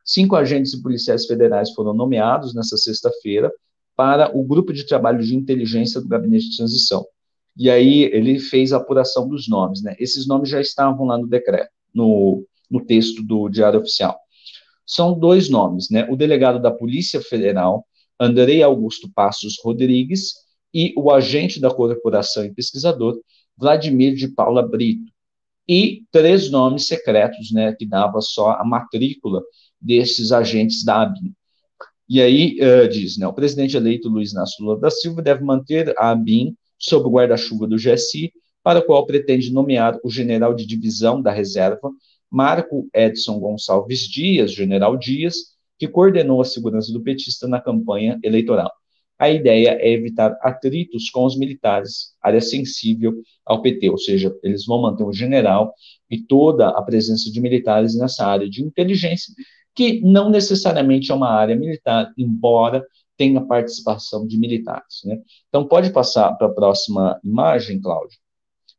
Cinco 0.05 0.35
agentes 0.35 0.73
e 0.73 0.81
policiais 0.81 1.25
federais 1.25 1.71
foram 1.71 1.93
nomeados 1.93 2.53
nessa 2.53 2.77
sexta-feira 2.77 3.51
para 3.95 4.35
o 4.35 4.43
grupo 4.43 4.71
de 4.71 4.85
trabalho 4.85 5.23
de 5.23 5.35
inteligência 5.35 5.99
do 5.99 6.07
gabinete 6.07 6.49
de 6.49 6.57
transição. 6.57 7.05
E 7.57 7.69
aí 7.69 8.03
ele 8.03 8.39
fez 8.39 8.71
a 8.71 8.77
apuração 8.77 9.27
dos 9.27 9.47
nomes, 9.47 9.83
né? 9.83 9.95
Esses 9.99 10.25
nomes 10.25 10.49
já 10.49 10.61
estavam 10.61 11.05
lá 11.05 11.17
no 11.17 11.27
decreto, 11.27 11.69
no, 11.93 12.45
no 12.71 12.83
texto 12.85 13.21
do 13.21 13.49
Diário 13.49 13.79
Oficial. 13.79 14.17
São 14.85 15.17
dois 15.17 15.49
nomes, 15.49 15.89
né? 15.89 16.07
O 16.09 16.15
delegado 16.15 16.61
da 16.61 16.71
Polícia 16.71 17.21
Federal, 17.21 17.85
Andrei 18.19 18.63
Augusto 18.63 19.11
Passos 19.13 19.57
Rodrigues, 19.61 20.33
e 20.73 20.93
o 20.95 21.11
agente 21.11 21.59
da 21.59 21.69
corporação 21.69 22.45
e 22.45 22.53
pesquisador, 22.53 23.19
Vladimir 23.59 24.15
de 24.15 24.27
Paula 24.29 24.65
Brito, 24.65 25.11
e 25.67 26.03
três 26.11 26.49
nomes 26.49 26.87
secretos, 26.87 27.51
né, 27.51 27.73
que 27.73 27.85
dava 27.85 28.21
só 28.21 28.53
a 28.53 28.65
matrícula 28.65 29.43
desses 29.79 30.31
agentes 30.31 30.83
da 30.83 31.03
ABIN. 31.03 31.31
E 32.09 32.19
aí 32.19 32.57
uh, 32.59 32.89
diz, 32.89 33.17
né, 33.17 33.27
o 33.27 33.33
presidente 33.33 33.77
eleito 33.77 34.09
Luiz 34.09 34.31
Inácio 34.31 34.65
Lula 34.65 34.79
da 34.79 34.89
Silva 34.89 35.21
deve 35.21 35.43
manter 35.43 35.93
a 35.95 36.09
ABIN 36.09 36.55
sob 36.75 37.07
o 37.07 37.11
guarda-chuva 37.11 37.67
do 37.67 37.75
GSI, 37.75 38.33
para 38.63 38.79
o 38.79 38.83
qual 38.83 39.05
pretende 39.05 39.53
nomear 39.53 39.99
o 40.03 40.09
general 40.09 40.55
de 40.55 40.65
divisão 40.65 41.21
da 41.21 41.31
reserva, 41.31 41.91
Marco 42.31 42.89
Edson 42.93 43.39
Gonçalves 43.39 44.07
Dias, 44.07 44.51
general 44.51 44.97
Dias, 44.97 45.55
que 45.77 45.87
coordenou 45.87 46.41
a 46.41 46.45
segurança 46.45 46.91
do 46.91 47.01
petista 47.01 47.47
na 47.47 47.61
campanha 47.61 48.19
eleitoral. 48.23 48.71
A 49.19 49.29
ideia 49.29 49.77
é 49.81 49.91
evitar 49.91 50.37
atritos 50.41 51.09
com 51.09 51.25
os 51.25 51.37
militares, 51.37 52.13
área 52.21 52.39
sensível 52.39 53.21
ao 53.45 53.61
PT, 53.61 53.89
ou 53.89 53.97
seja, 53.97 54.33
eles 54.41 54.65
vão 54.65 54.81
manter 54.81 55.03
o 55.03 55.11
general 55.11 55.73
e 56.09 56.17
toda 56.21 56.69
a 56.69 56.81
presença 56.81 57.29
de 57.29 57.41
militares 57.41 57.95
nessa 57.95 58.25
área 58.25 58.49
de 58.49 58.63
inteligência, 58.63 59.33
que 59.75 59.99
não 60.01 60.29
necessariamente 60.29 61.11
é 61.11 61.13
uma 61.15 61.29
área 61.29 61.55
militar, 61.55 62.11
embora 62.17 62.81
tenha 63.17 63.41
participação 63.41 64.25
de 64.25 64.37
militares. 64.37 65.01
Né? 65.03 65.19
Então, 65.49 65.67
pode 65.67 65.91
passar 65.91 66.31
para 66.35 66.47
a 66.47 66.53
próxima 66.53 67.19
imagem, 67.21 67.81
Cláudio, 67.81 68.17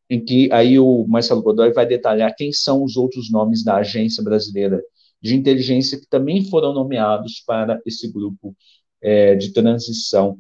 em 0.09 0.25
que 0.25 0.51
aí 0.51 0.79
o 0.79 1.07
Marcelo 1.07 1.43
Godoy 1.43 1.71
vai 1.73 1.85
detalhar 1.85 2.35
quem 2.35 2.51
são 2.51 2.83
os 2.83 2.97
outros 2.97 3.31
nomes 3.31 3.63
da 3.63 3.77
Agência 3.77 4.25
Brasileira 4.25 4.83
de 5.21 5.37
Inteligência 5.37 6.01
que 6.01 6.07
também 6.09 6.45
foram 6.49 6.73
nomeados 6.73 7.43
para 7.47 7.79
esse 7.85 8.11
grupo 8.11 8.57
é, 9.03 9.35
de 9.35 9.53
transição 9.53 10.39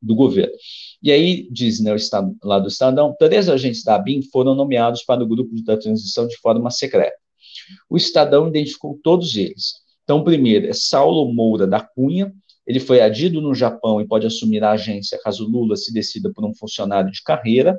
do 0.00 0.14
governo. 0.14 0.52
E 1.02 1.10
aí, 1.10 1.48
diz 1.50 1.80
né, 1.80 1.94
estado, 1.94 2.36
lá 2.42 2.58
do 2.58 2.68
Estadão, 2.68 3.14
três 3.18 3.48
agentes 3.48 3.82
da 3.82 3.96
ABIN 3.96 4.22
foram 4.30 4.54
nomeados 4.54 5.02
para 5.02 5.22
o 5.22 5.26
grupo 5.26 5.50
da 5.64 5.76
transição 5.76 6.26
de 6.26 6.36
forma 6.36 6.70
secreta. 6.70 7.16
O 7.88 7.96
Estadão 7.96 8.48
identificou 8.48 8.98
todos 9.02 9.36
eles. 9.36 9.74
Então, 10.02 10.18
o 10.18 10.24
primeiro 10.24 10.66
é 10.66 10.72
Saulo 10.72 11.32
Moura 11.32 11.66
da 11.66 11.80
Cunha, 11.80 12.32
ele 12.66 12.80
foi 12.80 13.00
adido 13.00 13.40
no 13.40 13.54
Japão 13.54 14.00
e 14.00 14.06
pode 14.06 14.26
assumir 14.26 14.62
a 14.64 14.72
agência 14.72 15.20
caso 15.22 15.46
Lula 15.46 15.76
se 15.76 15.92
decida 15.92 16.32
por 16.32 16.44
um 16.44 16.54
funcionário 16.54 17.10
de 17.10 17.22
carreira. 17.22 17.78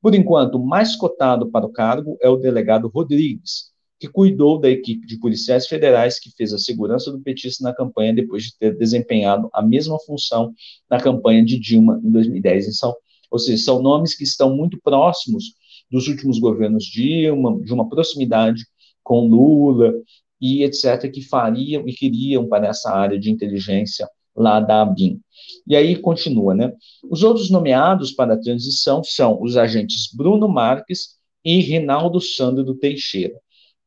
Por 0.00 0.14
enquanto, 0.14 0.56
o 0.56 0.66
mais 0.66 0.94
cotado 0.96 1.50
para 1.50 1.66
o 1.66 1.72
cargo 1.72 2.16
é 2.20 2.28
o 2.28 2.36
delegado 2.36 2.88
Rodrigues, 2.88 3.71
que 4.02 4.08
cuidou 4.08 4.58
da 4.58 4.68
equipe 4.68 5.06
de 5.06 5.16
policiais 5.16 5.68
federais 5.68 6.18
que 6.18 6.28
fez 6.36 6.52
a 6.52 6.58
segurança 6.58 7.12
do 7.12 7.20
petista 7.20 7.62
na 7.62 7.72
campanha 7.72 8.12
depois 8.12 8.42
de 8.42 8.58
ter 8.58 8.76
desempenhado 8.76 9.48
a 9.52 9.62
mesma 9.62 9.96
função 10.00 10.52
na 10.90 10.98
campanha 10.98 11.44
de 11.44 11.56
Dilma 11.56 12.00
em 12.02 12.10
2010 12.10 12.66
em 12.66 12.72
São 12.72 12.92
ou 13.30 13.38
seja, 13.38 13.62
são 13.62 13.80
nomes 13.80 14.16
que 14.16 14.24
estão 14.24 14.54
muito 14.54 14.76
próximos 14.82 15.54
dos 15.88 16.08
últimos 16.08 16.40
governos 16.40 16.84
Dilma, 16.84 17.62
de 17.62 17.72
uma 17.72 17.88
proximidade 17.88 18.66
com 19.04 19.28
Lula 19.28 19.94
e 20.40 20.64
etc., 20.64 21.08
que 21.08 21.22
fariam 21.22 21.88
e 21.88 21.94
queriam 21.94 22.48
para 22.48 22.66
essa 22.66 22.90
área 22.90 23.18
de 23.18 23.30
inteligência 23.30 24.08
lá 24.34 24.58
da 24.58 24.82
ABIN. 24.82 25.20
E 25.64 25.76
aí 25.76 25.96
continua, 25.96 26.54
né? 26.54 26.72
Os 27.08 27.22
outros 27.22 27.50
nomeados 27.50 28.10
para 28.10 28.34
a 28.34 28.40
transição 28.40 29.02
são 29.04 29.40
os 29.40 29.56
agentes 29.56 30.10
Bruno 30.12 30.48
Marques 30.48 31.16
e 31.44 31.60
Rinaldo 31.60 32.20
Sandro 32.20 32.74
Teixeira. 32.74 33.40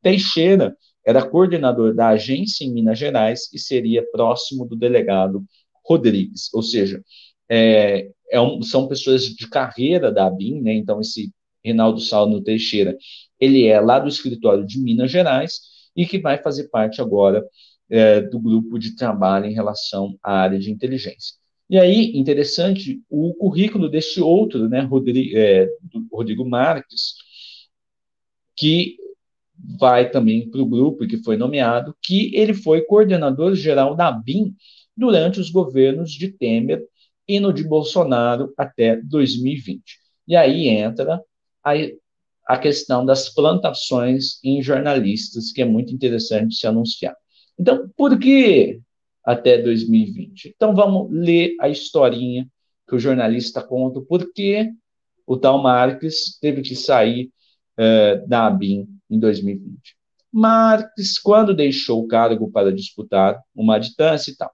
Teixeira 0.05 0.77
era 1.03 1.27
coordenador 1.27 1.95
da 1.95 2.09
agência 2.09 2.63
em 2.63 2.71
Minas 2.71 2.99
Gerais 2.99 3.49
e 3.51 3.57
seria 3.57 4.05
próximo 4.11 4.63
do 4.63 4.75
delegado 4.75 5.43
Rodrigues, 5.83 6.53
ou 6.53 6.61
seja, 6.61 7.03
é, 7.49 8.11
é 8.29 8.39
um, 8.39 8.61
são 8.61 8.87
pessoas 8.87 9.23
de 9.23 9.49
carreira 9.49 10.11
da 10.11 10.27
ABIN, 10.27 10.61
né? 10.61 10.73
Então, 10.73 11.01
esse 11.01 11.31
Rinaldo 11.63 11.99
Salno 11.99 12.39
Teixeira, 12.43 12.95
ele 13.39 13.65
é 13.65 13.79
lá 13.79 13.97
do 13.97 14.07
escritório 14.07 14.63
de 14.63 14.79
Minas 14.79 15.09
Gerais 15.09 15.59
e 15.95 16.05
que 16.05 16.19
vai 16.19 16.37
fazer 16.37 16.69
parte 16.69 17.01
agora 17.01 17.43
é, 17.89 18.21
do 18.21 18.39
grupo 18.39 18.77
de 18.77 18.95
trabalho 18.95 19.47
em 19.47 19.53
relação 19.53 20.15
à 20.21 20.33
área 20.33 20.59
de 20.59 20.69
inteligência. 20.71 21.33
E 21.67 21.79
aí, 21.79 22.15
interessante, 22.15 23.01
o 23.09 23.33
currículo 23.33 23.89
deste 23.89 24.21
outro, 24.21 24.69
né, 24.69 24.81
Rodrigo, 24.81 25.35
é, 25.35 25.67
Rodrigo 26.11 26.47
Marques, 26.47 27.15
que 28.55 28.97
vai 29.79 30.09
também 30.09 30.49
para 30.49 30.61
o 30.61 30.65
grupo 30.65 31.07
que 31.07 31.17
foi 31.17 31.37
nomeado, 31.37 31.95
que 32.01 32.35
ele 32.35 32.53
foi 32.53 32.81
coordenador 32.81 33.55
geral 33.55 33.95
da 33.95 34.11
BIM 34.11 34.55
durante 34.95 35.39
os 35.39 35.49
governos 35.49 36.11
de 36.11 36.29
Temer 36.29 36.83
e 37.27 37.39
no 37.39 37.51
de 37.51 37.63
Bolsonaro 37.63 38.53
até 38.57 38.97
2020. 39.01 39.99
E 40.27 40.35
aí 40.35 40.67
entra 40.67 41.21
a, 41.63 41.73
a 42.47 42.57
questão 42.57 43.05
das 43.05 43.29
plantações 43.29 44.39
em 44.43 44.61
jornalistas, 44.61 45.51
que 45.51 45.61
é 45.61 45.65
muito 45.65 45.93
interessante 45.93 46.55
se 46.55 46.67
anunciar. 46.67 47.15
Então, 47.59 47.89
por 47.95 48.17
que 48.19 48.79
até 49.23 49.61
2020? 49.61 50.53
Então, 50.55 50.75
vamos 50.75 51.11
ler 51.11 51.55
a 51.59 51.69
historinha 51.69 52.47
que 52.87 52.95
o 52.95 52.99
jornalista 52.99 53.63
conta, 53.63 54.01
por 54.01 54.31
que 54.33 54.71
o 55.25 55.37
tal 55.37 55.61
Marques 55.61 56.37
teve 56.39 56.61
que 56.61 56.75
sair 56.75 57.31
uh, 57.79 58.27
da 58.27 58.45
ABIN 58.45 58.87
em 59.09 59.19
2020. 59.19 59.95
Marques, 60.31 61.17
quando 61.17 61.55
deixou 61.55 62.03
o 62.03 62.07
cargo 62.07 62.51
para 62.51 62.73
disputar 62.73 63.39
uma 63.55 63.77
aditância 63.77 64.31
e 64.31 64.35
tal, 64.35 64.51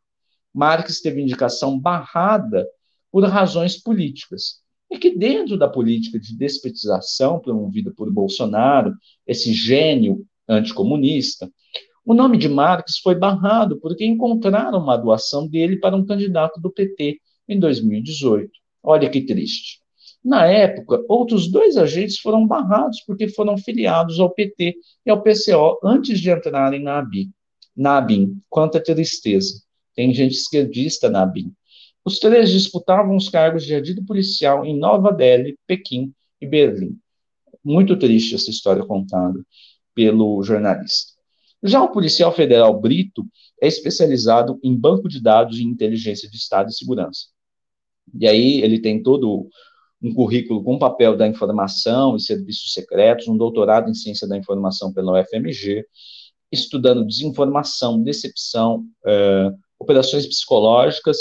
Marques 0.53 1.01
teve 1.01 1.21
indicação 1.21 1.79
barrada 1.79 2.67
por 3.11 3.23
razões 3.25 3.81
políticas. 3.81 4.61
E 4.91 4.97
que 4.97 5.15
dentro 5.15 5.57
da 5.57 5.69
política 5.69 6.19
de 6.19 6.37
despetização 6.37 7.39
promovida 7.39 7.93
por 7.95 8.11
Bolsonaro, 8.11 8.93
esse 9.25 9.53
gênio 9.53 10.25
anticomunista, 10.47 11.49
o 12.05 12.13
nome 12.13 12.37
de 12.37 12.49
Marques 12.49 12.97
foi 12.97 13.15
barrado 13.15 13.79
porque 13.79 14.05
encontraram 14.05 14.79
uma 14.79 14.97
doação 14.97 15.47
dele 15.47 15.77
para 15.77 15.95
um 15.95 16.05
candidato 16.05 16.59
do 16.59 16.71
PT 16.71 17.19
em 17.47 17.59
2018. 17.59 18.51
Olha 18.83 19.09
que 19.09 19.21
triste. 19.21 19.80
Na 20.23 20.45
época, 20.45 21.03
outros 21.09 21.49
dois 21.49 21.77
agentes 21.77 22.19
foram 22.19 22.45
barrados 22.45 23.01
porque 23.05 23.27
foram 23.27 23.57
filiados 23.57 24.19
ao 24.19 24.29
PT 24.29 24.75
e 25.05 25.09
ao 25.09 25.21
PCO 25.21 25.79
antes 25.83 26.19
de 26.19 26.29
entrarem 26.29 26.81
na 26.81 26.99
ABIN. 26.99 27.31
Na 27.75 27.97
ABIN, 27.97 28.39
quanta 28.49 28.81
tristeza. 28.81 29.63
Tem 29.95 30.13
gente 30.13 30.33
esquerdista 30.33 31.09
na 31.09 31.23
ABIN. 31.23 31.51
Os 32.05 32.19
três 32.19 32.51
disputavam 32.51 33.15
os 33.15 33.29
cargos 33.29 33.65
de 33.65 33.75
adido 33.75 34.03
policial 34.05 34.65
em 34.65 34.77
Nova 34.77 35.11
Delhi, 35.11 35.57
Pequim 35.67 36.13
e 36.39 36.47
Berlim. 36.47 36.97
Muito 37.63 37.97
triste 37.97 38.35
essa 38.35 38.49
história 38.49 38.83
contada 38.83 39.39
pelo 39.93 40.41
jornalista. 40.43 41.13
Já 41.63 41.81
o 41.83 41.91
policial 41.91 42.33
federal 42.33 42.79
Brito 42.79 43.23
é 43.61 43.67
especializado 43.67 44.59
em 44.63 44.75
banco 44.75 45.07
de 45.07 45.21
dados 45.21 45.59
e 45.59 45.63
inteligência 45.63 46.27
de 46.29 46.37
Estado 46.37 46.69
e 46.69 46.73
segurança. 46.73 47.27
E 48.19 48.27
aí 48.27 48.61
ele 48.61 48.79
tem 48.79 49.01
todo 49.01 49.47
um 50.01 50.13
currículo 50.13 50.63
com 50.63 50.79
papel 50.79 51.15
da 51.15 51.27
informação 51.27 52.15
e 52.15 52.21
serviços 52.21 52.73
secretos, 52.73 53.27
um 53.27 53.37
doutorado 53.37 53.89
em 53.89 53.93
ciência 53.93 54.27
da 54.27 54.37
informação 54.37 54.91
pela 54.91 55.21
UFMG, 55.21 55.85
estudando 56.51 57.05
desinformação, 57.05 58.01
decepção, 58.01 58.85
eh, 59.05 59.51
operações 59.79 60.25
psicológicas 60.25 61.17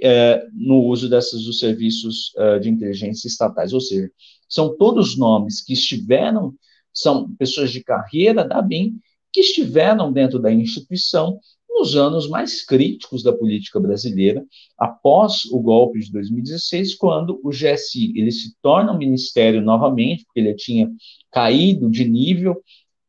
eh, 0.00 0.42
no 0.54 0.84
uso 0.84 1.08
desses 1.08 1.44
dos 1.44 1.58
serviços 1.58 2.32
eh, 2.36 2.58
de 2.60 2.70
inteligência 2.70 3.26
estatais, 3.26 3.72
ou 3.72 3.80
seja, 3.80 4.10
são 4.48 4.76
todos 4.76 5.16
nomes 5.16 5.60
que 5.60 5.72
estiveram, 5.72 6.54
são 6.94 7.34
pessoas 7.34 7.70
de 7.70 7.82
carreira 7.82 8.44
da 8.44 8.62
BIM, 8.62 8.98
que 9.32 9.40
estiveram 9.40 10.12
dentro 10.12 10.38
da 10.38 10.50
instituição 10.50 11.38
nos 11.78 11.94
anos 11.94 12.28
mais 12.28 12.64
críticos 12.64 13.22
da 13.22 13.32
política 13.32 13.78
brasileira, 13.78 14.44
após 14.76 15.44
o 15.46 15.60
golpe 15.60 16.00
de 16.00 16.10
2016, 16.10 16.96
quando 16.96 17.40
o 17.42 17.50
GSI 17.50 18.12
ele 18.16 18.32
se 18.32 18.56
torna 18.60 18.92
um 18.92 18.98
ministério 18.98 19.62
novamente, 19.62 20.24
porque 20.24 20.40
ele 20.40 20.54
tinha 20.54 20.90
caído 21.30 21.88
de 21.88 22.04
nível 22.04 22.60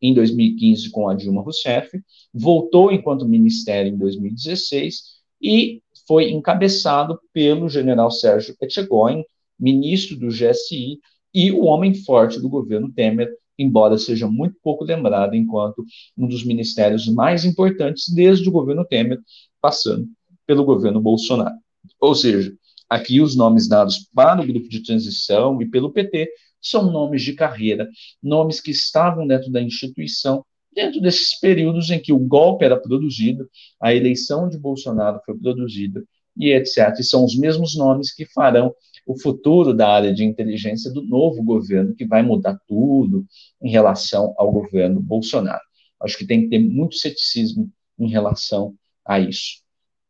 em 0.01 0.13
2015 0.13 0.91
com 0.91 1.09
a 1.09 1.15
Dilma 1.15 1.41
Rousseff, 1.41 1.99
voltou 2.33 2.91
enquanto 2.91 3.27
ministério 3.27 3.91
em 3.91 3.97
2016 3.97 5.19
e 5.41 5.81
foi 6.07 6.31
encabeçado 6.31 7.19
pelo 7.33 7.67
general 7.67 8.11
Sérgio 8.11 8.55
Etchegoin, 8.61 9.23
ministro 9.59 10.15
do 10.15 10.27
GSI 10.27 10.99
e 11.33 11.51
o 11.51 11.63
homem 11.63 11.93
forte 11.93 12.39
do 12.39 12.47
governo 12.47 12.91
Temer, 12.91 13.29
embora 13.59 13.97
seja 13.97 14.27
muito 14.27 14.55
pouco 14.63 14.85
lembrado 14.85 15.35
enquanto 15.35 15.85
um 16.17 16.27
dos 16.27 16.43
ministérios 16.45 17.07
mais 17.07 17.43
importantes 17.43 18.11
desde 18.13 18.47
o 18.47 18.51
governo 18.51 18.85
Temer, 18.85 19.19
passando 19.61 20.07
pelo 20.47 20.63
governo 20.63 21.01
Bolsonaro. 21.01 21.55
Ou 21.99 22.15
seja, 22.15 22.51
aqui 22.89 23.21
os 23.21 23.35
nomes 23.35 23.67
dados 23.67 24.09
para 24.15 24.41
o 24.41 24.47
grupo 24.47 24.69
de 24.69 24.81
transição 24.81 25.61
e 25.61 25.69
pelo 25.69 25.91
PT 25.91 26.29
são 26.61 26.91
nomes 26.91 27.21
de 27.21 27.33
carreira, 27.33 27.87
nomes 28.21 28.59
que 28.59 28.71
estavam 28.71 29.27
dentro 29.27 29.51
da 29.51 29.61
instituição, 29.61 30.43
dentro 30.73 31.01
desses 31.01 31.39
períodos 31.39 31.89
em 31.89 31.99
que 31.99 32.11
o 32.11 32.19
golpe 32.19 32.65
era 32.65 32.79
produzido, 32.79 33.49
a 33.81 33.93
eleição 33.93 34.49
de 34.49 34.57
Bolsonaro 34.57 35.19
foi 35.25 35.37
produzida 35.37 36.03
e 36.35 36.51
etc. 36.51 36.97
E 36.99 37.03
são 37.03 37.23
os 37.25 37.37
mesmos 37.37 37.75
nomes 37.75 38.13
que 38.13 38.25
farão 38.25 38.73
o 39.09 39.17
futuro 39.17 39.73
da 39.73 39.89
área 39.89 40.13
de 40.13 40.23
inteligência 40.23 40.91
do 40.93 41.01
novo 41.01 41.41
governo, 41.41 41.95
que 41.95 42.05
vai 42.05 42.21
mudar 42.21 42.59
tudo 42.67 43.25
em 43.59 43.71
relação 43.71 44.35
ao 44.37 44.51
governo 44.51 45.01
Bolsonaro. 45.01 45.63
Acho 45.99 46.15
que 46.15 46.27
tem 46.27 46.43
que 46.43 46.49
ter 46.49 46.59
muito 46.59 46.95
ceticismo 46.95 47.71
em 47.97 48.07
relação 48.07 48.75
a 49.03 49.19
isso. 49.19 49.63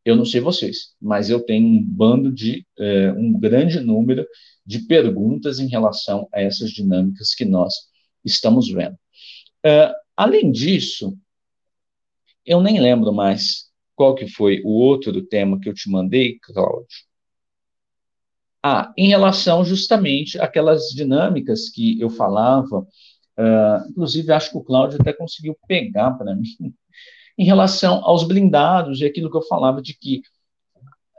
Eu 0.04 0.18
não 0.18 0.26
sei 0.26 0.42
vocês, 0.42 0.96
mas 1.02 1.30
eu 1.30 1.40
tenho 1.40 1.66
um 1.66 1.82
bando 1.82 2.30
de, 2.30 2.68
eh, 2.78 3.14
um 3.14 3.40
grande 3.40 3.80
número 3.80 4.28
de 4.66 4.80
perguntas 4.80 5.62
em 5.62 5.70
relação 5.70 6.28
a 6.34 6.42
essas 6.42 6.70
dinâmicas 6.70 7.34
que 7.34 7.46
nós 7.46 7.74
estamos 8.26 8.70
vendo. 8.70 8.98
Uh, 9.66 9.94
além 10.16 10.52
disso, 10.52 11.18
eu 12.46 12.62
nem 12.62 12.82
lembro 12.82 13.14
mais 13.14 13.70
qual 13.96 14.14
que 14.14 14.28
foi 14.28 14.62
o 14.66 14.72
outro 14.72 15.22
tema 15.22 15.58
que 15.58 15.70
eu 15.70 15.74
te 15.74 15.90
mandei, 15.90 16.38
Cláudio? 16.42 17.09
Ah, 18.62 18.94
em 18.98 19.08
relação 19.08 19.64
justamente 19.64 20.40
àquelas 20.40 20.90
dinâmicas 20.90 21.70
que 21.70 22.00
eu 22.00 22.10
falava, 22.10 22.80
uh, 22.80 23.90
inclusive 23.90 24.32
acho 24.34 24.52
que 24.52 24.58
o 24.58 24.64
Cláudio 24.64 25.00
até 25.00 25.14
conseguiu 25.14 25.58
pegar 25.66 26.12
para 26.12 26.36
mim, 26.36 26.74
em 27.38 27.46
relação 27.46 28.04
aos 28.04 28.24
blindados 28.24 29.00
e 29.00 29.06
aquilo 29.06 29.32
que 29.32 29.38
eu 29.38 29.44
falava 29.44 29.82
de 29.82 29.98
que, 29.98 30.22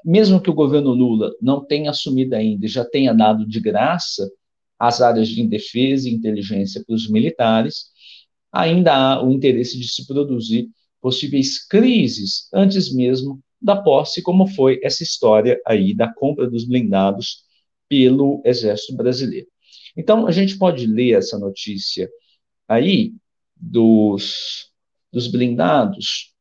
mesmo 0.04 0.40
que 0.40 0.50
o 0.50 0.54
governo 0.54 0.90
Lula 0.90 1.32
não 1.40 1.64
tenha 1.64 1.90
assumido 1.90 2.34
ainda 2.34 2.66
e 2.66 2.68
já 2.68 2.84
tenha 2.84 3.14
dado 3.14 3.46
de 3.46 3.58
graça 3.58 4.30
as 4.78 5.00
áreas 5.00 5.28
de 5.28 5.46
defesa 5.46 6.08
e 6.08 6.12
inteligência 6.12 6.82
para 6.86 6.94
os 6.94 7.08
militares, 7.08 7.86
ainda 8.52 8.94
há 8.94 9.24
o 9.24 9.30
interesse 9.30 9.78
de 9.78 9.88
se 9.88 10.06
produzir 10.06 10.68
possíveis 11.00 11.66
crises 11.66 12.48
antes 12.52 12.92
mesmo 12.92 13.42
da 13.60 13.80
posse, 13.80 14.22
como 14.22 14.46
foi 14.46 14.80
essa 14.82 15.02
história 15.02 15.60
aí 15.66 15.94
da 15.94 16.12
compra 16.12 16.48
dos 16.48 16.64
blindados 16.64 17.44
pelo 17.88 18.40
Exército 18.44 18.96
Brasileiro. 18.96 19.48
Então, 19.96 20.26
a 20.26 20.30
gente 20.30 20.56
pode 20.56 20.86
ler 20.86 21.18
essa 21.18 21.38
notícia 21.38 22.08
aí 22.68 23.12
dos, 23.56 24.70
dos 25.12 25.26
blindados, 25.26 26.32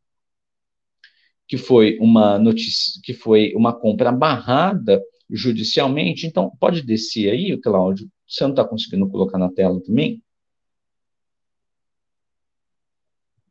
que 1.48 1.58
foi 1.58 1.98
uma 2.00 2.38
notícia, 2.38 3.02
que 3.04 3.14
foi 3.14 3.54
uma 3.56 3.74
compra 3.78 4.12
barrada 4.12 5.02
judicialmente. 5.30 6.28
Então, 6.28 6.52
pode 6.60 6.82
descer 6.84 7.32
aí, 7.32 7.60
Cláudio. 7.60 8.10
Você 8.28 8.44
não 8.44 8.52
está 8.52 8.64
conseguindo 8.64 9.10
colocar 9.10 9.38
na 9.38 9.52
tela 9.52 9.82
também? 9.82 10.22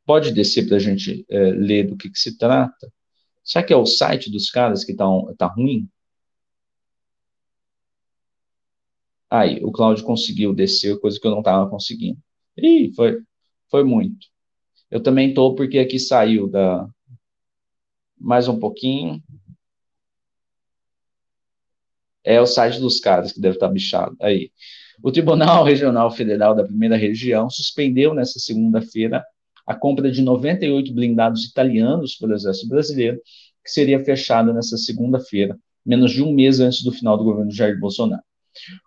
Pode 0.07 0.33
descer 0.33 0.67
para 0.67 0.77
a 0.77 0.81
gente 0.81 1.27
é, 1.29 1.51
ler 1.51 1.89
do 1.89 1.97
que, 1.97 2.09
que, 2.09 2.19
se 2.19 2.39
trata? 2.39 2.91
Será 3.49 3.65
que 3.65 3.73
é 3.73 3.77
o 3.77 3.87
site 3.87 4.31
dos 4.31 4.51
caras 4.51 4.85
que 4.85 4.93
está 4.93 5.07
tá 5.39 5.47
ruim? 5.47 5.89
Aí, 9.31 9.65
o 9.65 9.73
Cláudio 9.73 10.05
conseguiu 10.05 10.55
descer, 10.55 11.01
coisa 11.01 11.19
que 11.19 11.27
eu 11.27 11.31
não 11.31 11.39
estava 11.39 11.69
conseguindo. 11.69 12.19
Ih, 12.59 12.93
foi, 12.95 13.23
foi 13.71 13.85
muito. 13.85 14.27
Eu 14.91 15.03
também 15.03 15.31
estou, 15.31 15.55
porque 15.55 15.79
aqui 15.79 15.99
saiu 15.99 16.47
da. 16.47 16.87
Mais 18.19 18.49
um 18.49 18.59
pouquinho. 18.59 19.23
É 22.23 22.41
o 22.41 22.47
site 22.47 22.79
dos 22.81 23.01
caras 23.01 23.33
que 23.33 23.41
deve 23.41 23.57
estar 23.57 23.69
tá 23.69 23.73
bichado. 23.73 24.15
Aí. 24.21 24.53
O 25.03 25.11
Tribunal 25.11 25.65
Regional 25.65 26.11
Federal 26.11 26.55
da 26.55 26.65
Primeira 26.65 26.97
Região 26.97 27.49
suspendeu 27.49 28.13
nessa 28.13 28.39
segunda-feira 28.39 29.25
a 29.69 29.75
compra 29.75 30.11
de 30.11 30.23
98 30.23 30.95
blindados 30.95 31.45
italianos 31.45 32.17
pelo 32.17 32.33
Exército 32.33 32.69
Brasileiro, 32.69 33.21
que 33.63 33.71
seria 33.71 34.03
fechada 34.03 34.51
nessa 34.51 34.79
segunda-feira, 34.79 35.59
menos 35.85 36.11
de 36.11 36.23
um 36.23 36.33
mês 36.33 36.59
antes 36.59 36.83
do 36.83 36.91
final 36.91 37.19
do 37.19 37.25
governo 37.25 37.51
Jair 37.51 37.79
Bolsonaro. 37.79 38.23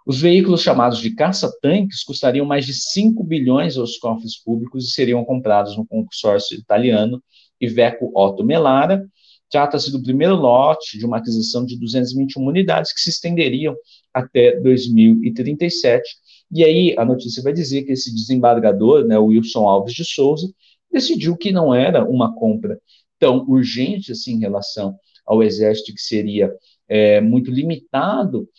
Os 0.07 0.19
veículos 0.19 0.63
chamados 0.63 0.97
de 0.97 1.13
caça-tanques 1.13 2.03
custariam 2.03 2.47
mais 2.47 2.65
de 2.65 2.73
5 2.73 3.23
bilhões 3.23 3.77
aos 3.77 3.97
cofres 3.97 4.41
públicos 4.43 4.87
e 4.87 4.91
seriam 4.91 5.23
comprados 5.23 5.77
no 5.77 5.85
consórcio 5.85 6.57
italiano 6.57 7.21
Iveco 7.59 8.11
Otto 8.15 8.43
Melara. 8.43 9.05
Trata-se 9.51 9.91
do 9.91 10.01
primeiro 10.01 10.35
lote 10.35 10.97
de 10.97 11.05
uma 11.05 11.17
aquisição 11.17 11.63
de 11.63 11.77
221 11.77 12.43
unidades 12.43 12.91
que 12.91 13.01
se 13.01 13.11
estenderiam 13.11 13.75
até 14.11 14.59
2037. 14.59 16.03
E 16.51 16.63
aí 16.63 16.95
a 16.97 17.05
notícia 17.05 17.43
vai 17.43 17.53
dizer 17.53 17.83
que 17.83 17.91
esse 17.91 18.13
desembargador, 18.13 19.05
né, 19.05 19.17
Wilson 19.17 19.67
Alves 19.67 19.93
de 19.93 20.03
Souza, 20.03 20.51
decidiu 20.91 21.37
que 21.37 21.51
não 21.51 21.73
era 21.73 22.03
uma 22.03 22.33
compra 22.35 22.79
tão 23.19 23.45
urgente 23.47 24.11
assim 24.11 24.33
em 24.33 24.39
relação 24.39 24.97
ao 25.25 25.43
exército, 25.43 25.93
que 25.93 26.01
seria 26.01 26.53
é, 26.87 27.21
muito 27.21 27.51
limitado 27.51 28.49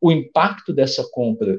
o 0.00 0.10
impacto 0.10 0.72
dessa 0.72 1.06
compra 1.10 1.58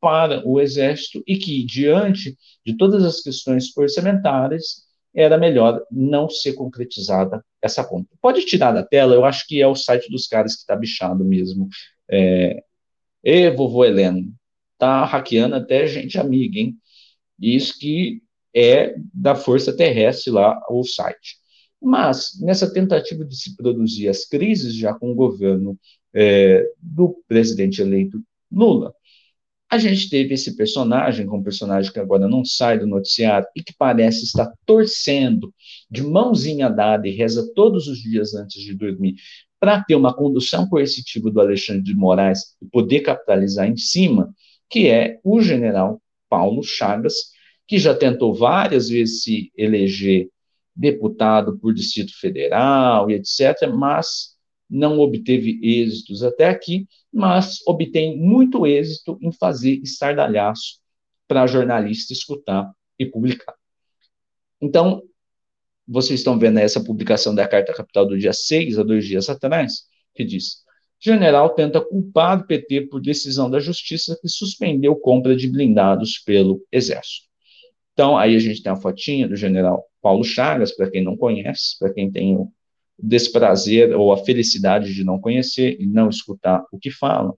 para 0.00 0.46
o 0.48 0.60
exército 0.60 1.22
e 1.26 1.36
que, 1.36 1.64
diante 1.64 2.36
de 2.64 2.76
todas 2.76 3.04
as 3.04 3.20
questões 3.20 3.76
orçamentárias, 3.76 4.84
era 5.14 5.36
melhor 5.36 5.84
não 5.90 6.28
ser 6.28 6.54
concretizada 6.54 7.44
essa 7.60 7.84
compra. 7.84 8.08
Pode 8.20 8.46
tirar 8.46 8.72
da 8.72 8.82
tela, 8.82 9.14
eu 9.14 9.24
acho 9.24 9.46
que 9.46 9.60
é 9.60 9.66
o 9.66 9.74
site 9.74 10.10
dos 10.10 10.26
caras 10.26 10.54
que 10.54 10.60
está 10.60 10.74
bichado 10.74 11.22
mesmo. 11.22 11.68
É, 12.10 12.62
e 13.22 13.50
vovô 13.50 13.84
Helena, 13.84 14.26
tá 14.78 15.04
hackeando 15.04 15.54
até 15.54 15.86
gente 15.86 16.18
amiga, 16.18 16.58
hein? 16.58 16.76
Isso 17.38 17.78
que 17.78 18.22
é 18.54 18.94
da 19.12 19.34
Força 19.34 19.74
Terrestre 19.74 20.30
lá, 20.30 20.60
o 20.68 20.84
site. 20.84 21.36
Mas, 21.80 22.38
nessa 22.40 22.72
tentativa 22.72 23.24
de 23.24 23.36
se 23.36 23.56
produzir 23.56 24.08
as 24.08 24.24
crises, 24.24 24.74
já 24.74 24.94
com 24.94 25.10
o 25.10 25.14
governo 25.14 25.78
é, 26.14 26.64
do 26.80 27.22
presidente 27.26 27.80
eleito 27.82 28.22
Lula, 28.50 28.94
a 29.72 29.78
gente 29.78 30.10
teve 30.10 30.34
esse 30.34 30.54
personagem, 30.54 31.26
com 31.26 31.38
um 31.38 31.42
personagem 31.42 31.90
que 31.90 31.98
agora 31.98 32.28
não 32.28 32.44
sai 32.44 32.78
do 32.78 32.86
noticiário 32.86 33.48
e 33.56 33.62
que 33.62 33.72
parece 33.72 34.22
estar 34.22 34.52
torcendo 34.66 35.52
de 35.90 36.02
mãozinha 36.02 36.68
dada 36.68 37.08
e 37.08 37.10
reza 37.10 37.50
todos 37.54 37.88
os 37.88 37.98
dias 37.98 38.34
antes 38.34 38.60
de 38.60 38.74
dormir 38.74 39.14
para 39.58 39.82
ter 39.82 39.94
uma 39.94 40.12
condução 40.12 40.68
coercitiva 40.68 41.30
do 41.30 41.40
Alexandre 41.40 41.82
de 41.82 41.94
Moraes 41.94 42.54
e 42.60 42.66
poder 42.66 43.00
capitalizar 43.00 43.66
em 43.66 43.76
cima, 43.76 44.34
que 44.68 44.88
é 44.88 45.18
o 45.24 45.40
general 45.40 46.02
Paulo 46.28 46.62
Chagas, 46.62 47.31
que 47.72 47.78
já 47.78 47.94
tentou 47.94 48.34
várias 48.34 48.90
vezes 48.90 49.22
se 49.22 49.50
eleger 49.56 50.28
deputado 50.76 51.58
por 51.58 51.72
Distrito 51.72 52.12
Federal 52.20 53.10
e 53.10 53.14
etc., 53.14 53.66
mas 53.74 54.36
não 54.68 55.00
obteve 55.00 55.58
êxitos 55.62 56.22
até 56.22 56.50
aqui, 56.50 56.86
mas 57.10 57.66
obtém 57.66 58.14
muito 58.14 58.66
êxito 58.66 59.18
em 59.22 59.32
fazer 59.32 59.80
estardalhaço 59.82 60.80
para 61.26 61.46
jornalista 61.46 62.12
escutar 62.12 62.70
e 62.98 63.06
publicar. 63.06 63.54
Então, 64.60 65.02
vocês 65.88 66.20
estão 66.20 66.38
vendo 66.38 66.58
essa 66.58 66.84
publicação 66.84 67.34
da 67.34 67.48
Carta 67.48 67.72
Capital 67.72 68.04
do 68.04 68.18
dia 68.18 68.34
6, 68.34 68.78
há 68.78 68.82
dois 68.82 69.06
dias 69.06 69.30
atrás, 69.30 69.84
que 70.14 70.26
diz: 70.26 70.58
General 71.00 71.48
tenta 71.54 71.80
culpar 71.80 72.40
o 72.40 72.46
PT 72.46 72.88
por 72.88 73.00
decisão 73.00 73.48
da 73.48 73.58
Justiça 73.58 74.18
que 74.20 74.28
suspendeu 74.28 74.94
compra 74.94 75.34
de 75.34 75.48
blindados 75.48 76.18
pelo 76.18 76.62
Exército. 76.70 77.31
Então, 77.92 78.16
aí 78.16 78.34
a 78.34 78.38
gente 78.38 78.62
tem 78.62 78.72
a 78.72 78.76
fotinha 78.76 79.28
do 79.28 79.36
general 79.36 79.84
Paulo 80.00 80.24
Chagas, 80.24 80.74
para 80.74 80.90
quem 80.90 81.02
não 81.02 81.16
conhece, 81.16 81.78
para 81.78 81.92
quem 81.92 82.10
tem 82.10 82.36
o 82.36 82.52
desprazer 82.98 83.94
ou 83.96 84.12
a 84.12 84.24
felicidade 84.24 84.94
de 84.94 85.04
não 85.04 85.20
conhecer 85.20 85.76
e 85.80 85.86
não 85.86 86.08
escutar 86.08 86.64
o 86.72 86.78
que 86.78 86.90
fala. 86.90 87.34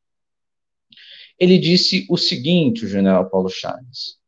Ele 1.39 1.59
disse 1.59 2.07
o 2.09 2.17
seguinte, 2.17 2.85
o 2.85 2.89
general 2.89 3.29
Paulo 3.29 3.49
Chagas: 3.49 4.19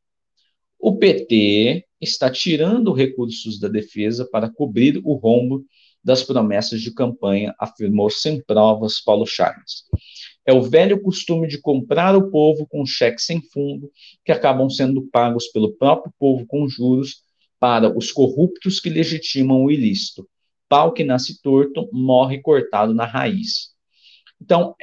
o 0.79 0.97
PT 0.97 1.87
está 2.01 2.31
tirando 2.31 2.93
recursos 2.93 3.59
da 3.59 3.69
defesa 3.69 4.29
para 4.31 4.51
cobrir 4.51 5.01
o 5.05 5.15
rombo 5.15 5.65
das 6.03 6.23
promessas 6.23 6.81
de 6.81 6.93
campanha, 6.93 7.55
afirmou 7.59 8.11
sem 8.11 8.41
provas 8.43 9.01
Paulo 9.01 9.27
Chagas. 9.27 9.85
É 10.47 10.53
o 10.53 10.63
velho 10.63 11.03
costume 11.03 11.49
de 11.49 11.61
comprar 11.61 12.15
o 12.15 12.31
povo 12.31 12.67
com 12.69 12.87
cheques 12.87 13.27
sem 13.27 13.43
fundo, 13.43 13.91
que 14.25 14.31
acabam 14.31 14.71
sendo 14.71 15.03
pagos 15.09 15.49
pelo 15.49 15.73
próprio 15.73 16.13
povo 16.19 16.47
com 16.47 16.69
juros 16.69 17.23
para 17.59 17.97
os 17.97 18.13
corruptos 18.13 18.79
que 18.79 18.89
legitimam 18.89 19.65
o 19.65 19.71
ilícito. 19.71 20.29
Pau 20.69 20.93
que 20.93 21.03
nasce 21.03 21.43
torto 21.43 21.89
morre 21.93 22.41
cortado 22.41 22.95
na 22.95 23.05
raiz. 23.05 23.71
Então, 24.41 24.75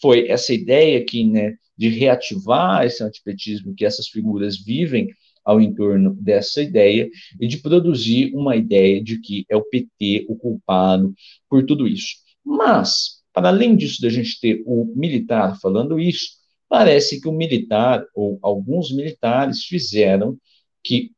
foi 0.00 0.28
essa 0.28 0.52
ideia 0.52 0.98
aqui, 0.98 1.24
né, 1.24 1.56
de 1.76 1.88
reativar 1.88 2.84
esse 2.84 3.02
antipetismo 3.02 3.74
que 3.74 3.84
essas 3.84 4.08
figuras 4.08 4.58
vivem 4.58 5.08
ao 5.44 5.60
entorno 5.60 6.14
dessa 6.14 6.62
ideia 6.62 7.08
e 7.40 7.46
de 7.46 7.58
produzir 7.58 8.34
uma 8.34 8.56
ideia 8.56 9.02
de 9.02 9.20
que 9.20 9.44
é 9.48 9.56
o 9.56 9.64
PT 9.64 10.26
o 10.28 10.36
culpado 10.36 11.14
por 11.48 11.64
tudo 11.64 11.88
isso. 11.88 12.16
Mas 12.44 13.21
para 13.32 13.48
além 13.48 13.76
disso, 13.76 14.00
da 14.02 14.08
gente 14.08 14.38
ter 14.40 14.62
o 14.66 14.92
militar 14.94 15.58
falando 15.60 15.98
isso, 15.98 16.42
parece 16.68 17.20
que 17.20 17.28
o 17.28 17.32
militar, 17.32 18.04
ou 18.14 18.38
alguns 18.42 18.90
militares, 18.92 19.64
fizeram 19.64 20.36
que, 20.82 21.10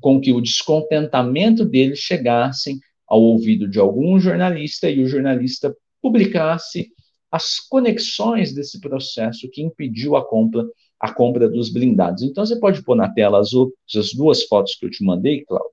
com 0.00 0.20
que 0.20 0.32
o 0.32 0.40
descontentamento 0.40 1.64
deles 1.64 1.98
chegassem 1.98 2.78
ao 3.06 3.20
ouvido 3.20 3.68
de 3.68 3.78
algum 3.78 4.18
jornalista 4.18 4.88
e 4.88 5.02
o 5.02 5.08
jornalista 5.08 5.74
publicasse 6.00 6.90
as 7.30 7.58
conexões 7.58 8.52
desse 8.54 8.80
processo 8.80 9.48
que 9.50 9.62
impediu 9.62 10.16
a 10.16 10.24
compra, 10.24 10.66
a 11.00 11.12
compra 11.12 11.48
dos 11.48 11.70
blindados. 11.70 12.22
Então, 12.22 12.44
você 12.44 12.58
pode 12.58 12.82
pôr 12.84 12.94
na 12.94 13.12
tela 13.12 13.40
as, 13.40 13.52
outras, 13.52 13.76
as 13.96 14.12
duas 14.12 14.42
fotos 14.44 14.74
que 14.74 14.84
eu 14.84 14.90
te 14.90 15.02
mandei, 15.02 15.44
Cláudio, 15.44 15.70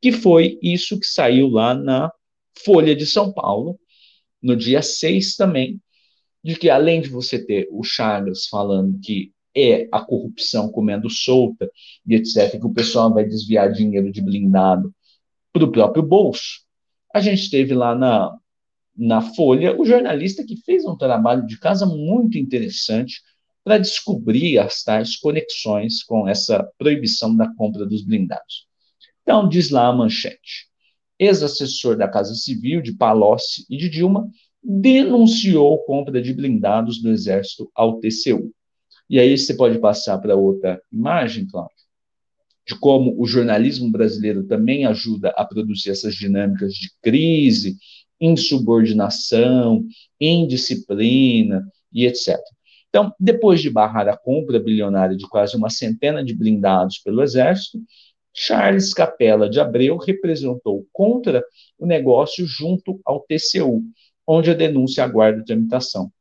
que 0.00 0.12
foi 0.12 0.58
isso 0.62 0.98
que 1.00 1.06
saiu 1.06 1.48
lá 1.48 1.74
na 1.74 2.10
Folha 2.64 2.94
de 2.94 3.04
São 3.04 3.32
Paulo, 3.32 3.78
no 4.46 4.56
dia 4.56 4.80
6 4.80 5.34
também, 5.34 5.80
de 6.42 6.54
que 6.54 6.70
além 6.70 7.00
de 7.00 7.08
você 7.08 7.44
ter 7.44 7.68
o 7.72 7.82
Chagas 7.82 8.46
falando 8.46 8.98
que 9.00 9.32
é 9.54 9.88
a 9.90 10.00
corrupção 10.00 10.70
comendo 10.70 11.10
solta 11.10 11.68
e 12.06 12.14
etc., 12.14 12.60
que 12.60 12.66
o 12.66 12.72
pessoal 12.72 13.12
vai 13.12 13.24
desviar 13.24 13.72
dinheiro 13.72 14.12
de 14.12 14.22
blindado 14.22 14.94
para 15.52 15.64
o 15.64 15.72
próprio 15.72 16.02
bolso, 16.02 16.64
a 17.12 17.20
gente 17.20 17.50
teve 17.50 17.74
lá 17.74 17.94
na, 17.94 18.36
na 18.96 19.20
Folha 19.20 19.76
o 19.80 19.84
jornalista 19.84 20.44
que 20.44 20.56
fez 20.56 20.84
um 20.84 20.96
trabalho 20.96 21.44
de 21.46 21.58
casa 21.58 21.86
muito 21.86 22.38
interessante 22.38 23.22
para 23.64 23.78
descobrir 23.78 24.58
as 24.58 24.84
tais 24.84 25.16
conexões 25.16 26.04
com 26.04 26.28
essa 26.28 26.62
proibição 26.78 27.34
da 27.34 27.52
compra 27.54 27.84
dos 27.84 28.04
blindados. 28.04 28.68
Então, 29.22 29.48
diz 29.48 29.70
lá 29.70 29.88
a 29.88 29.92
manchete. 29.92 30.68
Ex-assessor 31.18 31.96
da 31.96 32.08
Casa 32.08 32.34
Civil 32.34 32.82
de 32.82 32.92
Palocci 32.92 33.64
e 33.70 33.76
de 33.76 33.88
Dilma 33.88 34.28
denunciou 34.62 35.78
compra 35.84 36.20
de 36.20 36.32
blindados 36.32 37.00
do 37.00 37.10
Exército 37.10 37.70
ao 37.74 37.98
TCU. 38.00 38.52
E 39.08 39.20
aí 39.20 39.36
você 39.38 39.54
pode 39.54 39.78
passar 39.78 40.18
para 40.18 40.34
outra 40.34 40.80
imagem, 40.92 41.46
Cláudio, 41.46 41.76
de 42.66 42.76
como 42.78 43.14
o 43.16 43.26
jornalismo 43.26 43.90
brasileiro 43.90 44.44
também 44.44 44.84
ajuda 44.84 45.30
a 45.36 45.44
produzir 45.44 45.90
essas 45.90 46.14
dinâmicas 46.14 46.74
de 46.74 46.90
crise, 47.00 47.76
insubordinação, 48.20 49.86
indisciplina 50.20 51.64
e 51.92 52.06
etc. 52.06 52.36
Então, 52.88 53.12
depois 53.20 53.60
de 53.60 53.70
barrar 53.70 54.08
a 54.08 54.16
compra 54.16 54.58
bilionária 54.58 55.16
de 55.16 55.28
quase 55.28 55.56
uma 55.56 55.70
centena 55.70 56.24
de 56.24 56.34
blindados 56.34 56.98
pelo 56.98 57.22
Exército, 57.22 57.78
Charles 58.38 58.92
Capella 58.92 59.48
de 59.48 59.58
Abreu 59.58 59.96
representou 59.96 60.86
contra 60.92 61.42
o 61.78 61.86
negócio 61.86 62.44
junto 62.46 63.00
ao 63.02 63.20
TCU, 63.20 63.82
onde 64.26 64.50
a 64.50 64.54
denúncia 64.54 65.02
aguarda 65.02 65.42
tramitação. 65.42 66.12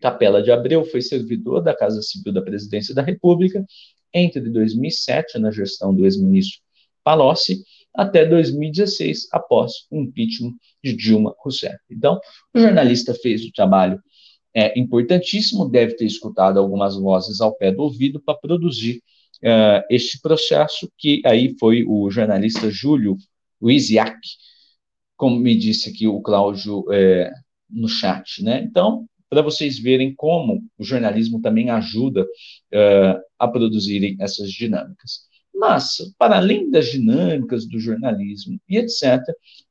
Capela 0.00 0.42
de 0.42 0.50
Abreu 0.50 0.84
foi 0.86 1.02
servidor 1.02 1.60
da 1.60 1.76
Casa 1.76 2.00
Civil 2.00 2.32
da 2.32 2.40
Presidência 2.40 2.94
da 2.94 3.02
República 3.02 3.64
entre 4.12 4.40
2007, 4.40 5.38
na 5.38 5.50
gestão 5.50 5.94
do 5.94 6.06
ex-ministro 6.06 6.60
Palocci, 7.02 7.62
até 7.92 8.24
2016, 8.24 9.28
após 9.30 9.86
o 9.90 10.00
impeachment 10.00 10.54
de 10.82 10.96
Dilma 10.96 11.34
Rousseff. 11.38 11.76
Então, 11.90 12.18
o 12.54 12.58
jornalista 12.58 13.12
fez 13.12 13.44
o 13.44 13.52
trabalho 13.52 14.00
é, 14.54 14.78
importantíssimo, 14.78 15.68
deve 15.68 15.94
ter 15.94 16.06
escutado 16.06 16.58
algumas 16.58 16.96
vozes 16.96 17.40
ao 17.40 17.54
pé 17.54 17.70
do 17.70 17.82
ouvido 17.82 18.18
para 18.20 18.38
produzir 18.38 19.02
uh, 19.42 19.84
este 19.90 20.20
processo, 20.20 20.90
que 20.98 21.22
aí 21.24 21.54
foi 21.58 21.84
o 21.84 22.10
jornalista 22.10 22.70
Júlio 22.70 23.16
Luiziak, 23.60 24.18
como 25.16 25.36
me 25.36 25.54
disse 25.54 25.90
aqui 25.90 26.06
o 26.06 26.20
Cláudio 26.20 26.84
é, 26.92 27.32
no 27.70 27.88
chat. 27.88 28.42
Né? 28.42 28.62
Então, 28.62 29.06
para 29.28 29.42
vocês 29.42 29.78
verem 29.78 30.14
como 30.14 30.62
o 30.78 30.84
jornalismo 30.84 31.40
também 31.40 31.70
ajuda 31.70 32.22
uh, 32.22 33.20
a 33.38 33.48
produzirem 33.48 34.16
essas 34.20 34.50
dinâmicas. 34.50 35.22
Mas, 35.54 35.96
para 36.18 36.36
além 36.36 36.70
das 36.70 36.86
dinâmicas 36.86 37.66
do 37.66 37.78
jornalismo 37.78 38.60
e 38.68 38.76
etc., 38.76 39.20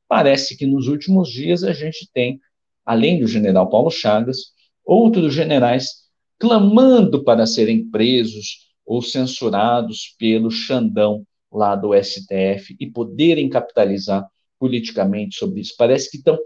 parece 0.08 0.56
que 0.56 0.66
nos 0.66 0.88
últimos 0.88 1.30
dias 1.30 1.62
a 1.62 1.72
gente 1.72 2.08
tem, 2.12 2.40
além 2.84 3.20
do 3.20 3.26
general 3.26 3.68
Paulo 3.68 3.90
Chagas, 3.90 4.52
outros 4.84 5.32
generais 5.32 6.04
clamando 6.38 7.22
para 7.22 7.46
serem 7.46 7.88
presos 7.90 8.63
ou 8.84 9.02
censurados 9.02 10.14
pelo 10.18 10.50
Xandão 10.50 11.26
lá 11.52 11.76
do 11.76 11.94
STF 11.94 12.76
e 12.78 12.90
poderem 12.90 13.48
capitalizar 13.48 14.28
politicamente 14.58 15.36
sobre 15.36 15.60
isso. 15.60 15.74
Parece 15.76 16.10
que 16.10 16.16
estão 16.16 16.38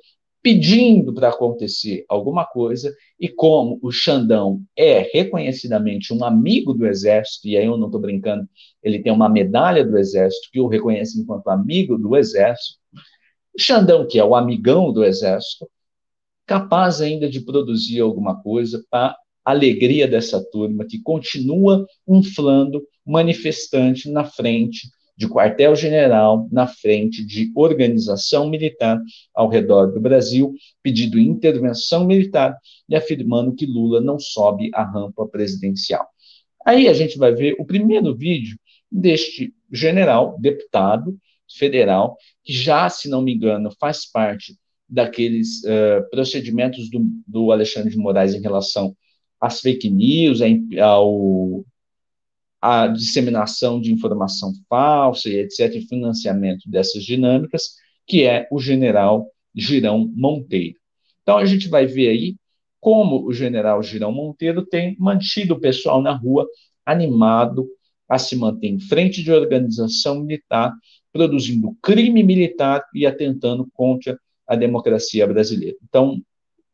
pedindo 0.42 1.12
para 1.12 1.28
acontecer 1.28 2.04
alguma 2.08 2.44
coisa, 2.46 2.94
e 3.18 3.28
como 3.28 3.78
o 3.82 3.90
Xandão 3.90 4.62
é 4.76 5.00
reconhecidamente 5.12 6.14
um 6.14 6.24
amigo 6.24 6.72
do 6.72 6.86
Exército, 6.86 7.48
e 7.48 7.56
aí 7.56 7.66
eu 7.66 7.76
não 7.76 7.86
estou 7.86 8.00
brincando, 8.00 8.48
ele 8.82 9.00
tem 9.00 9.12
uma 9.12 9.28
medalha 9.28 9.84
do 9.84 9.98
Exército 9.98 10.48
que 10.52 10.60
o 10.60 10.68
reconhece 10.68 11.20
enquanto 11.20 11.48
amigo 11.48 11.98
do 11.98 12.16
Exército, 12.16 12.78
o 13.54 13.60
Xandão, 13.60 14.06
que 14.06 14.18
é 14.18 14.24
o 14.24 14.36
amigão 14.36 14.92
do 14.92 15.04
Exército, 15.04 15.68
capaz 16.46 17.00
ainda 17.00 17.28
de 17.28 17.40
produzir 17.40 18.00
alguma 18.00 18.40
coisa 18.40 18.82
para 18.88 19.16
alegria 19.50 20.06
dessa 20.06 20.44
turma 20.50 20.84
que 20.84 21.00
continua 21.00 21.86
inflando 22.06 22.82
manifestante 23.04 24.10
na 24.10 24.24
frente 24.24 24.88
de 25.16 25.26
quartel-general, 25.26 26.46
na 26.52 26.66
frente 26.66 27.24
de 27.24 27.50
organização 27.56 28.48
militar 28.48 29.00
ao 29.34 29.48
redor 29.48 29.86
do 29.86 30.00
Brasil, 30.00 30.54
pedindo 30.82 31.18
intervenção 31.18 32.06
militar 32.06 32.56
e 32.88 32.94
afirmando 32.94 33.54
que 33.54 33.66
Lula 33.66 34.00
não 34.00 34.18
sobe 34.18 34.70
a 34.74 34.84
rampa 34.84 35.26
presidencial. 35.26 36.06
Aí 36.64 36.86
a 36.86 36.92
gente 36.92 37.16
vai 37.16 37.34
ver 37.34 37.56
o 37.58 37.64
primeiro 37.64 38.14
vídeo 38.14 38.56
deste 38.92 39.52
general, 39.72 40.38
deputado 40.38 41.16
federal, 41.50 42.16
que 42.44 42.52
já, 42.52 42.88
se 42.90 43.08
não 43.08 43.22
me 43.22 43.34
engano, 43.34 43.70
faz 43.80 44.08
parte 44.08 44.54
daqueles 44.88 45.62
uh, 45.64 46.08
procedimentos 46.10 46.88
do, 46.90 47.00
do 47.26 47.50
Alexandre 47.50 47.90
de 47.90 47.96
Moraes 47.96 48.34
em 48.34 48.40
relação 48.40 48.94
às 49.40 49.60
fake 49.60 49.88
news, 49.88 50.40
ao, 50.80 51.64
à 52.60 52.86
disseminação 52.88 53.80
de 53.80 53.92
informação 53.92 54.52
falsa 54.68 55.28
e 55.28 55.38
etc., 55.38 55.74
e 55.76 55.86
financiamento 55.86 56.68
dessas 56.68 57.04
dinâmicas, 57.04 57.74
que 58.06 58.24
é 58.24 58.48
o 58.50 58.58
general 58.58 59.30
Girão 59.54 60.10
Monteiro. 60.14 60.76
Então, 61.22 61.38
a 61.38 61.44
gente 61.44 61.68
vai 61.68 61.86
ver 61.86 62.08
aí 62.08 62.36
como 62.80 63.26
o 63.26 63.32
general 63.32 63.82
Girão 63.82 64.12
Monteiro 64.12 64.64
tem 64.64 64.96
mantido 64.98 65.54
o 65.54 65.60
pessoal 65.60 66.00
na 66.00 66.12
rua 66.12 66.46
animado 66.86 67.68
a 68.08 68.18
se 68.18 68.34
manter 68.34 68.68
em 68.68 68.80
frente 68.80 69.22
de 69.22 69.30
organização 69.30 70.20
militar, 70.20 70.72
produzindo 71.12 71.76
crime 71.82 72.22
militar 72.22 72.82
e 72.94 73.04
atentando 73.04 73.68
contra 73.74 74.18
a 74.46 74.56
democracia 74.56 75.26
brasileira. 75.26 75.76
Então, 75.86 76.18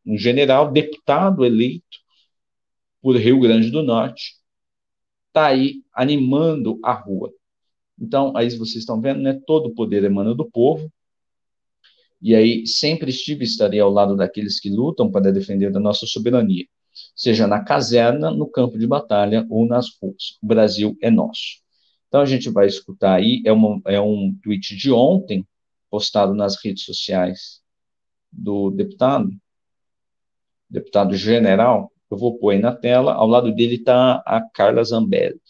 um 0.06 0.16
general, 0.16 0.70
deputado 0.70 1.44
eleito 1.44 2.03
por 3.04 3.16
Rio 3.18 3.38
Grande 3.38 3.70
do 3.70 3.82
Norte, 3.82 4.36
está 5.28 5.48
aí 5.48 5.82
animando 5.92 6.80
a 6.82 6.94
rua. 6.94 7.30
Então, 8.00 8.34
aí 8.34 8.48
vocês 8.56 8.76
estão 8.76 8.98
vendo, 8.98 9.20
né? 9.20 9.38
Todo 9.46 9.66
o 9.66 9.74
poder 9.74 10.02
emana 10.04 10.34
do 10.34 10.50
povo. 10.50 10.90
E 12.18 12.34
aí 12.34 12.66
sempre 12.66 13.10
estive 13.10 13.44
e 13.44 13.46
estarei 13.46 13.78
ao 13.78 13.90
lado 13.90 14.16
daqueles 14.16 14.58
que 14.58 14.70
lutam 14.70 15.10
para 15.10 15.30
defender 15.30 15.76
a 15.76 15.78
nossa 15.78 16.06
soberania, 16.06 16.64
seja 17.14 17.46
na 17.46 17.62
caserna, 17.62 18.30
no 18.30 18.46
campo 18.46 18.78
de 18.78 18.86
batalha 18.86 19.46
ou 19.50 19.66
nas 19.66 19.88
ruas. 20.00 20.38
O 20.42 20.46
Brasil 20.46 20.96
é 21.02 21.10
nosso. 21.10 21.60
Então 22.08 22.22
a 22.22 22.26
gente 22.26 22.48
vai 22.48 22.66
escutar 22.66 23.16
aí, 23.16 23.42
é, 23.44 23.52
uma, 23.52 23.82
é 23.84 24.00
um 24.00 24.34
tweet 24.42 24.74
de 24.76 24.90
ontem, 24.90 25.46
postado 25.90 26.32
nas 26.34 26.56
redes 26.56 26.84
sociais 26.84 27.60
do 28.32 28.70
deputado, 28.70 29.30
deputado 30.70 31.14
general, 31.14 31.92
eu 32.14 32.18
vou 32.18 32.38
pôr 32.38 32.50
aí 32.50 32.58
na 32.60 32.74
tela, 32.74 33.12
ao 33.12 33.26
lado 33.26 33.52
dele 33.52 33.74
está 33.74 34.22
a 34.24 34.40
Carla 34.40 34.84
Zambelli. 34.84 35.40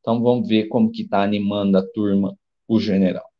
Então 0.00 0.22
vamos 0.22 0.48
ver 0.48 0.66
como 0.68 0.90
que 0.90 1.02
está 1.02 1.22
animando 1.22 1.76
a 1.76 1.86
turma 1.86 2.36
o 2.66 2.80
general. 2.80 3.30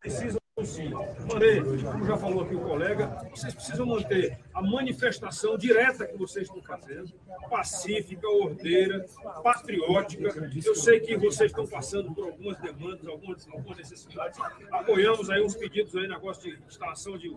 Precisam 0.00 0.38
sim 0.64 0.90
manter, 0.90 1.62
como 1.84 2.06
já 2.06 2.16
falou 2.16 2.44
aqui 2.44 2.54
o 2.54 2.60
colega, 2.60 3.06
vocês 3.30 3.52
precisam 3.54 3.86
manter 3.86 4.38
a 4.54 4.62
manifestação 4.62 5.58
direta 5.58 6.06
que 6.06 6.16
vocês 6.16 6.46
estão 6.46 6.62
fazendo, 6.62 7.12
pacífica, 7.50 8.28
ordeira, 8.28 9.04
patriótica. 9.42 10.28
Eu 10.64 10.74
sei 10.76 11.00
que 11.00 11.16
vocês 11.16 11.50
estão 11.50 11.66
passando 11.66 12.14
por 12.14 12.28
algumas 12.28 12.56
demandas, 12.58 13.06
algumas, 13.06 13.48
algumas 13.48 13.78
necessidades. 13.78 14.38
Apoiamos 14.70 15.28
aí 15.28 15.42
uns 15.42 15.56
pedidos 15.56 15.94
aí, 15.96 16.06
negócio 16.06 16.50
de 16.50 16.62
instalação 16.64 17.18
de 17.18 17.36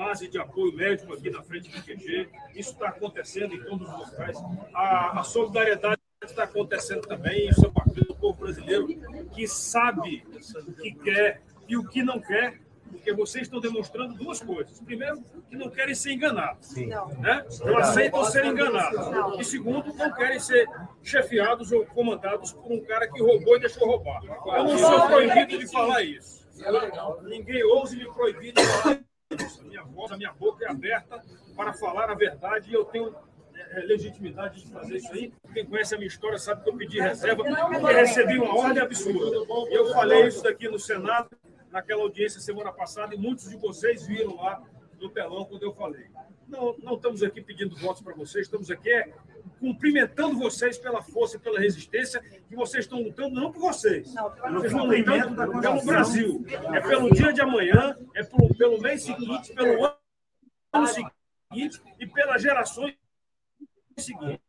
base 0.00 0.28
de 0.28 0.38
apoio 0.38 0.74
médico 0.74 1.12
aqui 1.12 1.28
na 1.28 1.42
frente 1.42 1.68
do 1.70 1.82
QG. 1.82 2.30
Isso 2.54 2.70
está 2.70 2.88
acontecendo 2.88 3.54
em 3.54 3.62
todos 3.62 3.86
os 3.86 3.94
locais. 3.94 4.38
A, 4.72 5.20
a 5.20 5.22
solidariedade 5.22 6.00
está 6.24 6.44
acontecendo 6.44 7.02
também. 7.02 7.50
Isso 7.50 7.66
é 7.66 7.68
bacana 7.68 8.06
do 8.08 8.14
povo 8.14 8.38
brasileiro 8.38 8.88
que 9.34 9.46
sabe 9.46 10.24
o 10.66 10.72
que 10.72 10.92
quer 10.94 11.42
e 11.68 11.76
o 11.76 11.86
que 11.86 12.02
não 12.02 12.18
quer, 12.18 12.58
porque 12.90 13.12
vocês 13.12 13.42
estão 13.42 13.60
demonstrando 13.60 14.14
duas 14.14 14.40
coisas. 14.40 14.80
Primeiro, 14.80 15.22
que 15.50 15.54
não 15.54 15.68
querem 15.68 15.94
ser 15.94 16.12
enganados. 16.12 16.68
Sim. 16.68 16.86
Né? 16.86 17.44
Não 17.60 17.76
aceitam 17.76 18.24
ser 18.24 18.46
enganados. 18.46 19.38
E 19.38 19.44
segundo, 19.44 19.92
não 19.92 20.12
querem 20.14 20.40
ser 20.40 20.66
chefiados 21.02 21.70
ou 21.72 21.84
comandados 21.84 22.54
por 22.54 22.72
um 22.72 22.82
cara 22.84 23.06
que 23.06 23.20
roubou 23.20 23.56
e 23.56 23.60
deixou 23.60 23.86
roubar. 23.86 24.22
Eu 24.24 24.64
não 24.64 24.78
sou 24.78 25.06
proibido 25.08 25.58
de 25.58 25.70
falar 25.70 26.02
isso. 26.02 26.48
Ninguém 27.24 27.62
ouse 27.64 27.96
me 27.96 28.10
proibir 28.14 28.54
de 28.54 28.64
falar 28.64 29.09
minha 29.62 29.84
voz, 29.84 30.12
a 30.12 30.16
minha 30.16 30.32
boca 30.32 30.64
é 30.64 30.68
aberta 30.68 31.22
para 31.54 31.72
falar 31.72 32.10
a 32.10 32.14
verdade 32.14 32.70
e 32.70 32.74
eu 32.74 32.84
tenho 32.84 33.14
é, 33.54 33.80
é, 33.80 33.84
legitimidade 33.84 34.64
de 34.64 34.72
fazer 34.72 34.96
isso 34.96 35.12
aí. 35.12 35.32
Quem 35.54 35.64
conhece 35.64 35.94
a 35.94 35.98
minha 35.98 36.08
história 36.08 36.38
sabe 36.38 36.64
que 36.64 36.70
eu 36.70 36.76
pedi 36.76 37.00
reserva 37.00 37.44
porque 37.44 37.92
recebi 37.92 38.38
uma 38.38 38.56
ordem 38.56 38.82
absurda. 38.82 39.36
Eu 39.70 39.92
falei 39.92 40.26
isso 40.26 40.42
daqui 40.42 40.68
no 40.68 40.78
Senado, 40.78 41.30
naquela 41.70 42.02
audiência 42.02 42.40
semana 42.40 42.72
passada, 42.72 43.14
e 43.14 43.18
muitos 43.18 43.48
de 43.48 43.56
vocês 43.56 44.06
viram 44.06 44.34
lá 44.34 44.62
no 45.00 45.08
telão 45.08 45.44
quando 45.44 45.62
eu 45.62 45.72
falei. 45.72 46.08
Não, 46.48 46.76
não 46.78 46.94
estamos 46.94 47.22
aqui 47.22 47.40
pedindo 47.40 47.76
votos 47.76 48.02
para 48.02 48.14
vocês, 48.14 48.46
estamos 48.46 48.70
aqui 48.70 48.92
é 48.92 49.12
cumprimentando 49.60 50.38
vocês 50.38 50.78
pela 50.78 51.02
força 51.02 51.36
e 51.36 51.38
pela 51.38 51.60
resistência 51.60 52.20
que 52.20 52.56
vocês 52.56 52.84
estão 52.84 53.02
lutando, 53.02 53.34
não 53.38 53.52
por 53.52 53.60
vocês. 53.60 54.12
vocês 54.12 54.72
estão 54.72 54.86
lutando 54.86 55.60
pelo 55.60 55.84
Brasil. 55.84 56.44
É 56.74 56.80
pelo 56.80 57.10
dia 57.10 57.32
de 57.32 57.42
amanhã, 57.42 57.94
é 58.14 58.24
pelo, 58.24 58.54
pelo 58.54 58.80
mês 58.80 59.02
seguinte, 59.02 59.52
pelo 59.52 59.84
ano 60.72 60.86
seguinte 60.86 61.80
e 61.98 62.06
pelas 62.06 62.42
gerações 62.42 62.94
seguintes. 63.98 64.40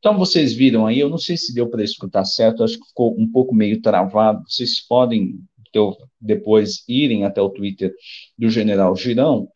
Então, 0.00 0.16
vocês 0.16 0.52
viram 0.52 0.86
aí, 0.86 0.98
eu 0.98 1.08
não 1.08 1.18
sei 1.18 1.36
se 1.36 1.52
deu 1.54 1.68
para 1.68 1.82
escutar 1.82 2.24
certo, 2.24 2.62
acho 2.62 2.78
que 2.78 2.88
ficou 2.88 3.18
um 3.18 3.30
pouco 3.30 3.54
meio 3.54 3.80
travado. 3.80 4.44
Vocês 4.48 4.80
podem 4.80 5.40
depois 6.20 6.84
irem 6.88 7.24
até 7.24 7.40
o 7.40 7.50
Twitter 7.50 7.94
do 8.36 8.48
general 8.48 8.96
Girão, 8.96 9.48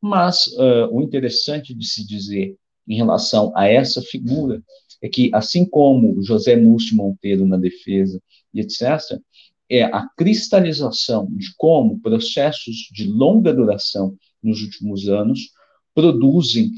mas 0.00 0.46
uh, 0.48 0.88
o 0.90 1.02
interessante 1.02 1.74
de 1.74 1.86
se 1.86 2.06
dizer 2.06 2.56
em 2.88 2.96
relação 2.96 3.52
a 3.54 3.66
essa 3.66 4.00
figura 4.02 4.62
é 5.02 5.08
que, 5.08 5.30
assim 5.32 5.64
como 5.64 6.22
José 6.22 6.56
Múcio 6.56 6.96
Monteiro 6.96 7.46
na 7.46 7.56
defesa 7.56 8.20
e 8.52 8.60
etc., 8.60 9.20
é 9.68 9.84
a 9.84 10.08
cristalização 10.16 11.26
de 11.30 11.54
como 11.56 12.00
processos 12.00 12.88
de 12.92 13.04
longa 13.04 13.54
duração 13.54 14.16
nos 14.42 14.60
últimos 14.62 15.08
anos 15.08 15.50
produzem 15.94 16.72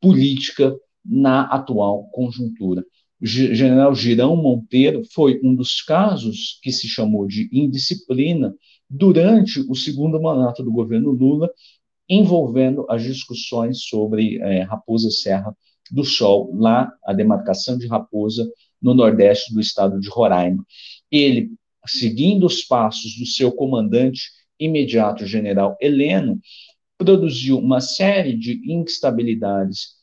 política 0.00 0.74
na 1.04 1.42
atual 1.42 2.04
conjuntura. 2.12 2.84
General 3.20 3.94
Girão 3.94 4.36
Monteiro 4.36 5.02
foi 5.12 5.40
um 5.42 5.54
dos 5.54 5.80
casos 5.82 6.58
que 6.62 6.72
se 6.72 6.88
chamou 6.88 7.26
de 7.26 7.48
indisciplina 7.52 8.54
durante 8.88 9.60
o 9.68 9.74
segundo 9.74 10.20
mandato 10.20 10.62
do 10.62 10.70
governo 10.70 11.10
Lula, 11.10 11.50
envolvendo 12.08 12.86
as 12.88 13.02
discussões 13.02 13.82
sobre 13.84 14.38
é, 14.38 14.62
Raposa 14.62 15.10
Serra 15.10 15.56
do 15.90 16.04
Sol, 16.04 16.50
lá 16.54 16.92
a 17.04 17.12
demarcação 17.12 17.78
de 17.78 17.86
Raposa, 17.86 18.48
no 18.80 18.94
nordeste 18.94 19.54
do 19.54 19.60
estado 19.60 19.98
de 19.98 20.08
Roraima. 20.08 20.64
Ele, 21.10 21.52
seguindo 21.86 22.46
os 22.46 22.62
passos 22.62 23.16
do 23.18 23.26
seu 23.26 23.50
comandante 23.52 24.30
imediato, 24.58 25.26
general 25.26 25.76
Heleno, 25.80 26.38
produziu 26.98 27.58
uma 27.58 27.80
série 27.80 28.36
de 28.36 28.60
instabilidades 28.70 29.94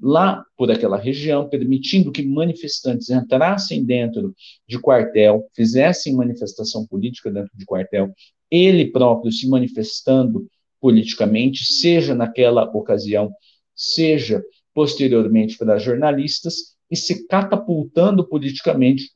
lá 0.00 0.44
por 0.56 0.70
aquela 0.70 0.98
região, 0.98 1.48
permitindo 1.48 2.12
que 2.12 2.22
manifestantes 2.22 3.08
entrassem 3.08 3.84
dentro 3.84 4.34
de 4.68 4.78
quartel, 4.78 5.48
fizessem 5.54 6.14
manifestação 6.14 6.86
política 6.86 7.30
dentro 7.30 7.50
de 7.54 7.64
quartel, 7.64 8.12
ele 8.50 8.90
próprio 8.92 9.32
se 9.32 9.48
manifestando 9.48 10.46
politicamente, 10.80 11.64
seja 11.64 12.14
naquela 12.14 12.64
ocasião, 12.64 13.32
seja 13.74 14.42
posteriormente 14.74 15.56
para 15.56 15.78
jornalistas, 15.78 16.76
e 16.90 16.96
se 16.96 17.26
catapultando 17.26 18.26
politicamente, 18.26 19.10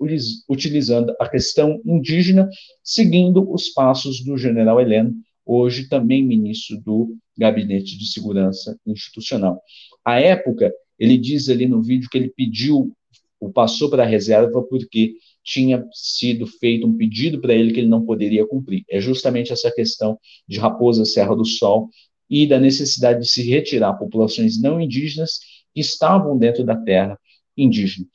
utilizando 0.49 1.15
a 1.21 1.29
questão 1.29 1.81
indígena, 1.85 2.49
seguindo 2.83 3.51
os 3.53 3.69
passos 3.69 4.25
do 4.25 4.37
general 4.37 4.81
Heleno, 4.81 5.15
hoje 5.47 5.89
também 5.89 6.27
ministro 6.27 6.81
do 6.81 7.17
Gabinete 7.39 7.97
de 7.97 8.11
Segurança 8.11 8.77
Institucional. 8.87 9.61
À 10.05 10.21
época, 10.21 10.73
ele 10.99 11.17
diz 11.17 11.49
ali 11.49 11.67
no 11.67 11.83
vídeo 11.83 12.09
que 12.11 12.19
ele 12.19 12.33
pediu, 12.37 12.93
o 13.39 13.51
passou 13.51 13.89
para 13.89 14.03
a 14.03 14.07
reserva 14.07 14.63
porque 14.63 15.15
tinha 15.51 15.84
sido 15.92 16.46
feito 16.46 16.86
um 16.86 16.96
pedido 16.96 17.40
para 17.40 17.53
ele 17.53 17.72
que 17.72 17.80
ele 17.80 17.88
não 17.88 18.07
poderia 18.07 18.46
cumprir. 18.46 18.84
É 18.88 19.01
justamente 19.01 19.53
essa 19.53 19.68
questão 19.72 20.16
de 20.46 20.61
Raposa 20.61 21.05
Serra 21.05 21.34
do 21.34 21.44
Sol 21.44 21.88
e 22.28 22.46
da 22.46 22.61
necessidade 22.61 23.22
de 23.22 23.28
se 23.28 23.42
retirar 23.42 23.94
populações 23.94 24.61
não 24.62 24.80
indígenas 24.80 25.40
que 25.74 25.80
estavam 25.80 26.38
dentro 26.38 26.62
da 26.62 26.76
terra 26.76 27.18
indígena. 27.57 28.07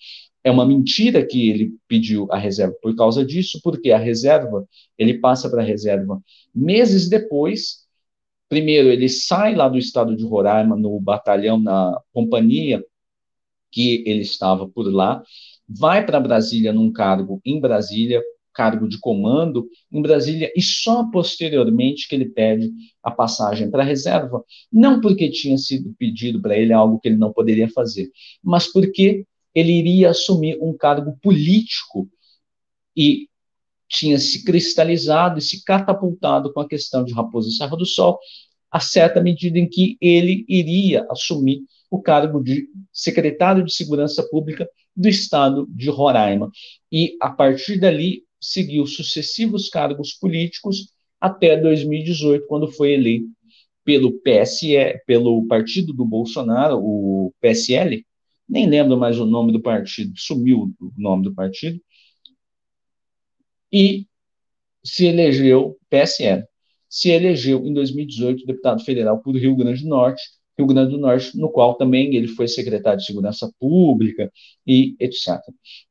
É 0.46 0.50
uma 0.50 0.66
mentira 0.66 1.26
que 1.26 1.50
ele 1.50 1.74
pediu 1.90 2.26
a 2.32 2.38
reserva 2.38 2.74
por 2.82 2.96
causa 2.96 3.26
disso, 3.26 3.60
porque 3.62 3.92
a 3.92 3.98
reserva, 3.98 4.66
ele 4.98 5.16
passa 5.20 5.50
para 5.50 5.62
a 5.62 5.66
reserva 5.66 6.22
meses 6.54 7.10
depois. 7.10 7.86
Primeiro, 8.48 8.88
ele 8.88 9.10
sai 9.10 9.56
lá 9.56 9.68
do 9.68 9.78
estado 9.78 10.16
de 10.16 10.24
Roraima, 10.24 10.78
no 10.78 10.98
batalhão, 11.02 11.60
na 11.60 12.00
companhia 12.14 12.82
que 13.72 14.06
ele 14.08 14.22
estava 14.22 14.70
por 14.70 14.88
lá, 14.90 15.22
vai 15.68 16.06
para 16.06 16.20
Brasília 16.20 16.72
num 16.72 16.92
cargo 16.92 17.42
em 17.46 17.60
Brasília, 17.60 18.22
cargo 18.54 18.88
de 18.88 18.98
comando 19.00 19.68
em 19.92 20.02
Brasília, 20.02 20.52
e 20.56 20.62
só 20.62 21.10
posteriormente 21.12 22.08
que 22.08 22.16
ele 22.16 22.30
pede 22.30 22.72
a 23.04 23.12
passagem 23.12 23.70
para 23.70 23.84
a 23.84 23.86
reserva, 23.86 24.44
não 24.72 25.02
porque 25.02 25.30
tinha 25.30 25.58
sido 25.58 25.94
pedido 26.00 26.42
para 26.42 26.58
ele 26.58 26.72
algo 26.72 27.00
que 27.00 27.10
ele 27.10 27.18
não 27.18 27.34
poderia 27.34 27.70
fazer, 27.70 28.10
mas 28.42 28.72
porque 28.72 29.26
ele 29.54 29.74
iria 29.74 30.10
assumir 30.10 30.58
um 30.62 30.76
cargo 30.76 31.18
político 31.22 32.10
e 32.96 33.28
tinha 33.88 34.18
se 34.18 34.44
cristalizado 34.44 35.38
e 35.40 35.42
se 35.42 35.64
catapultado 35.64 36.52
com 36.52 36.60
a 36.60 36.68
questão 36.68 37.04
de 37.04 37.14
Raposa 37.14 37.50
Serra 37.52 37.76
do 37.76 37.86
Sol, 37.86 38.20
a 38.72 38.80
certa 38.80 39.22
medida 39.22 39.60
em 39.60 39.70
que 39.70 39.98
ele 40.02 40.46
iria 40.50 41.06
assumir 41.10 41.62
o 41.90 42.02
cargo 42.02 42.44
de 42.44 42.68
secretário 42.92 43.64
de 43.64 43.74
Segurança 43.74 44.24
Pública 44.30 44.68
do 44.96 45.08
estado 45.08 45.68
de 45.70 45.90
Roraima. 45.90 46.50
E, 46.92 47.16
a 47.22 47.30
partir 47.30 47.80
dali, 47.80 48.24
seguiu 48.40 48.86
sucessivos 48.86 49.70
cargos 49.70 50.14
políticos 50.14 50.94
até 51.20 51.58
2018, 51.58 52.46
quando 52.48 52.72
foi 52.72 52.94
eleito 52.94 53.28
pelo 53.84 54.14
PSE, 54.20 55.00
pelo 55.06 55.46
partido 55.48 55.94
do 55.94 56.06
Bolsonaro, 56.06 56.78
o 56.78 57.34
PSL, 57.40 58.06
nem 58.48 58.68
lembro 58.68 58.98
mais 58.98 59.20
o 59.20 59.26
nome 59.26 59.52
do 59.52 59.62
partido, 59.62 60.14
sumiu 60.18 60.74
o 60.80 60.92
nome 60.98 61.24
do 61.24 61.34
partido, 61.34 61.80
e 63.72 64.08
se 64.84 65.06
elegeu, 65.06 65.78
PSL, 65.90 66.44
se 66.88 67.10
elegeu 67.10 67.66
em 67.66 67.74
2018 67.74 68.46
deputado 68.46 68.84
federal 68.84 69.20
por 69.22 69.36
Rio 69.36 69.56
Grande 69.56 69.84
do 69.84 69.90
Norte, 69.90 70.24
Rio 70.58 70.68
Grande 70.68 70.92
do 70.92 70.98
Norte, 70.98 71.38
no 71.38 71.50
qual 71.50 71.76
também 71.76 72.16
ele 72.16 72.28
foi 72.28 72.48
secretário 72.48 73.00
de 73.00 73.06
Segurança 73.06 73.52
Pública 73.60 74.32
e 74.66 74.96
etc. 75.00 75.40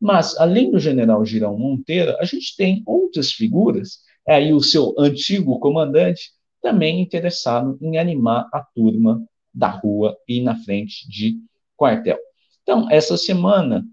Mas, 0.01 0.37
além 0.39 0.71
do 0.71 0.79
general 0.79 1.25
Girão 1.25 1.59
Monteiro, 1.59 2.17
a 2.19 2.25
gente 2.25 2.57
tem 2.57 2.83
outras 2.87 3.33
figuras, 3.33 3.99
é 4.27 4.37
aí 4.37 4.53
o 4.53 4.61
seu 4.61 4.95
antigo 4.99 5.59
comandante, 5.59 6.31
também 6.63 7.01
interessado 7.01 7.79
em 7.81 7.99
animar 7.99 8.49
a 8.53 8.61
turma 8.75 9.23
da 9.53 9.69
rua 9.69 10.17
e 10.27 10.41
na 10.41 10.57
frente 10.57 11.07
de 11.09 11.39
quartel. 11.77 12.19
Então, 12.63 12.91
essa 12.91 13.19
semana, 13.19 13.87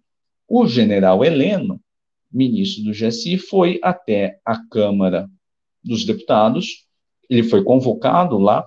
o 0.47 0.65
general 0.65 1.23
Heleno, 1.25 1.81
ministro 2.31 2.85
do 2.85 2.91
GSI, 2.91 3.37
foi 3.37 3.77
até 3.83 4.39
a 4.45 4.57
Câmara 4.69 5.29
dos 5.83 6.05
Deputados, 6.05 6.87
ele 7.29 7.43
foi 7.43 7.63
convocado 7.63 8.37
lá 8.37 8.65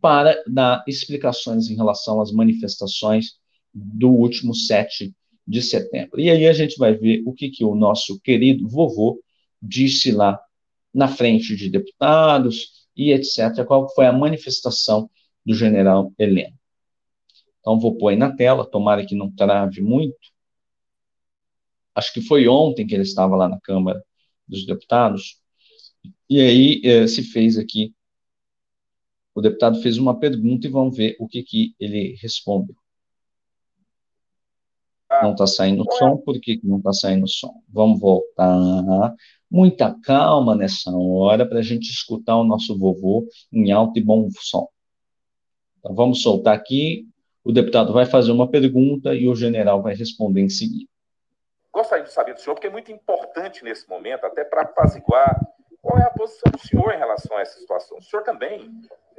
para 0.00 0.42
dar 0.46 0.84
explicações 0.86 1.68
em 1.68 1.76
relação 1.76 2.20
às 2.20 2.32
manifestações 2.32 3.38
do 3.72 4.10
último 4.10 4.54
7 4.54 5.14
de 5.46 5.62
setembro. 5.62 6.20
E 6.20 6.30
aí 6.30 6.46
a 6.46 6.52
gente 6.52 6.76
vai 6.78 6.94
ver 6.94 7.22
o 7.26 7.32
que, 7.32 7.50
que 7.50 7.64
o 7.64 7.74
nosso 7.74 8.20
querido 8.20 8.68
vovô 8.68 9.20
disse 9.60 10.10
lá 10.10 10.40
na 10.92 11.08
frente 11.08 11.56
de 11.56 11.70
deputados 11.70 12.86
e 12.96 13.12
etc., 13.12 13.64
qual 13.66 13.88
foi 13.94 14.06
a 14.06 14.12
manifestação 14.12 15.10
do 15.44 15.54
general 15.54 16.12
Heleno. 16.18 16.56
Então, 17.60 17.78
vou 17.78 17.96
pôr 17.96 18.08
aí 18.08 18.16
na 18.16 18.34
tela, 18.34 18.68
tomara 18.68 19.06
que 19.06 19.14
não 19.14 19.30
trave 19.30 19.80
muito. 19.80 20.32
Acho 21.94 22.12
que 22.12 22.20
foi 22.20 22.48
ontem 22.48 22.86
que 22.86 22.94
ele 22.94 23.02
estava 23.02 23.36
lá 23.36 23.48
na 23.48 23.60
Câmara 23.60 24.02
dos 24.46 24.66
Deputados, 24.66 25.40
e 26.28 26.40
aí 26.40 26.80
eh, 26.84 27.06
se 27.06 27.22
fez 27.22 27.56
aqui, 27.56 27.94
o 29.34 29.40
deputado 29.40 29.80
fez 29.80 29.98
uma 29.98 30.18
pergunta 30.18 30.66
e 30.66 30.70
vamos 30.70 30.96
ver 30.96 31.16
o 31.18 31.26
que, 31.26 31.42
que 31.42 31.74
ele 31.78 32.16
respondeu. 32.20 32.76
Não 35.22 35.32
está 35.32 35.46
saindo 35.46 35.84
o 35.86 35.92
som, 35.92 36.16
por 36.16 36.40
que, 36.40 36.56
que 36.56 36.66
não 36.66 36.78
está 36.78 36.92
saindo 36.92 37.28
som? 37.28 37.62
Vamos 37.68 38.00
voltar. 38.00 39.14
Muita 39.50 39.94
calma 40.02 40.54
nessa 40.54 40.90
hora 40.90 41.46
para 41.46 41.58
a 41.58 41.62
gente 41.62 41.90
escutar 41.90 42.36
o 42.36 42.44
nosso 42.44 42.78
vovô 42.78 43.26
em 43.52 43.70
alto 43.70 43.98
e 43.98 44.02
bom 44.02 44.28
som. 44.38 44.68
Então, 45.78 45.94
vamos 45.94 46.22
soltar 46.22 46.54
aqui 46.54 47.06
o 47.44 47.52
deputado 47.52 47.92
vai 47.92 48.06
fazer 48.06 48.30
uma 48.30 48.48
pergunta 48.48 49.14
e 49.14 49.28
o 49.28 49.34
general 49.34 49.82
vai 49.82 49.94
responder 49.94 50.42
em 50.42 50.48
seguida. 50.48 50.88
Gostaria 51.72 52.04
de 52.04 52.12
saber 52.12 52.34
do 52.34 52.40
senhor, 52.40 52.54
porque 52.54 52.68
é 52.68 52.70
muito 52.70 52.92
importante 52.92 53.64
nesse 53.64 53.88
momento, 53.88 54.24
até 54.24 54.44
para 54.44 54.62
apaziguar 54.62 55.40
qual 55.80 55.98
é 55.98 56.04
a 56.04 56.10
posição 56.10 56.52
do 56.52 56.58
senhor 56.58 56.94
em 56.94 56.98
relação 56.98 57.36
a 57.36 57.40
essa 57.40 57.58
situação. 57.58 57.98
O 57.98 58.02
senhor 58.02 58.22
também 58.22 58.70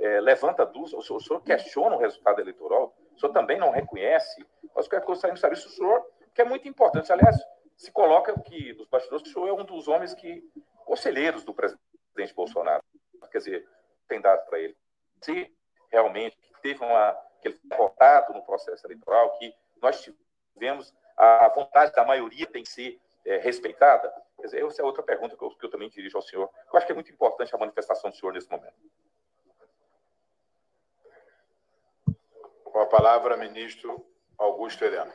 é, 0.03 0.19
levanta 0.19 0.65
dúvidas, 0.65 0.93
o 0.93 1.01
senhor, 1.01 1.17
o 1.17 1.21
senhor, 1.21 1.41
questiona 1.41 1.95
o 1.95 1.99
resultado 1.99 2.41
eleitoral, 2.41 2.93
o 3.15 3.19
senhor 3.19 3.31
também 3.31 3.57
não 3.57 3.71
reconhece, 3.71 4.45
mas 4.75 4.91
eu 4.91 5.01
gostaria 5.01 5.33
de 5.33 5.39
saber 5.39 5.55
se 5.55 5.67
o 5.67 5.69
senhor, 5.69 6.05
que 6.35 6.41
é 6.41 6.45
muito 6.45 6.67
importante, 6.67 7.09
aliás, 7.09 7.37
se 7.77 7.89
coloca 7.89 8.37
que, 8.41 8.73
dos 8.73 8.87
bastidores, 8.87 9.25
o 9.25 9.31
senhor 9.31 9.47
é 9.47 9.53
um 9.53 9.63
dos 9.63 9.87
homens 9.87 10.13
que, 10.13 10.43
conselheiros 10.85 11.45
do 11.45 11.53
presidente 11.53 12.35
Bolsonaro, 12.35 12.83
quer 13.31 13.37
dizer, 13.37 13.69
tem 14.07 14.19
dado 14.19 14.45
para 14.45 14.59
ele. 14.59 14.75
Se 15.21 15.49
realmente 15.89 16.37
teve 16.61 16.83
uma 16.83 17.17
que 17.41 17.47
ele 17.47 17.55
foi 17.55 17.77
votado 17.77 18.33
no 18.33 18.43
processo 18.43 18.85
eleitoral, 18.85 19.37
que 19.37 19.55
nós 19.81 20.01
tivemos 20.53 20.93
a 21.15 21.47
vontade 21.49 21.93
da 21.93 22.03
maioria 22.03 22.45
tem 22.45 22.63
que 22.63 22.69
ser 22.69 22.99
é, 23.25 23.37
respeitada? 23.37 24.13
Quer 24.37 24.45
dizer, 24.45 24.65
essa 24.65 24.81
é 24.81 24.85
outra 24.85 25.01
pergunta 25.01 25.37
que 25.37 25.43
eu, 25.43 25.49
que 25.51 25.65
eu 25.65 25.69
também 25.69 25.89
dirijo 25.89 26.17
ao 26.17 26.21
senhor. 26.23 26.49
Eu 26.71 26.77
acho 26.77 26.85
que 26.85 26.91
é 26.91 26.95
muito 26.95 27.11
importante 27.11 27.55
a 27.55 27.57
manifestação 27.57 28.09
do 28.09 28.15
senhor 28.15 28.33
nesse 28.33 28.49
momento. 28.49 28.75
Com 32.73 32.79
a 32.79 32.87
palavra, 32.87 33.37
ministro 33.37 34.03
Augusto 34.35 34.83
Helena. 34.83 35.13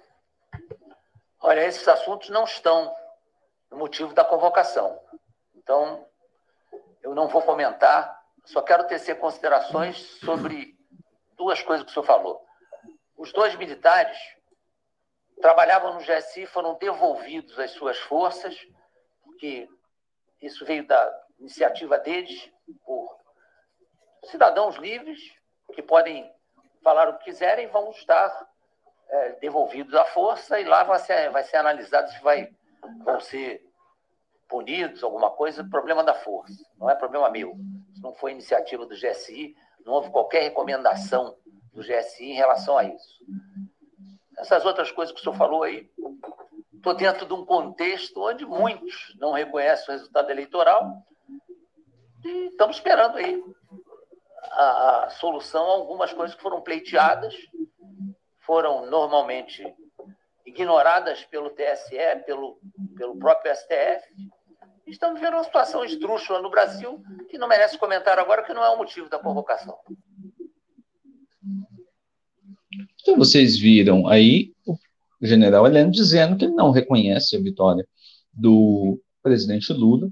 Olha, 1.40 1.66
esses 1.66 1.88
assuntos 1.88 2.28
não 2.28 2.44
estão 2.44 2.94
no 3.68 3.78
motivo 3.78 4.14
da 4.14 4.24
convocação. 4.24 4.96
Então, 5.56 6.06
eu 7.02 7.16
não 7.16 7.26
vou 7.26 7.42
comentar, 7.42 8.24
só 8.44 8.62
quero 8.62 8.86
tecer 8.86 9.18
considerações 9.18 9.98
sobre 10.20 10.78
duas 11.36 11.60
coisas 11.60 11.84
que 11.84 11.90
o 11.90 11.94
senhor 11.94 12.06
falou. 12.06 12.46
Os 13.16 13.32
dois 13.32 13.56
militares 13.56 14.16
trabalhavam 15.42 15.94
no 15.94 16.00
GSI, 16.00 16.46
foram 16.46 16.78
devolvidos 16.78 17.58
às 17.58 17.72
suas 17.72 17.98
forças, 17.98 18.56
porque 19.24 19.68
isso 20.40 20.64
veio 20.64 20.86
da 20.86 21.26
iniciativa 21.40 21.98
deles, 21.98 22.52
por 22.84 23.18
cidadãos 24.26 24.76
livres, 24.76 25.18
que 25.74 25.82
podem 25.82 26.37
falar 26.82 27.08
o 27.08 27.18
que 27.18 27.24
quiserem, 27.24 27.66
vão 27.68 27.90
estar 27.90 28.48
é, 29.08 29.32
devolvidos 29.40 29.94
à 29.94 30.04
força 30.04 30.60
e 30.60 30.64
lá 30.64 30.84
vai 30.84 30.98
ser, 30.98 31.30
vai 31.30 31.42
ser 31.42 31.56
analisado 31.56 32.10
se 32.10 32.20
vai, 32.20 32.50
vão 33.04 33.20
ser 33.20 33.66
punidos, 34.48 35.02
alguma 35.02 35.30
coisa, 35.30 35.62
problema 35.68 36.02
da 36.02 36.14
força, 36.14 36.64
não 36.78 36.88
é 36.88 36.94
problema 36.94 37.30
meu. 37.30 37.54
Isso 37.92 38.02
não 38.02 38.14
foi 38.14 38.32
iniciativa 38.32 38.86
do 38.86 38.94
GSI, 38.94 39.54
não 39.84 39.94
houve 39.94 40.10
qualquer 40.10 40.42
recomendação 40.42 41.36
do 41.72 41.82
GSI 41.82 42.30
em 42.30 42.34
relação 42.34 42.78
a 42.78 42.84
isso. 42.84 43.18
Essas 44.38 44.64
outras 44.64 44.90
coisas 44.90 45.14
que 45.14 45.20
o 45.20 45.22
senhor 45.22 45.36
falou 45.36 45.62
aí, 45.62 45.90
estou 46.72 46.94
dentro 46.94 47.26
de 47.26 47.32
um 47.32 47.44
contexto 47.44 48.22
onde 48.22 48.46
muitos 48.46 49.14
não 49.18 49.32
reconhecem 49.32 49.86
o 49.88 49.98
resultado 49.98 50.30
eleitoral 50.30 51.02
e 52.24 52.46
estamos 52.46 52.76
esperando 52.76 53.16
aí 53.18 53.42
a, 54.42 55.04
a 55.04 55.10
solução 55.10 55.64
a 55.64 55.74
algumas 55.74 56.12
coisas 56.12 56.34
que 56.34 56.42
foram 56.42 56.60
pleiteadas, 56.60 57.34
foram 58.40 58.86
normalmente 58.86 59.62
ignoradas 60.46 61.24
pelo 61.24 61.50
TSE, 61.50 62.24
pelo, 62.24 62.58
pelo 62.96 63.16
próprio 63.16 63.54
STF. 63.54 64.30
Estamos 64.86 65.20
vendo 65.20 65.34
uma 65.34 65.44
situação 65.44 65.84
esdrúxula 65.84 66.40
no 66.40 66.50
Brasil 66.50 67.02
que 67.28 67.36
não 67.36 67.46
merece 67.46 67.76
comentar 67.76 68.18
agora, 68.18 68.42
que 68.42 68.54
não 68.54 68.64
é 68.64 68.70
o 68.70 68.78
motivo 68.78 69.08
da 69.10 69.18
convocação. 69.18 69.76
Então, 73.02 73.16
vocês 73.16 73.58
viram 73.58 74.06
aí 74.06 74.54
o 74.66 75.26
general 75.26 75.66
Heleno 75.66 75.90
dizendo 75.90 76.36
que 76.36 76.44
ele 76.44 76.54
não 76.54 76.70
reconhece 76.70 77.36
a 77.36 77.40
vitória 77.40 77.86
do 78.32 79.00
presidente 79.22 79.72
Lula, 79.72 80.08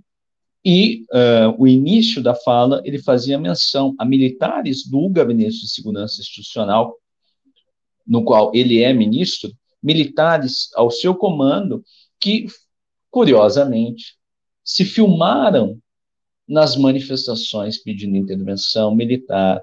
e 0.68 1.04
uh, 1.12 1.54
o 1.62 1.68
início 1.68 2.20
da 2.20 2.34
fala 2.34 2.82
ele 2.84 2.98
fazia 2.98 3.38
menção 3.38 3.94
a 3.96 4.04
militares 4.04 4.84
do 4.84 5.08
Gabinete 5.08 5.60
de 5.60 5.68
Segurança 5.68 6.20
Institucional, 6.20 6.96
no 8.04 8.24
qual 8.24 8.50
ele 8.52 8.82
é 8.82 8.92
ministro, 8.92 9.52
militares 9.80 10.70
ao 10.74 10.90
seu 10.90 11.14
comando 11.14 11.84
que, 12.18 12.46
curiosamente, 13.12 14.16
se 14.64 14.84
filmaram 14.84 15.80
nas 16.48 16.76
manifestações 16.76 17.78
pedindo 17.78 18.16
intervenção 18.16 18.92
militar, 18.92 19.62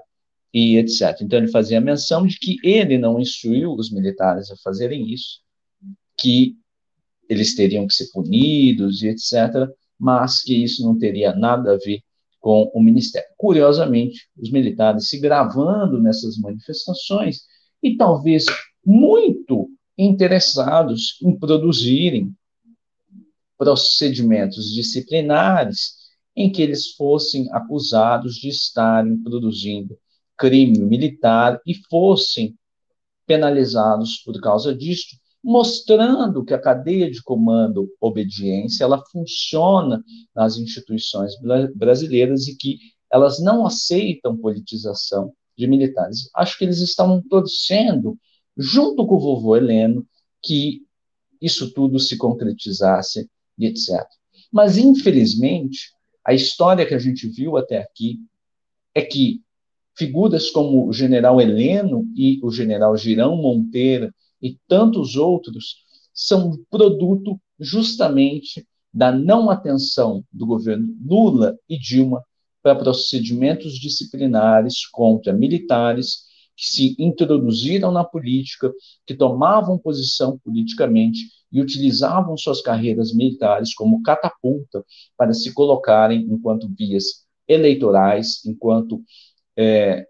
e 0.54 0.78
etc. 0.78 1.20
Então, 1.20 1.40
ele 1.40 1.48
fazia 1.48 1.80
menção 1.80 2.24
de 2.24 2.38
que 2.38 2.56
ele 2.62 2.96
não 2.96 3.20
instruiu 3.20 3.74
os 3.74 3.90
militares 3.90 4.52
a 4.52 4.56
fazerem 4.58 5.12
isso, 5.12 5.40
que 6.16 6.56
eles 7.28 7.56
teriam 7.56 7.88
que 7.88 7.92
ser 7.92 8.10
punidos 8.12 9.02
e 9.02 9.08
etc., 9.08 9.68
mas 9.98 10.42
que 10.42 10.62
isso 10.62 10.84
não 10.84 10.98
teria 10.98 11.34
nada 11.34 11.72
a 11.72 11.76
ver 11.76 12.00
com 12.40 12.70
o 12.74 12.82
ministério. 12.82 13.28
Curiosamente, 13.36 14.28
os 14.36 14.50
militares 14.50 15.08
se 15.08 15.18
gravando 15.18 16.00
nessas 16.00 16.36
manifestações 16.36 17.42
e 17.82 17.96
talvez 17.96 18.44
muito 18.84 19.70
interessados 19.96 21.18
em 21.22 21.38
produzirem 21.38 22.34
procedimentos 23.56 24.72
disciplinares 24.72 25.94
em 26.36 26.50
que 26.50 26.60
eles 26.60 26.92
fossem 26.92 27.48
acusados 27.52 28.34
de 28.34 28.48
estarem 28.48 29.16
produzindo 29.22 29.96
crime 30.36 30.78
militar 30.80 31.60
e 31.64 31.74
fossem 31.88 32.56
penalizados 33.26 34.18
por 34.18 34.38
causa 34.40 34.74
disso, 34.74 35.16
mostrando 35.44 36.42
que 36.42 36.54
a 36.54 36.58
cadeia 36.58 37.10
de 37.10 37.22
comando 37.22 37.92
obediência 38.00 38.82
ela 38.82 39.04
funciona 39.12 40.02
nas 40.34 40.56
instituições 40.56 41.34
brasileiras 41.74 42.48
e 42.48 42.56
que 42.56 42.78
elas 43.12 43.38
não 43.38 43.66
aceitam 43.66 44.38
politização 44.38 45.34
de 45.56 45.66
militares. 45.66 46.30
Acho 46.34 46.56
que 46.56 46.64
eles 46.64 46.80
estavam 46.80 47.22
torcendo, 47.22 48.18
junto 48.56 49.06
com 49.06 49.16
o 49.16 49.20
vovô 49.20 49.54
Heleno, 49.54 50.06
que 50.42 50.82
isso 51.38 51.70
tudo 51.74 52.00
se 52.00 52.16
concretizasse 52.16 53.28
e 53.58 53.66
etc. 53.66 54.02
Mas, 54.50 54.78
infelizmente, 54.78 55.92
a 56.24 56.32
história 56.32 56.86
que 56.86 56.94
a 56.94 56.98
gente 56.98 57.28
viu 57.28 57.58
até 57.58 57.78
aqui 57.78 58.18
é 58.94 59.02
que 59.02 59.42
figuras 59.94 60.50
como 60.50 60.88
o 60.88 60.92
general 60.92 61.38
Heleno 61.38 62.04
e 62.16 62.40
o 62.42 62.50
general 62.50 62.96
Girão 62.96 63.36
Monteiro 63.36 64.10
e 64.44 64.58
tantos 64.68 65.16
outros 65.16 65.76
são 66.12 66.62
produto 66.70 67.40
justamente 67.58 68.66
da 68.92 69.10
não 69.10 69.48
atenção 69.48 70.22
do 70.30 70.44
governo 70.44 70.94
Lula 71.02 71.58
e 71.66 71.78
Dilma 71.78 72.22
para 72.62 72.76
procedimentos 72.76 73.72
disciplinares 73.78 74.86
contra 74.86 75.32
militares 75.32 76.24
que 76.54 76.66
se 76.66 76.96
introduziram 76.98 77.90
na 77.90 78.04
política, 78.04 78.70
que 79.06 79.14
tomavam 79.14 79.78
posição 79.78 80.38
politicamente 80.38 81.20
e 81.50 81.60
utilizavam 81.60 82.36
suas 82.36 82.60
carreiras 82.60 83.14
militares 83.14 83.74
como 83.74 84.02
catapulta 84.02 84.84
para 85.16 85.32
se 85.32 85.54
colocarem 85.54 86.20
enquanto 86.30 86.68
vias 86.68 87.24
eleitorais, 87.48 88.44
enquanto 88.44 89.02
é, 89.56 90.06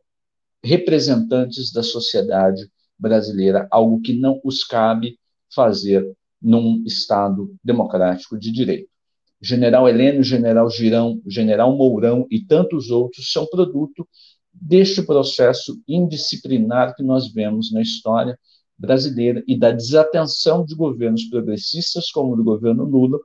representantes 0.62 1.72
da 1.72 1.82
sociedade 1.82 2.68
brasileira, 2.99 3.66
algo 3.70 4.01
que 4.01 4.12
não 4.12 4.40
os 4.45 4.64
cabe 4.64 5.18
fazer 5.55 6.07
num 6.40 6.82
Estado 6.84 7.55
democrático 7.62 8.38
de 8.38 8.53
direito. 8.53 8.88
General 9.40 9.88
Heleno, 9.88 10.22
General 10.22 10.68
Girão, 10.70 11.20
General 11.26 11.76
Mourão 11.76 12.26
e 12.30 12.40
tantos 12.40 12.90
outros 12.90 13.30
são 13.30 13.47
produto 13.47 14.09
deste 14.53 15.03
processo 15.03 15.80
indisciplinar 15.86 16.95
que 16.95 17.03
nós 17.03 17.32
vemos 17.32 17.72
na 17.72 17.82
história 17.82 18.38
brasileira 18.78 19.42
e 19.47 19.59
da 19.59 19.70
desatenção 19.70 20.64
de 20.64 20.74
governos 20.74 21.24
progressistas, 21.24 22.11
como 22.11 22.32
o 22.32 22.36
do 22.36 22.45
governo 22.45 22.84
Lula, 22.84 23.18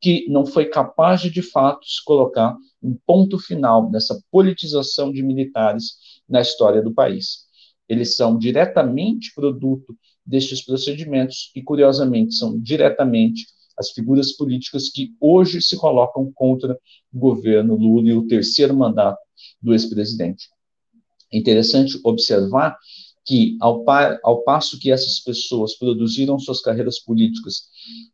que 0.00 0.28
não 0.28 0.44
foi 0.44 0.66
capaz 0.66 1.22
de, 1.22 1.30
de 1.30 1.42
fato, 1.42 1.86
colocar 2.04 2.56
um 2.82 2.94
ponto 3.06 3.38
final 3.38 3.90
nessa 3.90 4.20
politização 4.30 5.10
de 5.10 5.22
militares 5.22 5.96
na 6.28 6.40
história 6.40 6.82
do 6.82 6.92
país. 6.92 7.46
Eles 7.94 8.16
são 8.16 8.36
diretamente 8.36 9.32
produto 9.34 9.96
destes 10.26 10.64
procedimentos 10.64 11.50
e, 11.54 11.62
curiosamente, 11.62 12.34
são 12.34 12.58
diretamente 12.58 13.46
as 13.78 13.90
figuras 13.90 14.32
políticas 14.32 14.88
que 14.88 15.14
hoje 15.20 15.60
se 15.60 15.76
colocam 15.76 16.30
contra 16.32 16.78
o 17.12 17.18
governo 17.18 17.76
Lula 17.76 18.08
e 18.08 18.14
o 18.14 18.26
terceiro 18.26 18.74
mandato 18.74 19.18
do 19.60 19.72
ex-presidente. 19.72 20.48
É 21.32 21.38
interessante 21.38 21.98
observar 22.04 22.76
que, 23.24 23.56
ao, 23.60 23.84
par, 23.84 24.18
ao 24.22 24.42
passo 24.42 24.78
que 24.78 24.90
essas 24.90 25.20
pessoas 25.20 25.76
produziram 25.76 26.38
suas 26.38 26.60
carreiras 26.60 27.00
políticas 27.00 27.64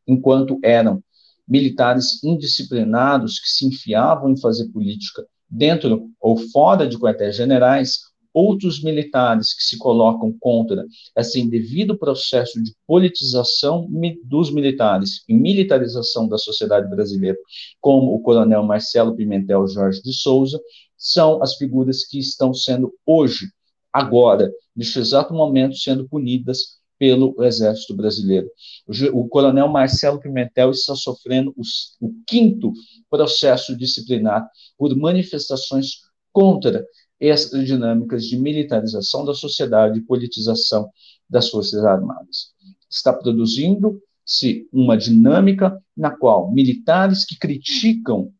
enquanto 0.07 0.59
eram 0.63 1.03
militares 1.47 2.23
indisciplinados 2.23 3.41
que 3.41 3.49
se 3.49 3.67
enfiavam 3.67 4.31
em 4.31 4.41
fazer 4.41 4.69
política 4.69 5.27
dentro 5.49 6.09
ou 6.21 6.37
fora 6.37 6.87
de 6.87 6.97
quartéis 6.97 7.35
generais, 7.35 7.99
outros 8.33 8.83
militares 8.83 9.55
que 9.55 9.63
se 9.63 9.79
colocam 9.79 10.35
contra 10.39 10.87
esse 11.17 11.41
indevido 11.41 11.99
processo 11.99 12.63
de 12.63 12.73
politização 12.87 13.89
dos 14.25 14.51
militares 14.53 15.23
e 15.29 15.35
militarização 15.35 16.29
da 16.29 16.39
sociedade 16.39 16.89
brasileira, 16.89 17.39
como 17.81 18.15
o 18.15 18.21
coronel 18.21 18.63
Marcelo 18.63 19.15
Pimentel 19.15 19.67
Jorge 19.67 20.03
de 20.03 20.13
Souza, 20.13 20.61
são 20.97 21.43
as 21.43 21.57
figuras 21.57 22.05
que 22.05 22.19
estão 22.19 22.53
sendo 22.53 22.93
hoje, 23.07 23.47
agora, 23.93 24.53
neste 24.77 24.99
exato 24.99 25.33
momento, 25.33 25.77
sendo 25.77 26.09
punidas 26.09 26.81
pelo 27.01 27.43
Exército 27.43 27.97
Brasileiro. 27.97 28.47
O, 29.15 29.27
coronel 29.27 29.69
Marcelo 29.69 30.21
Pimentel 30.21 30.71
está 30.71 30.95
sofrendo 30.95 31.55
os, 31.57 31.97
o 31.99 32.13
quinto 32.27 32.75
processo 33.09 33.75
disciplinar 33.75 34.47
por 34.77 34.95
manifestações 34.95 36.03
contra 36.31 36.85
essas 37.29 37.67
dinâmicas 37.67 38.25
de 38.25 38.39
militarização 38.39 39.25
da 39.25 39.35
sociedade 39.35 39.99
e 39.99 40.03
politização 40.03 40.91
das 41.29 41.51
Forças 41.51 41.85
Armadas. 41.85 42.53
Está 42.89 43.13
produzindo-se 43.13 44.69
uma 44.73 44.97
dinâmica 44.97 45.81
na 45.97 46.11
qual 46.11 46.51
militares 46.51 47.25
que 47.25 47.39
criticam 47.39 48.33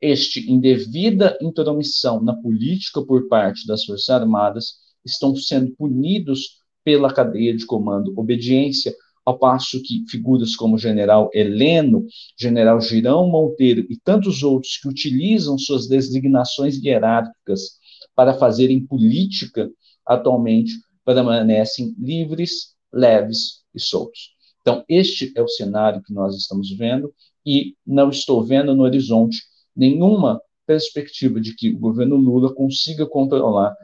este 0.00 0.50
indevida 0.50 1.38
intromissão 1.40 2.22
na 2.22 2.34
política 2.34 3.02
por 3.02 3.28
parte 3.28 3.66
das 3.66 3.84
Forças 3.84 4.10
Armadas 4.10 4.74
estão 5.04 5.34
sendo 5.34 5.72
punidos 5.72 6.62
pela 6.84 7.12
cadeia 7.12 7.56
de 7.56 7.64
comando 7.64 8.12
obediência, 8.16 8.94
ao 9.26 9.36
passo 9.36 9.82
que 9.82 10.04
figuras 10.08 10.54
como 10.54 10.78
general 10.78 11.28
Heleno, 11.34 12.06
general 12.38 12.80
Girão 12.80 13.28
Monteiro 13.28 13.84
e 13.90 13.98
tantos 13.98 14.44
outros 14.44 14.76
que 14.76 14.88
utilizam 14.88 15.58
suas 15.58 15.88
designações 15.88 16.76
hierárquicas 16.76 17.72
para 18.14 18.34
fazerem 18.34 18.86
política 18.86 19.68
atualmente 20.06 20.72
permanecem 21.04 21.92
livres, 21.98 22.74
leves 22.92 23.64
e 23.74 23.80
soltos. 23.80 24.30
Então, 24.60 24.84
este 24.88 25.32
é 25.36 25.42
o 25.42 25.48
cenário 25.48 26.02
que 26.02 26.14
nós 26.14 26.36
estamos 26.36 26.70
vendo 26.76 27.12
e 27.44 27.74
não 27.84 28.10
estou 28.10 28.44
vendo 28.44 28.74
no 28.76 28.84
horizonte 28.84 29.42
nenhuma 29.74 30.40
perspectiva 30.64 31.40
de 31.40 31.54
que 31.54 31.70
o 31.70 31.78
governo 31.78 32.16
Lula 32.16 32.54
consiga 32.54 33.06
controlar 33.06 33.74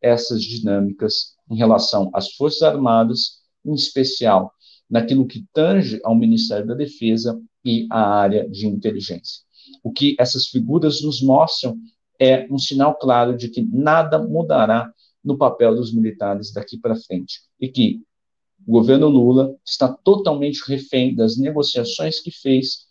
essas 0.00 0.42
dinâmicas 0.42 1.34
em 1.50 1.56
relação 1.56 2.10
às 2.14 2.32
Forças 2.34 2.62
Armadas, 2.62 3.40
em 3.64 3.74
especial 3.74 4.52
naquilo 4.90 5.26
que 5.26 5.46
tange 5.52 6.00
ao 6.02 6.14
Ministério 6.14 6.66
da 6.66 6.74
Defesa 6.74 7.40
e 7.64 7.86
à 7.90 8.00
área 8.00 8.48
de 8.48 8.66
inteligência. 8.66 9.42
O 9.82 9.92
que 9.92 10.16
essas 10.18 10.48
figuras 10.48 11.02
nos 11.02 11.22
mostram 11.22 11.78
é 12.18 12.46
um 12.50 12.58
sinal 12.58 12.96
claro 12.98 13.36
de 13.36 13.48
que 13.48 13.62
nada 13.62 14.18
mudará 14.18 14.92
no 15.24 15.38
papel 15.38 15.74
dos 15.74 15.92
militares 15.92 16.52
daqui 16.52 16.78
para 16.78 16.96
frente 16.96 17.40
e 17.60 17.68
que 17.68 18.02
o 18.66 18.72
governo 18.72 19.08
Lula 19.08 19.54
está 19.64 19.88
totalmente 19.88 20.60
refém 20.66 21.14
das 21.14 21.38
negociações 21.38 22.20
que 22.20 22.30
fez, 22.30 22.86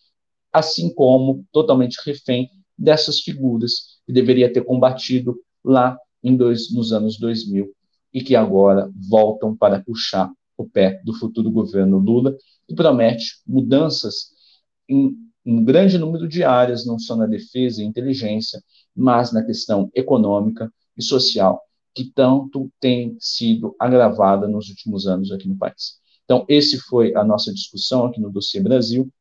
assim 0.51 0.93
como 0.93 1.45
totalmente 1.51 1.99
refém 2.05 2.49
dessas 2.77 3.19
figuras 3.19 3.99
que 4.05 4.13
deveria 4.13 4.51
ter 4.51 4.63
combatido 4.63 5.37
lá 5.63 5.97
em 6.23 6.35
dois, 6.35 6.73
nos 6.73 6.91
anos 6.91 7.19
2000 7.19 7.71
e 8.13 8.23
que 8.23 8.35
agora 8.35 8.89
voltam 9.09 9.55
para 9.55 9.79
puxar 9.81 10.31
o 10.63 10.69
pé 10.69 11.01
do 11.03 11.13
futuro 11.13 11.51
governo 11.51 11.97
Lula, 11.97 12.35
que 12.67 12.75
promete 12.75 13.41
mudanças 13.47 14.31
em 14.87 15.15
um 15.45 15.63
grande 15.63 15.97
número 15.97 16.27
de 16.27 16.43
áreas, 16.43 16.85
não 16.85 16.99
só 16.99 17.15
na 17.15 17.25
defesa 17.25 17.81
e 17.81 17.85
inteligência, 17.85 18.61
mas 18.95 19.31
na 19.31 19.43
questão 19.43 19.89
econômica 19.95 20.71
e 20.97 21.03
social, 21.03 21.61
que 21.95 22.11
tanto 22.13 22.71
tem 22.79 23.17
sido 23.19 23.75
agravada 23.79 24.47
nos 24.47 24.69
últimos 24.69 25.07
anos 25.07 25.31
aqui 25.31 25.47
no 25.47 25.57
país. 25.57 25.99
Então, 26.25 26.45
esse 26.47 26.77
foi 26.77 27.15
a 27.15 27.23
nossa 27.23 27.51
discussão 27.51 28.05
aqui 28.05 28.21
no 28.21 28.29
Dossiê 28.29 28.61
Brasil. 28.61 29.11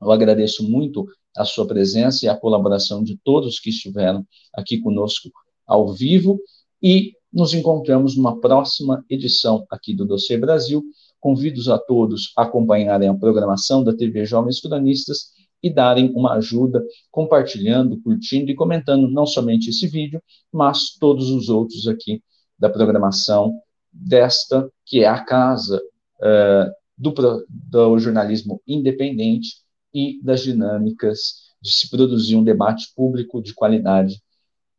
Eu 0.00 0.10
agradeço 0.10 0.62
muito 0.62 1.06
a 1.36 1.44
sua 1.44 1.66
presença 1.66 2.24
e 2.24 2.28
a 2.28 2.36
colaboração 2.36 3.02
de 3.02 3.18
todos 3.22 3.60
que 3.60 3.70
estiveram 3.70 4.26
aqui 4.54 4.78
conosco 4.80 5.30
ao 5.66 5.92
vivo 5.92 6.40
e 6.82 7.12
nos 7.32 7.54
encontramos 7.54 8.16
numa 8.16 8.40
próxima 8.40 9.04
edição 9.08 9.66
aqui 9.70 9.94
do 9.94 10.04
Dossiê 10.04 10.36
Brasil. 10.36 10.82
Convido 11.20 11.72
a 11.72 11.78
todos 11.78 12.32
a 12.36 12.42
acompanharem 12.42 13.08
a 13.08 13.14
programação 13.14 13.82
da 13.82 13.94
TV 13.94 14.24
Jovens 14.24 14.60
Cronistas 14.60 15.32
e 15.62 15.68
darem 15.68 16.12
uma 16.14 16.34
ajuda 16.34 16.84
compartilhando, 17.10 18.00
curtindo 18.00 18.50
e 18.50 18.54
comentando 18.54 19.10
não 19.10 19.26
somente 19.26 19.70
esse 19.70 19.86
vídeo, 19.86 20.22
mas 20.52 20.96
todos 20.98 21.30
os 21.30 21.48
outros 21.48 21.88
aqui 21.88 22.22
da 22.58 22.70
programação 22.70 23.60
desta, 23.92 24.70
que 24.84 25.00
é 25.00 25.08
a 25.08 25.24
casa 25.24 25.82
uh, 26.20 26.70
do, 26.96 27.12
do 27.48 27.98
jornalismo 27.98 28.62
independente 28.66 29.56
e 29.92 30.20
das 30.22 30.42
dinâmicas 30.42 31.48
de 31.60 31.72
se 31.72 31.90
produzir 31.90 32.36
um 32.36 32.44
debate 32.44 32.92
público 32.94 33.42
de 33.42 33.54
qualidade 33.54 34.22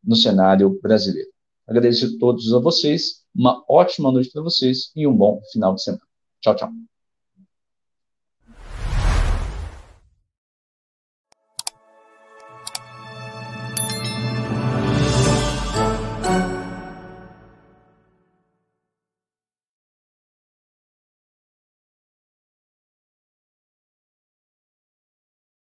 no 0.03 0.15
cenário 0.15 0.79
brasileiro. 0.81 1.29
Agradeço 1.69 2.07
a 2.07 2.19
todos 2.19 2.51
a 2.51 2.57
vocês, 2.57 3.23
uma 3.33 3.63
ótima 3.69 4.11
noite 4.11 4.31
para 4.31 4.41
vocês 4.41 4.91
e 4.95 5.05
um 5.05 5.15
bom 5.15 5.39
final 5.51 5.75
de 5.75 5.83
semana. 5.83 6.03
Tchau, 6.41 6.55
tchau. 6.55 6.88